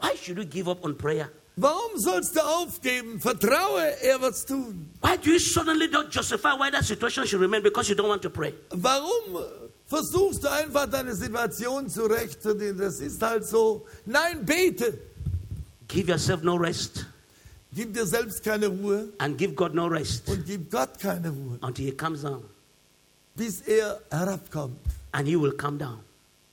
Why 0.00 0.16
should 0.16 0.38
you 0.38 0.46
give 0.46 0.70
up 0.70 0.82
on 0.82 0.96
prayer? 0.96 1.28
Warum 1.60 1.98
sollst 1.98 2.34
du 2.36 2.40
aufgeben? 2.40 3.20
Vertraue, 3.20 3.82
er 4.02 4.20
wird's 4.20 4.44
tun. 4.46 4.90
Why 5.02 5.16
do 5.16 5.30
you 5.30 5.38
suddenly 5.38 5.88
not 5.88 6.10
justify 6.10 6.52
why 6.58 6.70
that 6.70 6.84
situation 6.84 7.26
should 7.26 7.40
remain 7.40 7.62
because 7.62 7.88
you 7.90 7.94
don't 7.94 8.08
want 8.08 8.22
to 8.22 8.30
pray? 8.30 8.54
Warum 8.70 9.44
versuchst 9.86 10.42
du 10.42 10.48
einfach 10.50 10.86
deine 10.86 11.14
Situation 11.14 11.88
zurechtzunehmen? 11.88 12.78
Das 12.78 13.00
ist 13.00 13.20
halt 13.22 13.46
so. 13.46 13.86
Nein, 14.06 14.44
bete. 14.44 14.98
Give 15.88 16.08
yourself 16.10 16.42
no 16.42 16.54
rest 16.56 17.04
Gib 17.72 17.94
dir 17.94 18.06
selbst 18.06 18.42
keine 18.42 18.66
Ruhe 18.66 19.12
and 19.18 19.38
give 19.38 19.54
God 19.54 19.74
no 19.74 19.86
rest 19.86 20.28
und 20.28 20.44
gib 20.44 20.70
Gott 20.70 20.98
keine 20.98 21.30
Ruhe, 21.30 21.58
until 21.62 21.84
He 21.86 21.92
comes 21.92 22.22
down. 22.22 22.42
bis 23.36 23.60
er 23.62 24.00
herabkommt. 24.10 24.76
And 25.12 25.28
He 25.28 25.36
will 25.36 25.52
come 25.52 25.78
down. 25.78 26.00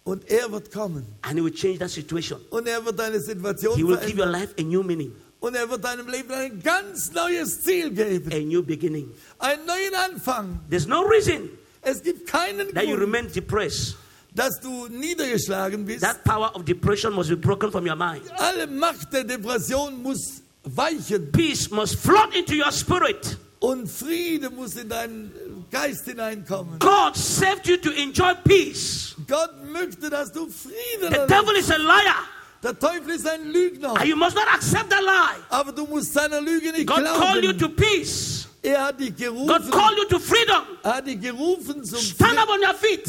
Und 0.07 0.29
er 0.29 0.49
wird 0.51 0.71
kommen. 0.71 1.05
And 1.21 1.37
He 1.37 1.43
will 1.43 1.53
change 1.53 1.79
that 1.79 1.89
situation. 1.91 2.39
Und 2.49 2.65
er 2.67 2.83
wird 2.85 2.97
deine 2.97 3.19
Situation 3.19 3.75
He 3.75 3.83
will 3.85 3.97
give 3.97 4.17
your 4.17 4.25
life 4.25 4.53
a 4.57 4.61
new 4.63 4.81
meaning, 4.81 5.11
Und 5.41 5.55
er 5.55 5.69
wird 5.69 5.83
deinem 5.83 6.07
Leben 6.07 6.31
ein 6.31 6.61
ganz 6.63 7.11
neues 7.11 7.61
Ziel 7.61 7.91
geben. 7.91 8.31
a 8.31 8.39
new 8.39 8.63
beginning. 8.63 9.11
Einen 9.37 9.65
neuen 9.65 9.93
Anfang. 10.09 10.59
There's 10.69 10.87
no 10.87 11.01
reason 11.01 11.49
Es 11.81 12.01
gibt 12.01 12.25
keinen 12.25 12.73
that 12.73 12.85
you 12.85 12.95
remain 12.95 13.27
depressed. 13.33 13.95
dass 14.33 14.59
du 14.61 14.87
niedergeschlagen 14.87 15.85
bist. 15.85 16.01
That 16.01 16.23
power 16.23 16.55
of 16.55 16.63
depression 16.63 17.13
must 17.13 17.29
be 17.29 17.35
broken 17.35 17.69
from 17.69 17.85
your 17.85 17.95
mind. 17.97 18.21
Alle 18.37 18.65
Macht 18.67 19.11
der 19.11 19.25
Depression 19.25 20.01
muss 20.01 20.41
weichen. 20.63 21.31
Peace 21.33 21.69
must 21.69 21.95
flood 21.95 22.33
into 22.33 22.53
your 22.53 22.71
spirit. 22.71 23.37
Und 23.59 23.89
Friede 23.89 24.51
muss 24.51 24.75
in 24.75 24.87
deinen 24.87 25.31
Geist 25.71 26.05
hineinkommen. 26.05 26.77
God 26.77 27.15
saved 27.15 27.65
you 27.67 27.75
to 27.77 27.89
enjoy 27.91 28.33
peace. 28.43 29.15
Gott 29.27 29.49
möchte, 29.79 30.09
dass 30.09 30.31
du 30.31 30.47
Frieden 30.49 30.73
The 31.01 31.05
erlebst. 31.17 31.29
devil 31.29 31.55
is 31.57 31.71
a 31.71 31.77
liar, 31.77 32.23
Der 32.63 32.77
Teufel 32.79 33.11
ist 33.11 33.27
ein 33.27 33.51
Lügner. 33.51 33.95
and 33.95 34.05
you 34.05 34.15
must 34.15 34.35
not 34.35 34.47
accept 34.51 34.89
that 34.89 35.01
lie. 35.01 35.41
Aber 35.49 35.71
du 35.71 35.85
musst 35.85 36.13
seiner 36.13 36.41
Lüge 36.41 36.71
nicht 36.71 36.87
God 36.87 37.03
called 37.05 37.43
you 37.43 37.53
glauben. 37.53 37.59
to 37.59 37.69
peace. 37.69 38.47
Er 38.63 38.85
hat 38.85 38.99
dich 38.99 39.09
God 39.15 39.17
gerufen. 39.17 39.71
called 39.71 39.97
you 39.97 40.05
to 40.09 40.19
freedom. 40.19 40.63
Er 40.83 40.95
hat 40.95 41.07
dich 41.07 41.21
gerufen 41.21 41.83
zum 41.85 41.99
Stand 41.99 42.37
up 42.37 42.47
Frieden. 42.47 42.63
on 42.63 42.67
your 42.69 42.75
feet 42.75 43.05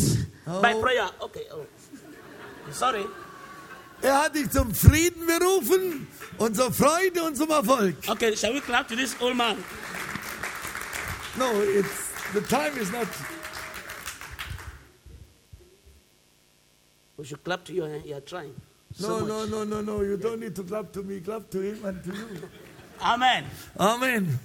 by 0.63 0.75
Oh. 0.75 0.81
prayer. 0.83 1.11
Okay. 1.21 1.47
Oh. 1.53 1.67
Sorry. 2.71 3.05
Er 4.03 4.23
hat 4.25 4.35
dich 4.35 4.49
zum 4.51 4.73
Frieden 4.75 5.27
berufen 5.27 6.07
und 6.37 6.55
zur 6.55 6.73
Freude 6.73 7.23
und 7.25 7.37
zum 7.37 7.51
Erfolg. 7.51 7.97
Okay, 8.07 8.37
shall 8.37 8.55
we 8.55 8.61
clap 8.61 8.87
to 8.87 8.95
this 8.95 9.17
old 9.21 9.35
man? 9.35 9.57
No, 11.37 11.47
it's 11.63 11.89
the 12.35 12.41
time 12.43 12.77
is 12.81 12.91
not. 12.93 13.07
We 17.19 17.25
should 17.27 17.43
clap 17.45 17.65
to 17.67 17.73
you. 17.73 17.85
eh? 17.85 18.01
You 18.07 18.15
are 18.17 18.21
trying. 18.21 18.55
So 18.95 19.09
No, 19.09 19.21
much. 19.21 19.29
no, 19.29 19.45
no, 19.45 19.65
no, 19.65 19.81
no. 19.83 20.03
You 20.03 20.17
don't 20.17 20.41
need 20.41 20.55
to 20.57 20.63
clap 20.63 20.93
to 20.93 21.03
me. 21.03 21.21
Clap 21.21 21.51
to 21.51 21.61
him 21.61 21.85
and 21.85 22.03
to 22.05 22.11
you. 22.11 22.27
Amen. 23.03 23.45
Amen. 23.79 24.39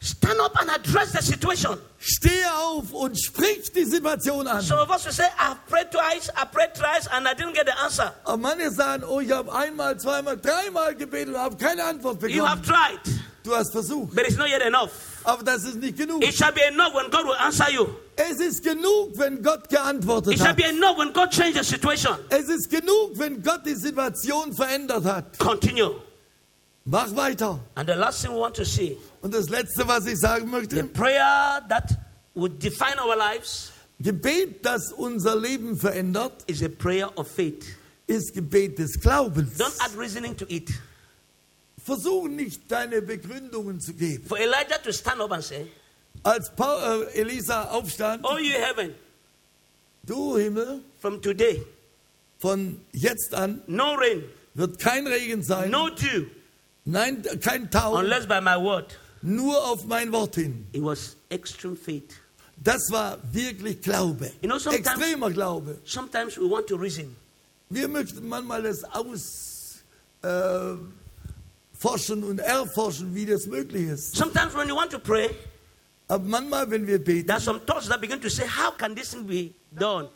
Stand 0.00 0.38
up 0.40 0.52
and 0.60 0.70
address 0.70 1.10
the 1.12 1.20
situation. 1.22 1.76
Steh 1.98 2.44
auf 2.56 2.92
und 2.92 3.16
sprich 3.18 3.72
die 3.72 3.84
Situation 3.84 4.46
an. 4.46 4.62
Some 4.62 4.78
of 4.78 4.90
us 4.90 5.04
will 5.06 5.12
say, 5.12 5.26
I've 5.38 5.66
prayed 5.66 5.90
twice, 5.90 6.30
I 6.36 6.44
prayed 6.44 6.72
thrice, 6.74 7.08
and 7.10 7.26
I 7.26 7.34
didn't 7.34 7.54
get 7.54 7.66
the 7.66 7.76
answer. 7.82 8.12
Aber 8.24 8.36
manche 8.36 8.70
sagen, 8.70 9.02
oh, 9.04 9.18
ich 9.20 9.32
habe 9.32 9.52
einmal, 9.52 9.98
zweimal, 9.98 10.36
dreimal 10.36 10.94
gebetet 10.94 11.34
und 11.34 11.40
habe 11.40 11.56
keine 11.56 11.82
Antwort 11.82 12.22
You 12.28 12.44
have 12.46 12.60
bekommen. 12.62 12.62
tried, 13.02 13.14
Du 13.42 13.56
hast 13.56 13.72
versucht, 13.72 14.14
but 14.14 14.24
it's 14.24 14.36
not 14.36 14.48
yet 14.48 14.62
enough. 14.62 14.92
aber 15.24 15.42
das 15.42 15.64
ist 15.64 15.74
nicht 15.76 15.96
genug. 15.96 16.22
It 16.22 16.32
shall 16.34 16.52
be 16.52 16.60
enough 16.62 16.94
when 16.94 17.10
God 17.10 17.24
will 17.26 17.36
answer 17.40 17.68
you. 17.68 17.88
Es 18.20 18.40
ist 18.40 18.64
genug, 18.64 19.16
wenn 19.16 19.42
Gott 19.42 19.68
geantwortet 19.68 20.32
It 20.32 20.38
shall 20.40 20.48
hat. 20.48 20.56
be 20.56 20.64
enough 20.64 20.98
when 20.98 21.12
God 21.12 21.30
changes 21.30 21.68
the 21.68 21.74
situation. 21.76 22.18
Es 22.30 22.48
ist 22.48 22.68
genug, 22.68 23.12
wenn 23.14 23.40
Gott 23.42 23.64
die 23.64 23.76
Situation 23.76 24.52
verändert 24.52 25.04
hat. 25.04 25.38
Continue. 25.38 26.02
Mach 26.84 27.14
weiter. 27.14 27.60
And 27.76 27.88
the 27.88 27.94
last 27.94 28.20
thing 28.22 28.32
we 28.32 28.40
want 28.40 28.56
to 28.56 28.64
see 28.64 28.96
Und 29.22 29.32
das 29.34 29.48
Letzte, 29.48 29.86
was 29.86 30.06
ich 30.06 30.18
sagen 30.18 30.46
the 30.46 30.50
möchte, 30.50 30.84
prayer 30.84 31.62
that 31.68 31.96
would 32.34 32.60
define 32.62 32.98
our 33.00 33.14
lives 33.16 33.70
Gebet, 34.00 34.64
das 34.64 34.92
unser 34.92 35.36
Leben 35.36 35.76
verändert, 35.76 36.32
is 36.46 36.62
a 36.62 36.68
prayer 36.68 37.10
of 37.16 37.28
faith. 37.28 37.66
ist 38.08 38.32
Gebet 38.34 38.78
des 38.78 38.98
Glaubens. 39.00 39.58
Don't 39.58 39.78
add 39.80 39.96
reasoning 39.98 40.36
to 40.36 40.44
it. 40.48 40.70
Versuch 41.84 42.26
nicht, 42.28 42.70
deine 42.70 43.00
Begründungen 43.02 43.80
zu 43.80 43.92
geben. 43.94 44.24
For 44.26 44.38
Elijah 44.38 44.78
to 44.82 44.92
stand 44.92 45.20
up 45.20 45.30
and 45.32 45.42
say, 45.44 45.66
Als 46.22 46.50
Paul, 46.54 47.06
äh, 47.14 47.20
Elisa 47.20 47.64
aufstand, 47.70 48.24
Oh, 48.24 48.36
you 48.38 48.52
heaven, 48.54 48.94
du 50.04 50.36
Himmel, 50.36 50.80
from 51.00 51.20
today, 51.22 51.62
von 52.38 52.80
jetzt 52.92 53.34
an 53.34 53.62
no 53.66 53.94
rain, 53.94 54.24
wird 54.54 54.78
kein 54.78 55.06
Regen 55.06 55.42
sein, 55.42 55.70
no 55.70 55.88
dew, 55.90 56.26
nein, 56.84 57.22
kein 57.40 57.70
Tau, 57.70 57.96
unless 57.98 58.26
by 58.26 58.40
my 58.40 58.56
word. 58.56 58.98
nur 59.22 59.56
auf 59.70 59.84
mein 59.86 60.12
Wort 60.12 60.34
hin. 60.36 60.66
It 60.72 60.82
was 60.82 61.16
extreme 61.30 61.76
faith. 61.76 62.14
Das 62.62 62.90
war 62.90 63.18
wirklich 63.32 63.80
Glaube, 63.82 64.32
You 64.42 64.48
know, 64.48 64.56
extremer 64.56 65.30
Glaube. 65.30 65.78
Sometimes 65.84 66.36
we 66.36 66.48
want 66.50 66.66
to 66.66 66.76
reason. 66.76 67.14
Wir 67.70 67.86
möchten 67.86 68.26
manchmal 68.28 68.62
das 68.62 68.82
aus, 68.84 69.82
äh, 70.22 70.74
forschen 71.78 72.24
und 72.24 72.40
erforschen, 72.40 73.14
wie 73.14 73.26
das 73.26 73.46
möglich 73.46 73.88
ist. 73.88 74.16
Sometimes 74.16 74.54
when 74.54 74.68
you 74.68 74.74
want 74.74 74.90
to 74.90 74.98
pray, 74.98 75.30
there 76.08 77.36
are 77.36 77.40
some 77.40 77.60
thoughts 77.60 77.88
that 77.88 78.00
begin 78.00 78.20
to 78.20 78.30
say, 78.30 78.46
How 78.46 78.70
can 78.70 78.94
this 78.94 79.12
thing 79.12 79.24
be 79.24 79.54
done? 79.78 80.08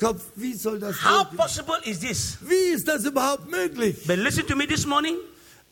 Kopf, 0.00 0.22
wie 0.36 0.54
soll 0.54 0.78
das 0.78 0.96
How 0.96 1.24
möglich? 1.24 1.36
possible 1.36 1.76
is 1.84 2.00
this? 2.00 2.38
Wie 2.40 2.72
ist 2.72 2.88
das 2.88 3.04
überhaupt 3.04 3.50
möglich? 3.50 3.96
But 4.06 4.18
listen 4.18 4.46
to 4.46 4.56
me 4.56 4.66
this 4.66 4.86
morning. 4.86 5.18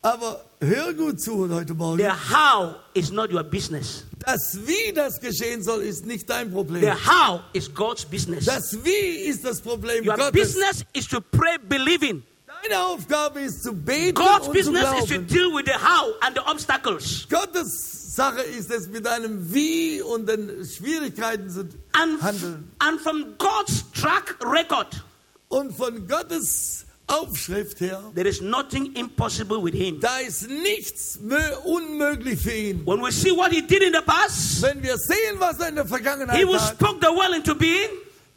Aber 0.03 0.45
hör 0.61 0.93
gut 0.93 1.19
zu 1.19 1.49
heute 1.49 1.73
Morgen. 1.73 1.97
The 1.97 2.09
how 2.11 2.75
is 2.93 3.09
not 3.11 3.31
your 3.33 3.43
business. 3.43 4.03
Das 4.19 4.55
Wie 4.67 4.93
das 4.93 5.19
geschehen 5.19 5.63
soll, 5.63 5.81
ist 5.81 6.05
nicht 6.05 6.29
dein 6.29 6.51
Problem. 6.51 6.81
The 6.81 6.91
how 6.91 7.41
is 7.53 7.73
God's 7.73 8.05
business. 8.05 8.45
Das 8.45 8.77
Wie 8.83 9.25
ist 9.27 9.43
das 9.43 9.59
Problem 9.61 10.05
Your 10.07 10.15
Gottes. 10.15 10.31
business 10.31 10.85
is 10.93 11.07
to 11.07 11.19
pray 11.19 11.57
believing. 11.67 12.21
Deine 12.61 12.83
Aufgabe 12.85 13.41
ist 13.41 13.63
zu 13.63 13.73
beten 13.73 14.13
God's 14.13 14.47
und 14.47 14.53
zu 14.57 14.71
business 14.71 14.83
is 14.83 15.05
to 15.09 15.15
glauben. 15.15 15.27
deal 15.27 15.51
with 15.55 15.65
the 15.65 15.73
how 15.73 16.13
and 16.21 16.35
the 16.35 16.41
obstacles. 16.45 17.25
Gottes 17.29 18.02
Sache 18.15 18.41
ist 18.41 18.69
es, 18.69 18.87
mit 18.89 19.05
deinem 19.05 19.51
Wie 19.53 20.01
und 20.01 20.27
den 20.29 20.63
Schwierigkeiten 20.65 21.49
zu 21.49 21.61
And, 21.93 22.21
handeln. 22.21 22.71
and 22.79 23.01
from 23.01 23.25
God's 23.39 23.83
track 23.91 24.35
record, 24.45 25.03
Und 25.49 25.75
von 25.75 26.07
Gottes 26.07 26.85
Aufschrift 27.07 27.79
her, 27.81 28.01
there 28.15 28.27
is 28.29 28.39
nothing 28.41 28.93
impossible 28.95 29.57
with 29.63 29.73
Him. 29.73 29.99
da 29.99 30.19
ist 30.19 30.47
nichts 30.47 31.19
mö- 31.21 31.57
unmöglich 31.65 32.39
für 32.39 32.53
ihn. 32.53 32.85
When 32.85 33.01
we 33.01 33.11
see 33.11 33.31
what 33.31 33.51
He 33.51 33.61
did 33.61 33.81
in 33.81 33.93
the 33.93 34.01
past, 34.05 34.61
Wenn 34.61 34.81
wir 34.83 34.97
sehen, 34.97 35.39
was 35.39 35.59
er 35.59 35.69
in 35.69 35.75
der 35.75 35.85
Vergangenheit 35.87 36.37
He 36.37 36.45
hat, 36.45 36.75
spoke 36.75 36.99
the 37.01 37.07
well 37.07 37.33
into 37.35 37.55
being. 37.55 37.89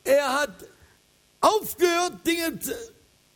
er 0.05 0.41
hat 0.41 0.55
aufgehört, 1.41 2.27
Dinge 2.27 2.59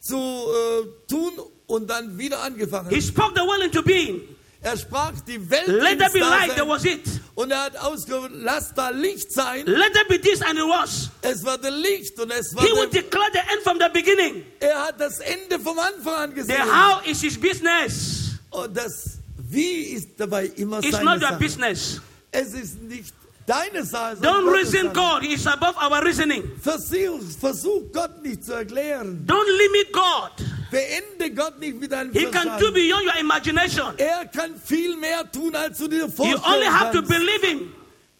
zu, 0.00 0.16
äh, 0.16 0.86
tun 1.08 1.32
und 1.66 1.88
dann 1.88 2.16
wieder 2.18 2.42
angefangen. 2.42 2.88
He 2.90 3.00
spoke 3.00 3.32
the 3.34 3.42
well 3.42 3.62
into 3.62 3.82
being. 3.82 4.22
Er 4.62 4.76
sprach 4.76 5.12
die 5.26 5.38
Welt 5.50 5.66
Let 5.68 5.98
there 5.98 6.10
be 6.10 6.18
light, 6.20 6.54
there 6.54 6.68
was 6.68 6.84
it. 6.84 7.00
und 7.34 7.50
er 7.50 7.62
hat 7.64 7.76
ausgerufen, 7.78 8.42
lass 8.42 8.74
da 8.74 8.90
Licht 8.90 9.32
sein. 9.32 9.64
Let 9.64 9.92
there 9.94 10.04
be 10.06 10.20
this, 10.20 10.42
and 10.42 10.58
it 10.58 10.64
was. 10.66 11.08
Es 11.22 11.42
wurde 11.44 11.70
Licht 11.70 12.18
und 12.20 12.30
es 12.30 12.50
He 12.50 12.70
will 12.72 12.88
declare 12.90 13.30
the 13.32 13.38
end 13.38 13.62
from 13.62 13.78
the 13.78 13.88
beginning. 13.92 14.44
er 14.60 14.82
hat 14.88 15.00
das 15.00 15.18
Ende 15.20 15.58
vom 15.58 15.78
Anfang 15.78 16.14
an 16.14 16.30
The 16.30 16.36
gesehen. 16.36 16.62
how 16.62 17.00
is 17.06 17.20
His 17.22 17.38
business. 17.40 18.32
Und 18.50 18.76
das 18.76 19.18
Wie 19.38 19.94
ist 19.94 20.08
dabei 20.18 20.46
immer 20.56 20.78
It's 20.80 20.90
seine 20.90 21.04
not 21.04 21.14
your 21.22 21.28
Sache. 21.30 21.38
business. 21.38 22.00
Es 22.30 22.52
ist 22.52 22.82
nicht 22.82 23.14
deine 23.50 23.84
Sache. 23.84 24.16
Don't 24.16 24.22
sondern 24.22 24.44
Gottes 24.44 24.72
reason. 24.72 24.92
God. 24.92 25.22
He's 25.22 25.46
above 25.46 25.76
our 25.76 26.04
reasoning. 26.04 26.42
Versuch, 26.62 27.20
versuch 27.40 27.92
Gott 27.92 28.22
nicht 28.22 28.44
zu 28.44 28.52
erklären. 28.52 29.24
Don't 29.26 29.46
limit 29.58 29.92
God. 29.92 30.46
Beende 30.70 31.34
Gott 31.34 31.58
nicht 31.58 31.80
mit 31.80 31.90
deinem 31.90 32.12
He 32.12 32.26
can 32.26 32.58
do 32.60 32.70
beyond 32.72 33.04
your 33.04 33.18
imagination. 33.18 33.94
Er 33.98 34.26
kann 34.26 34.54
viel 34.64 34.96
mehr 34.96 35.30
tun, 35.30 35.54
als 35.56 35.78
du 35.78 35.88
dir 35.88 36.04
You 36.04 36.08
vorstellen 36.08 36.42
only 36.44 36.66
have 36.66 36.92
to 36.92 37.02
believe 37.02 37.42
Him, 37.46 37.72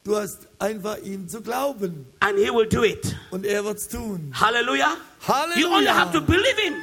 Du 0.03 0.17
hast 0.17 0.49
einfach 0.59 0.97
ihm 1.05 1.29
zu 1.29 1.41
glauben 1.43 2.07
and 2.21 2.39
He 2.39 2.51
will 2.51 2.67
do 2.67 2.83
it. 2.83 3.15
und 3.31 3.47
er 3.47 3.65
wird's 3.65 3.87
tun. 3.87 4.33
Hallelujah. 4.35 4.97
Halleluja. 5.29 5.61
You 5.61 5.69
only 5.69 5.87
have 5.91 6.11
to 6.13 6.21
believe 6.21 6.57
Him. 6.59 6.75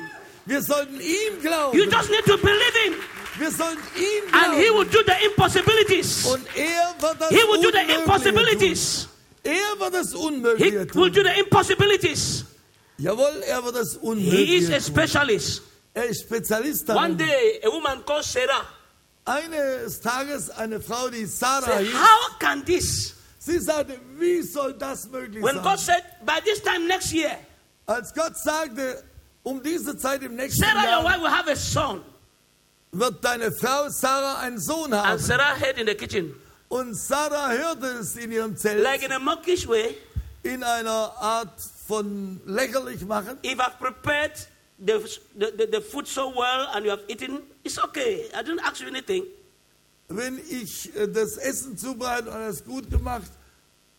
Wir 0.45 0.61
sollten 0.61 1.01
ihm 1.01 1.41
glauben. 1.41 1.77
You 1.77 1.85
just 1.85 2.09
need 2.09 2.23
to 2.25 2.37
believe 2.37 2.75
Him, 2.85 2.93
Wir 3.37 3.51
sollten 3.51 3.81
ihm 3.95 4.33
and 4.33 4.53
He 4.55 4.69
will 4.69 4.85
do 4.85 4.99
the 5.05 5.25
impossibilities. 5.25 6.25
Und 6.25 6.45
er 6.55 6.95
wird 6.99 7.21
das 7.21 7.29
He 7.29 7.35
will 7.35 7.61
do 7.61 7.71
the 7.71 7.93
impossibilities. 7.93 9.07
tun. 9.43 9.51
Er 9.53 9.79
wird 9.79 9.93
das 9.93 10.11
He 10.11 10.71
will 10.99 11.11
do 11.11 11.23
the 11.23 11.39
impossibilities. 11.39 12.45
Jawohl, 12.97 13.43
er 13.45 13.63
wird 13.63 13.75
das 13.75 13.99
He 14.01 14.57
is 14.57 14.69
a 14.71 14.79
specialist. 14.79 15.61
Er 15.93 16.05
ist 16.05 16.21
Spezialist 16.21 16.89
One 16.89 17.15
day, 17.15 17.59
a 17.63 17.69
woman 17.69 18.03
called 18.05 18.23
Sarah 18.23 18.65
Eines 19.25 19.99
Tages 19.99 20.49
eine 20.51 20.79
Frau, 20.79 21.09
die 21.09 21.25
Sarah 21.25 21.79
hieß, 21.79 21.93
How 21.93 22.39
can 22.39 22.63
this? 22.63 23.13
sie 23.39 23.59
sagte, 23.59 23.99
wie 24.17 24.41
soll 24.41 24.73
das 24.73 25.07
möglich 25.09 25.43
When 25.43 25.61
God 25.63 25.79
said, 25.79 26.03
By 26.25 26.39
this 26.45 26.61
time 26.61 26.87
next 26.87 27.11
year, 27.11 27.37
Als 27.87 28.13
Gott 28.13 28.37
sagte, 28.37 29.03
um 29.43 29.61
diese 29.63 29.97
Zeit 29.97 30.21
im 30.21 30.35
nächsten 30.35 30.61
Sarah, 30.61 30.81
your 30.81 30.87
Jahr 30.87 31.03
wife, 31.03 31.21
will 31.21 31.31
have 31.31 31.49
a 31.51 31.55
son. 31.55 32.01
Wird 32.91 33.23
deine 33.23 33.51
Frau 33.51 33.89
Sarah 33.89 34.39
einen 34.39 34.59
Sohn 34.59 34.93
And 34.93 35.05
haben. 35.05 35.19
Sarah 35.19 35.55
heard 35.59 35.77
in 35.77 35.87
the 35.87 35.95
kitchen, 35.95 36.33
Und 36.69 36.95
Sarah 36.95 37.49
hörte 37.51 37.85
es 37.99 38.15
in 38.15 38.31
ihrem 38.31 38.55
Zelt 38.57 38.81
like 38.83 39.03
in 39.03 39.11
a 39.11 39.19
mockish 39.19 39.67
way, 39.67 39.95
in 40.43 40.63
einer 40.63 41.13
Art 41.19 41.59
von 41.87 42.39
lächerlich 42.45 43.01
machen. 43.05 43.37
if 43.43 43.59
I've 43.59 43.77
prepared 43.79 44.33
the, 44.79 44.99
the, 45.37 45.51
the, 45.57 45.67
the 45.71 45.81
food 45.81 46.07
so 46.07 46.29
well 46.35 46.67
and 46.73 46.85
you 46.85 46.91
have 46.91 47.03
eaten, 47.07 47.41
it's 47.63 47.77
okay. 47.79 48.25
I 48.33 48.41
didn't 48.43 48.61
ask 48.61 48.81
you 48.81 48.87
anything. 48.87 49.23
Wenn 50.09 50.39
ich 50.49 50.95
äh, 50.95 51.07
das 51.07 51.37
Essen 51.37 51.77
zubereite 51.77 52.29
und 52.29 52.41
es 52.41 52.63
gut 52.63 52.89
gemacht, 52.89 53.29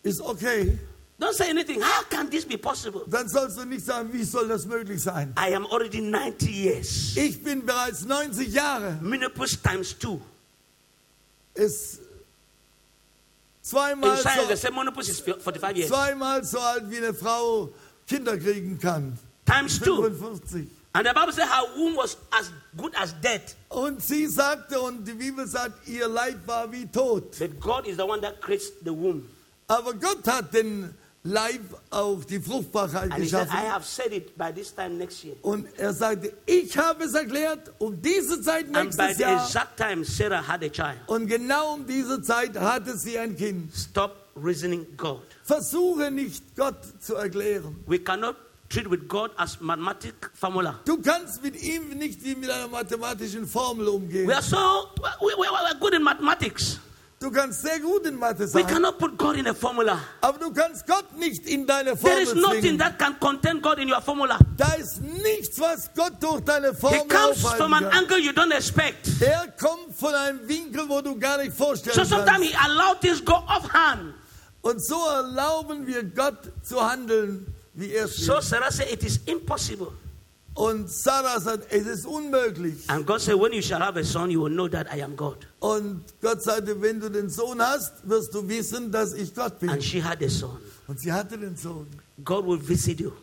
ist 0.03 0.21
okay. 0.21 0.77
Don't 1.19 1.33
say 1.35 1.49
anything. 1.49 1.81
How 1.81 2.03
can 2.09 2.29
this 2.29 2.45
be 2.45 2.57
possible? 2.57 3.03
Dann 3.07 3.27
sollst 3.27 3.57
du 3.57 3.65
nicht 3.65 3.85
sagen, 3.85 4.11
wie 4.13 4.23
soll 4.23 4.47
das 4.47 4.65
möglich 4.65 5.01
sein? 5.03 5.33
I 5.37 5.53
am 5.53 5.65
already 5.65 5.99
90 5.99 6.49
years. 6.49 7.17
Ich 7.17 7.43
bin 7.43 7.65
bereits 7.65 8.05
90 8.05 8.53
Jahre. 8.53 8.97
Menopause 9.01 9.57
times 9.61 9.93
two. 9.97 10.21
Ist 11.55 11.99
zweimal 13.61 14.15
so, 14.15 14.55
say 14.55 14.71
menopause 14.71 15.11
is 15.11 15.19
45 15.19 15.77
years. 15.77 15.89
zweimal 15.89 16.43
so 16.45 16.57
alt, 16.59 16.89
wie 16.89 16.97
eine 16.97 17.13
Frau 17.13 17.69
Kinder 18.07 18.37
kriegen 18.37 18.79
kann. 18.79 19.17
Times 19.45 19.77
two. 19.79 20.01
55. 20.01 20.67
And 20.93 21.05
the 21.05 21.13
Bible 21.13 21.33
says 21.33 21.49
her 21.49 21.63
womb 21.75 21.97
was 21.97 22.15
as 22.31 22.49
good 22.77 22.95
as 22.95 23.13
dead. 23.21 23.41
Und 23.67 24.01
sie 24.01 24.25
sagte, 24.25 24.79
und 24.79 25.05
die 25.05 25.13
Bibel 25.13 25.45
sagt, 25.45 25.85
ihr 25.87 26.07
Leib 26.07 26.47
war 26.47 26.71
wie 26.71 26.87
tot. 26.87 27.37
But 27.37 27.59
God 27.59 27.87
is 27.87 27.97
the 27.97 28.05
one 28.05 28.21
that 28.21 28.41
creates 28.41 28.71
the 28.83 28.91
womb. 28.91 29.29
Aber 29.67 29.93
Gott 29.93 30.25
hat 30.25 30.53
den 30.53 30.95
Leib 31.29 31.61
auch 31.91 32.23
die 32.23 32.39
Fruchtbarkeit 32.39 33.11
And 33.11 33.21
he 33.21 33.27
said, 33.29 33.41
I 33.41 33.51
geschaffen. 33.51 33.71
have 33.71 33.85
said 33.85 34.11
it 34.13 34.35
by 34.35 34.51
this 34.51 34.73
time 34.73 34.97
next 34.97 35.23
year. 35.23 35.35
Und 35.43 35.67
er 35.77 35.93
sagte, 35.93 36.33
ich 36.47 36.75
habe 36.75 37.03
es 37.03 37.13
erklärt, 37.13 37.71
um 37.77 38.01
diese 38.01 38.41
Zeit 38.41 38.69
nächstes 38.71 39.19
Jahr. 39.19 39.43
exact 39.45 39.77
time 39.77 40.03
Sarah 40.03 40.41
had 40.47 40.63
a 40.63 40.69
child. 40.69 40.97
Und 41.07 41.27
genau 41.27 41.75
um 41.75 41.85
diese 41.85 42.19
Zeit 42.23 42.57
hatte 42.59 42.97
sie 42.97 43.19
ein 43.19 43.35
Kind. 43.35 43.71
Stop 43.75 44.15
reasoning 44.35 44.87
God. 44.97 45.21
Versuche 45.43 46.09
nicht, 46.09 46.55
Gott 46.55 46.77
zu 46.99 47.15
erklären. 47.15 47.75
We 47.85 47.99
cannot 47.99 48.35
treat 48.69 48.89
with 48.89 49.07
God 49.07 49.31
as 49.37 49.59
mathematic 49.61 50.31
formula. 50.33 50.79
Du 50.85 50.99
kannst 51.01 51.43
mit 51.43 51.61
ihm 51.61 51.89
nicht 51.89 52.23
wie 52.23 52.35
mit 52.35 52.49
einer 52.49 52.67
mathematischen 52.67 53.45
Formel 53.45 53.87
umgehen. 53.87 54.27
We 54.27 54.33
are 54.33 54.41
so 54.41 54.57
we, 55.21 55.27
we, 55.37 55.41
we 55.41 55.47
are 55.47 55.75
good 55.79 55.93
in 55.93 56.01
mathematics. 56.03 56.79
Du 57.19 57.29
kannst 57.29 57.61
sehr 57.63 57.79
gut 57.81 58.05
in 58.05 58.15
Mathe 58.15 58.43
We 58.43 58.47
sein, 58.47 58.65
cannot 58.67 58.97
put 58.97 59.17
God 59.17 59.35
in 59.35 59.45
a 59.47 59.53
formula. 59.53 59.99
aber 60.21 60.39
du 60.39 60.53
kannst 60.53 60.87
Gott 60.87 61.17
nicht 61.17 61.45
in 61.47 61.67
deine 61.67 61.97
There 61.97 62.21
is 62.21 62.29
Formel 62.29 62.41
nothing 62.41 62.61
zwingen. 62.61 62.77
that 62.79 62.97
can 62.97 63.19
contain 63.19 63.61
God 63.61 63.77
in 63.77 63.89
your 63.91 64.01
formula. 64.01 64.39
Da 64.55 64.71
ist 64.75 65.01
nichts, 65.01 65.59
was 65.59 65.89
Gott 65.93 66.13
durch 66.21 66.39
deine 66.45 66.69
He 66.69 66.75
Formel 66.77 67.07
comes 67.09 67.41
from 67.41 67.73
an 67.73 67.83
kann. 67.89 68.03
angle 68.05 68.19
you 68.19 68.31
don't 68.31 68.53
expect. 68.55 69.09
Er 69.21 69.53
kommt 69.59 69.93
von 69.97 70.13
einem 70.15 70.47
Winkel, 70.47 70.87
wo 70.87 71.01
du 71.01 71.19
gar 71.19 71.37
nicht 71.39 71.51
vorstellen 71.57 71.93
So 71.93 72.05
sometimes 72.05 72.39
kannst. 72.39 72.49
he 72.51 72.55
allowed 72.71 73.01
things 73.01 73.25
go 73.25 73.33
offhand. 73.47 74.13
Und 74.61 74.81
so 74.81 74.95
erlauben 75.09 75.85
wir 75.85 76.03
Gott 76.05 76.37
zu 76.63 76.81
handeln, 76.81 77.47
wie 77.73 77.91
er 77.91 78.05
es 78.05 78.15
So 78.15 78.35
will. 78.35 78.41
Sarah 78.41 78.71
said, 78.71 78.91
It 78.93 79.03
is 79.03 79.19
impossible. 79.25 79.91
Und 80.59 80.89
Sarah 80.89 81.39
sagt, 81.39 81.71
es 81.71 81.87
ist 81.87 82.05
unmöglich. 82.05 82.89
And 82.89 83.07
God 83.07 83.21
said, 83.21 83.39
When 83.39 83.53
you 83.53 83.61
shall 83.61 83.79
have 83.79 83.97
a 83.97 84.03
son, 84.03 84.29
you 84.29 84.41
will 84.43 84.51
know 84.51 84.67
that 84.67 84.87
I 84.93 85.01
am 85.01 85.15
God. 85.15 85.47
Und 85.59 86.03
Gott 86.21 86.41
sagte, 86.41 86.81
wenn 86.81 86.99
du 86.99 87.09
den 87.09 87.29
Sohn 87.29 87.61
hast, 87.61 87.93
wirst 88.03 88.33
du 88.33 88.45
wissen, 88.45 88.91
dass 88.91 89.13
ich 89.13 89.33
Gott 89.33 89.57
bin. 89.57 89.69
And 89.69 89.81
she 89.81 90.03
had 90.03 90.21
a 90.21 90.29
son. 90.29 90.57
Und 90.87 90.99
sie 90.99 91.13
hatte 91.13 91.37
den 91.37 91.55
Sohn. 91.55 91.87
God 92.25 92.45
will 92.45 92.59
visit 92.59 92.99
you 92.99 93.13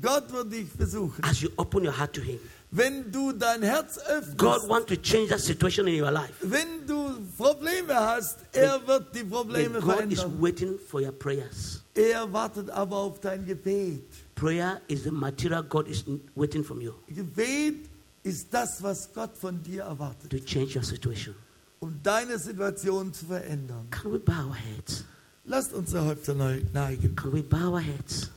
Gott 0.00 0.32
wird 0.32 0.50
dich 0.50 0.70
besuchen. 0.72 1.22
as 1.24 1.42
you 1.42 1.50
open 1.58 1.84
your 1.84 1.92
heart 1.92 2.14
to 2.14 2.22
Him. 2.22 2.38
Wenn 2.70 3.12
du 3.12 3.32
dein 3.32 3.62
Herz 3.62 3.98
öffnest, 3.98 4.38
God 4.38 4.66
wants 4.66 4.86
to 4.86 4.96
change 4.96 5.28
that 5.28 5.40
situation 5.40 5.88
in 5.88 6.00
your 6.00 6.10
life. 6.10 6.32
wenn 6.40 6.86
du 6.86 7.18
Probleme 7.36 7.94
hast, 7.94 8.38
er 8.52 8.80
wird 8.86 9.14
die 9.14 9.24
Probleme 9.24 9.80
God 9.80 10.10
is 10.10 10.24
waiting 10.40 10.78
for 10.78 11.02
your 11.02 11.12
prayers. 11.12 11.82
Er 11.94 12.32
wartet 12.32 12.70
aber 12.70 12.96
auf 12.96 13.20
dein 13.20 13.44
Gebet. 13.44 14.04
Prayer 14.38 14.80
is 14.88 15.02
the 15.04 15.10
material 15.10 15.62
God 15.62 15.88
is 15.88 16.04
waiting 16.36 16.62
from 16.64 16.80
you 16.80 16.94
Gebet 17.08 17.74
ist 18.22 18.48
das, 18.52 18.82
was 18.82 19.08
Gott 19.12 19.36
von 19.36 19.62
dir 19.62 19.82
erwartet, 19.82 20.30
to 20.30 20.38
change 20.38 20.76
your 20.76 20.84
situation. 20.84 21.34
um 21.80 21.98
deine 22.02 22.38
Situation 22.38 23.12
zu 23.12 23.26
verändern. 23.26 23.86
Can 23.90 24.12
we 24.12 24.18
bow 24.18 24.48
our 24.48 24.54
heads? 24.54 25.04
Lasst 25.44 25.72
unsere 25.72 26.04
Häupter 26.04 26.34
neigen. 26.34 27.14
Can 27.16 27.32
we 27.32 27.42
bow 27.42 27.72
our 27.72 27.80
heads? 27.80 28.30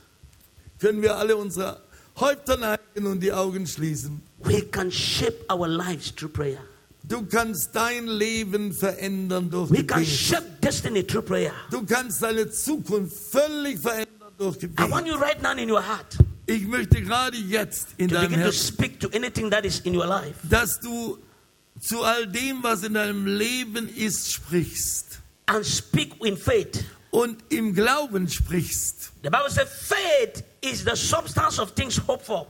Können 0.80 1.02
wir 1.02 1.16
alle 1.16 1.36
unsere 1.36 1.80
Häupter 2.18 2.56
neigen 2.56 3.06
und 3.06 3.20
die 3.20 3.32
Augen 3.32 3.66
schließen? 3.66 4.22
We 4.44 4.62
can 4.62 4.90
shape 4.90 5.44
our 5.50 5.68
lives 5.68 6.14
through 6.14 6.32
prayer. 6.32 6.60
Du 7.04 7.26
kannst 7.26 7.74
dein 7.74 8.06
Leben 8.06 8.72
verändern 8.72 9.50
durch 9.50 9.70
We 9.70 9.84
can 9.84 10.00
Gebet. 10.00 10.08
shape 10.08 10.46
destiny 10.62 11.04
through 11.06 11.24
prayer. 11.26 11.52
Du 11.70 11.84
kannst 11.84 12.22
deine 12.22 12.48
Zukunft 12.50 13.14
völlig 13.30 13.78
verändern 13.80 14.11
durch 14.38 14.56
I 14.62 14.90
want 14.90 15.06
you 15.06 15.16
right 15.16 15.40
now 15.42 15.52
in 15.56 15.70
your 15.70 15.82
heart 15.82 16.16
Ich 16.46 16.66
möchte 16.66 17.00
gerade 17.02 17.36
jetzt 17.36 17.88
in 17.98 18.08
to 18.08 18.14
deinem 18.16 18.28
begin 18.30 18.40
to 18.40 18.46
Herzen, 18.46 18.74
speak 18.74 18.98
to 19.00 19.08
anything 19.14 19.50
that 19.50 19.64
is 19.64 19.80
in 19.80 19.94
your 19.96 20.06
life. 20.06 20.34
dass 20.48 20.80
du 20.80 21.18
zu 21.80 22.02
all 22.02 22.26
dem, 22.26 22.62
was 22.62 22.82
in 22.82 22.94
deinem 22.94 23.26
Leben 23.26 23.88
ist, 23.88 24.32
sprichst 24.32 25.20
and 25.46 25.64
speak 25.64 26.12
in 26.24 26.36
faith. 26.36 26.84
und 27.10 27.36
im 27.50 27.74
Glauben 27.74 28.28
sprichst. 28.28 29.12
The 29.22 29.30
Bible 29.30 29.50
says 29.50 29.68
faith 29.68 30.42
is 30.62 30.84
the 30.84 30.96
substance 30.96 31.58
of 31.60 31.74
things 31.74 31.96
hoped 32.08 32.26
for. 32.26 32.46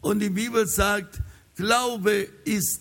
Und 0.00 0.20
die 0.20 0.30
Bibel 0.30 0.66
sagt, 0.66 1.20
Glaube 1.56 2.28
ist 2.44 2.80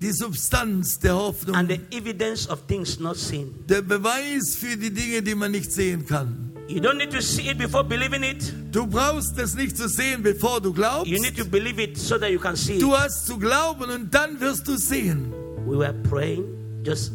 die 0.00 0.12
Substanz 0.12 0.98
der 0.98 1.14
Hoffnung, 1.14 1.54
and 1.56 1.70
the 1.70 1.80
evidence 1.96 2.48
of 2.48 2.66
things 2.66 2.98
not 3.00 3.16
seen. 3.16 3.54
der 3.68 3.82
Beweis 3.82 4.56
für 4.56 4.76
die 4.76 4.90
Dinge, 4.92 5.22
die 5.22 5.34
man 5.34 5.50
nicht 5.52 5.70
sehen 5.72 6.06
kann. 6.06 6.51
You 6.68 6.80
don't 6.80 6.96
need 6.96 7.10
to 7.10 7.20
see 7.20 7.50
it 7.50 7.58
before 7.58 7.84
believing 7.84 8.22
it. 8.22 8.52
Du 8.72 8.86
brauchst 8.86 9.38
es 9.38 9.54
nicht 9.54 9.76
zu 9.76 9.88
sehen, 9.88 10.22
bevor 10.22 10.60
du 10.60 10.72
glaubst. 10.72 11.06
You 11.06 11.20
need 11.20 11.36
to 11.36 11.44
believe 11.44 11.82
it 11.82 11.98
so 11.98 12.16
that 12.18 12.30
you 12.30 12.38
can 12.38 12.56
see 12.56 12.78
Du 12.78 12.96
hast 12.96 13.26
zu 13.26 13.38
glauben 13.38 13.90
und 13.90 14.14
dann 14.14 14.40
wirst 14.40 14.66
du 14.68 14.76
sehen. 14.76 15.32
We 15.66 15.76
were 15.78 15.92
praying 16.08 16.44
just 16.84 17.12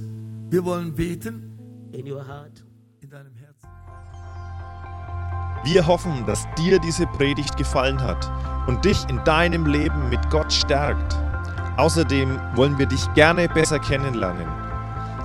Wir 0.50 0.64
wollen 0.64 0.93
beten 0.93 1.58
in 1.91 2.12
your 2.12 2.26
heart. 2.28 2.64
in 3.02 3.10
deinem 3.10 3.34
Herzen. 3.36 3.68
Wir 5.64 5.86
hoffen, 5.88 6.26
dass 6.26 6.45
dir 6.58 6.80
diese 6.80 7.08
Predigt 7.08 7.58
gefallen 7.58 8.00
hat 8.02 8.30
und 8.68 8.86
dich 8.86 8.98
in 9.10 9.22
deinem 9.24 9.66
Leben 9.66 10.10
mit 10.10 10.30
Gott 10.30 10.52
stärkt. 10.54 11.16
Außerdem 11.78 12.39
wollen 12.56 12.78
wir 12.78 12.86
dich 12.86 13.12
gerne 13.14 13.48
besser 13.50 13.80
kennenlernen. 13.80 14.48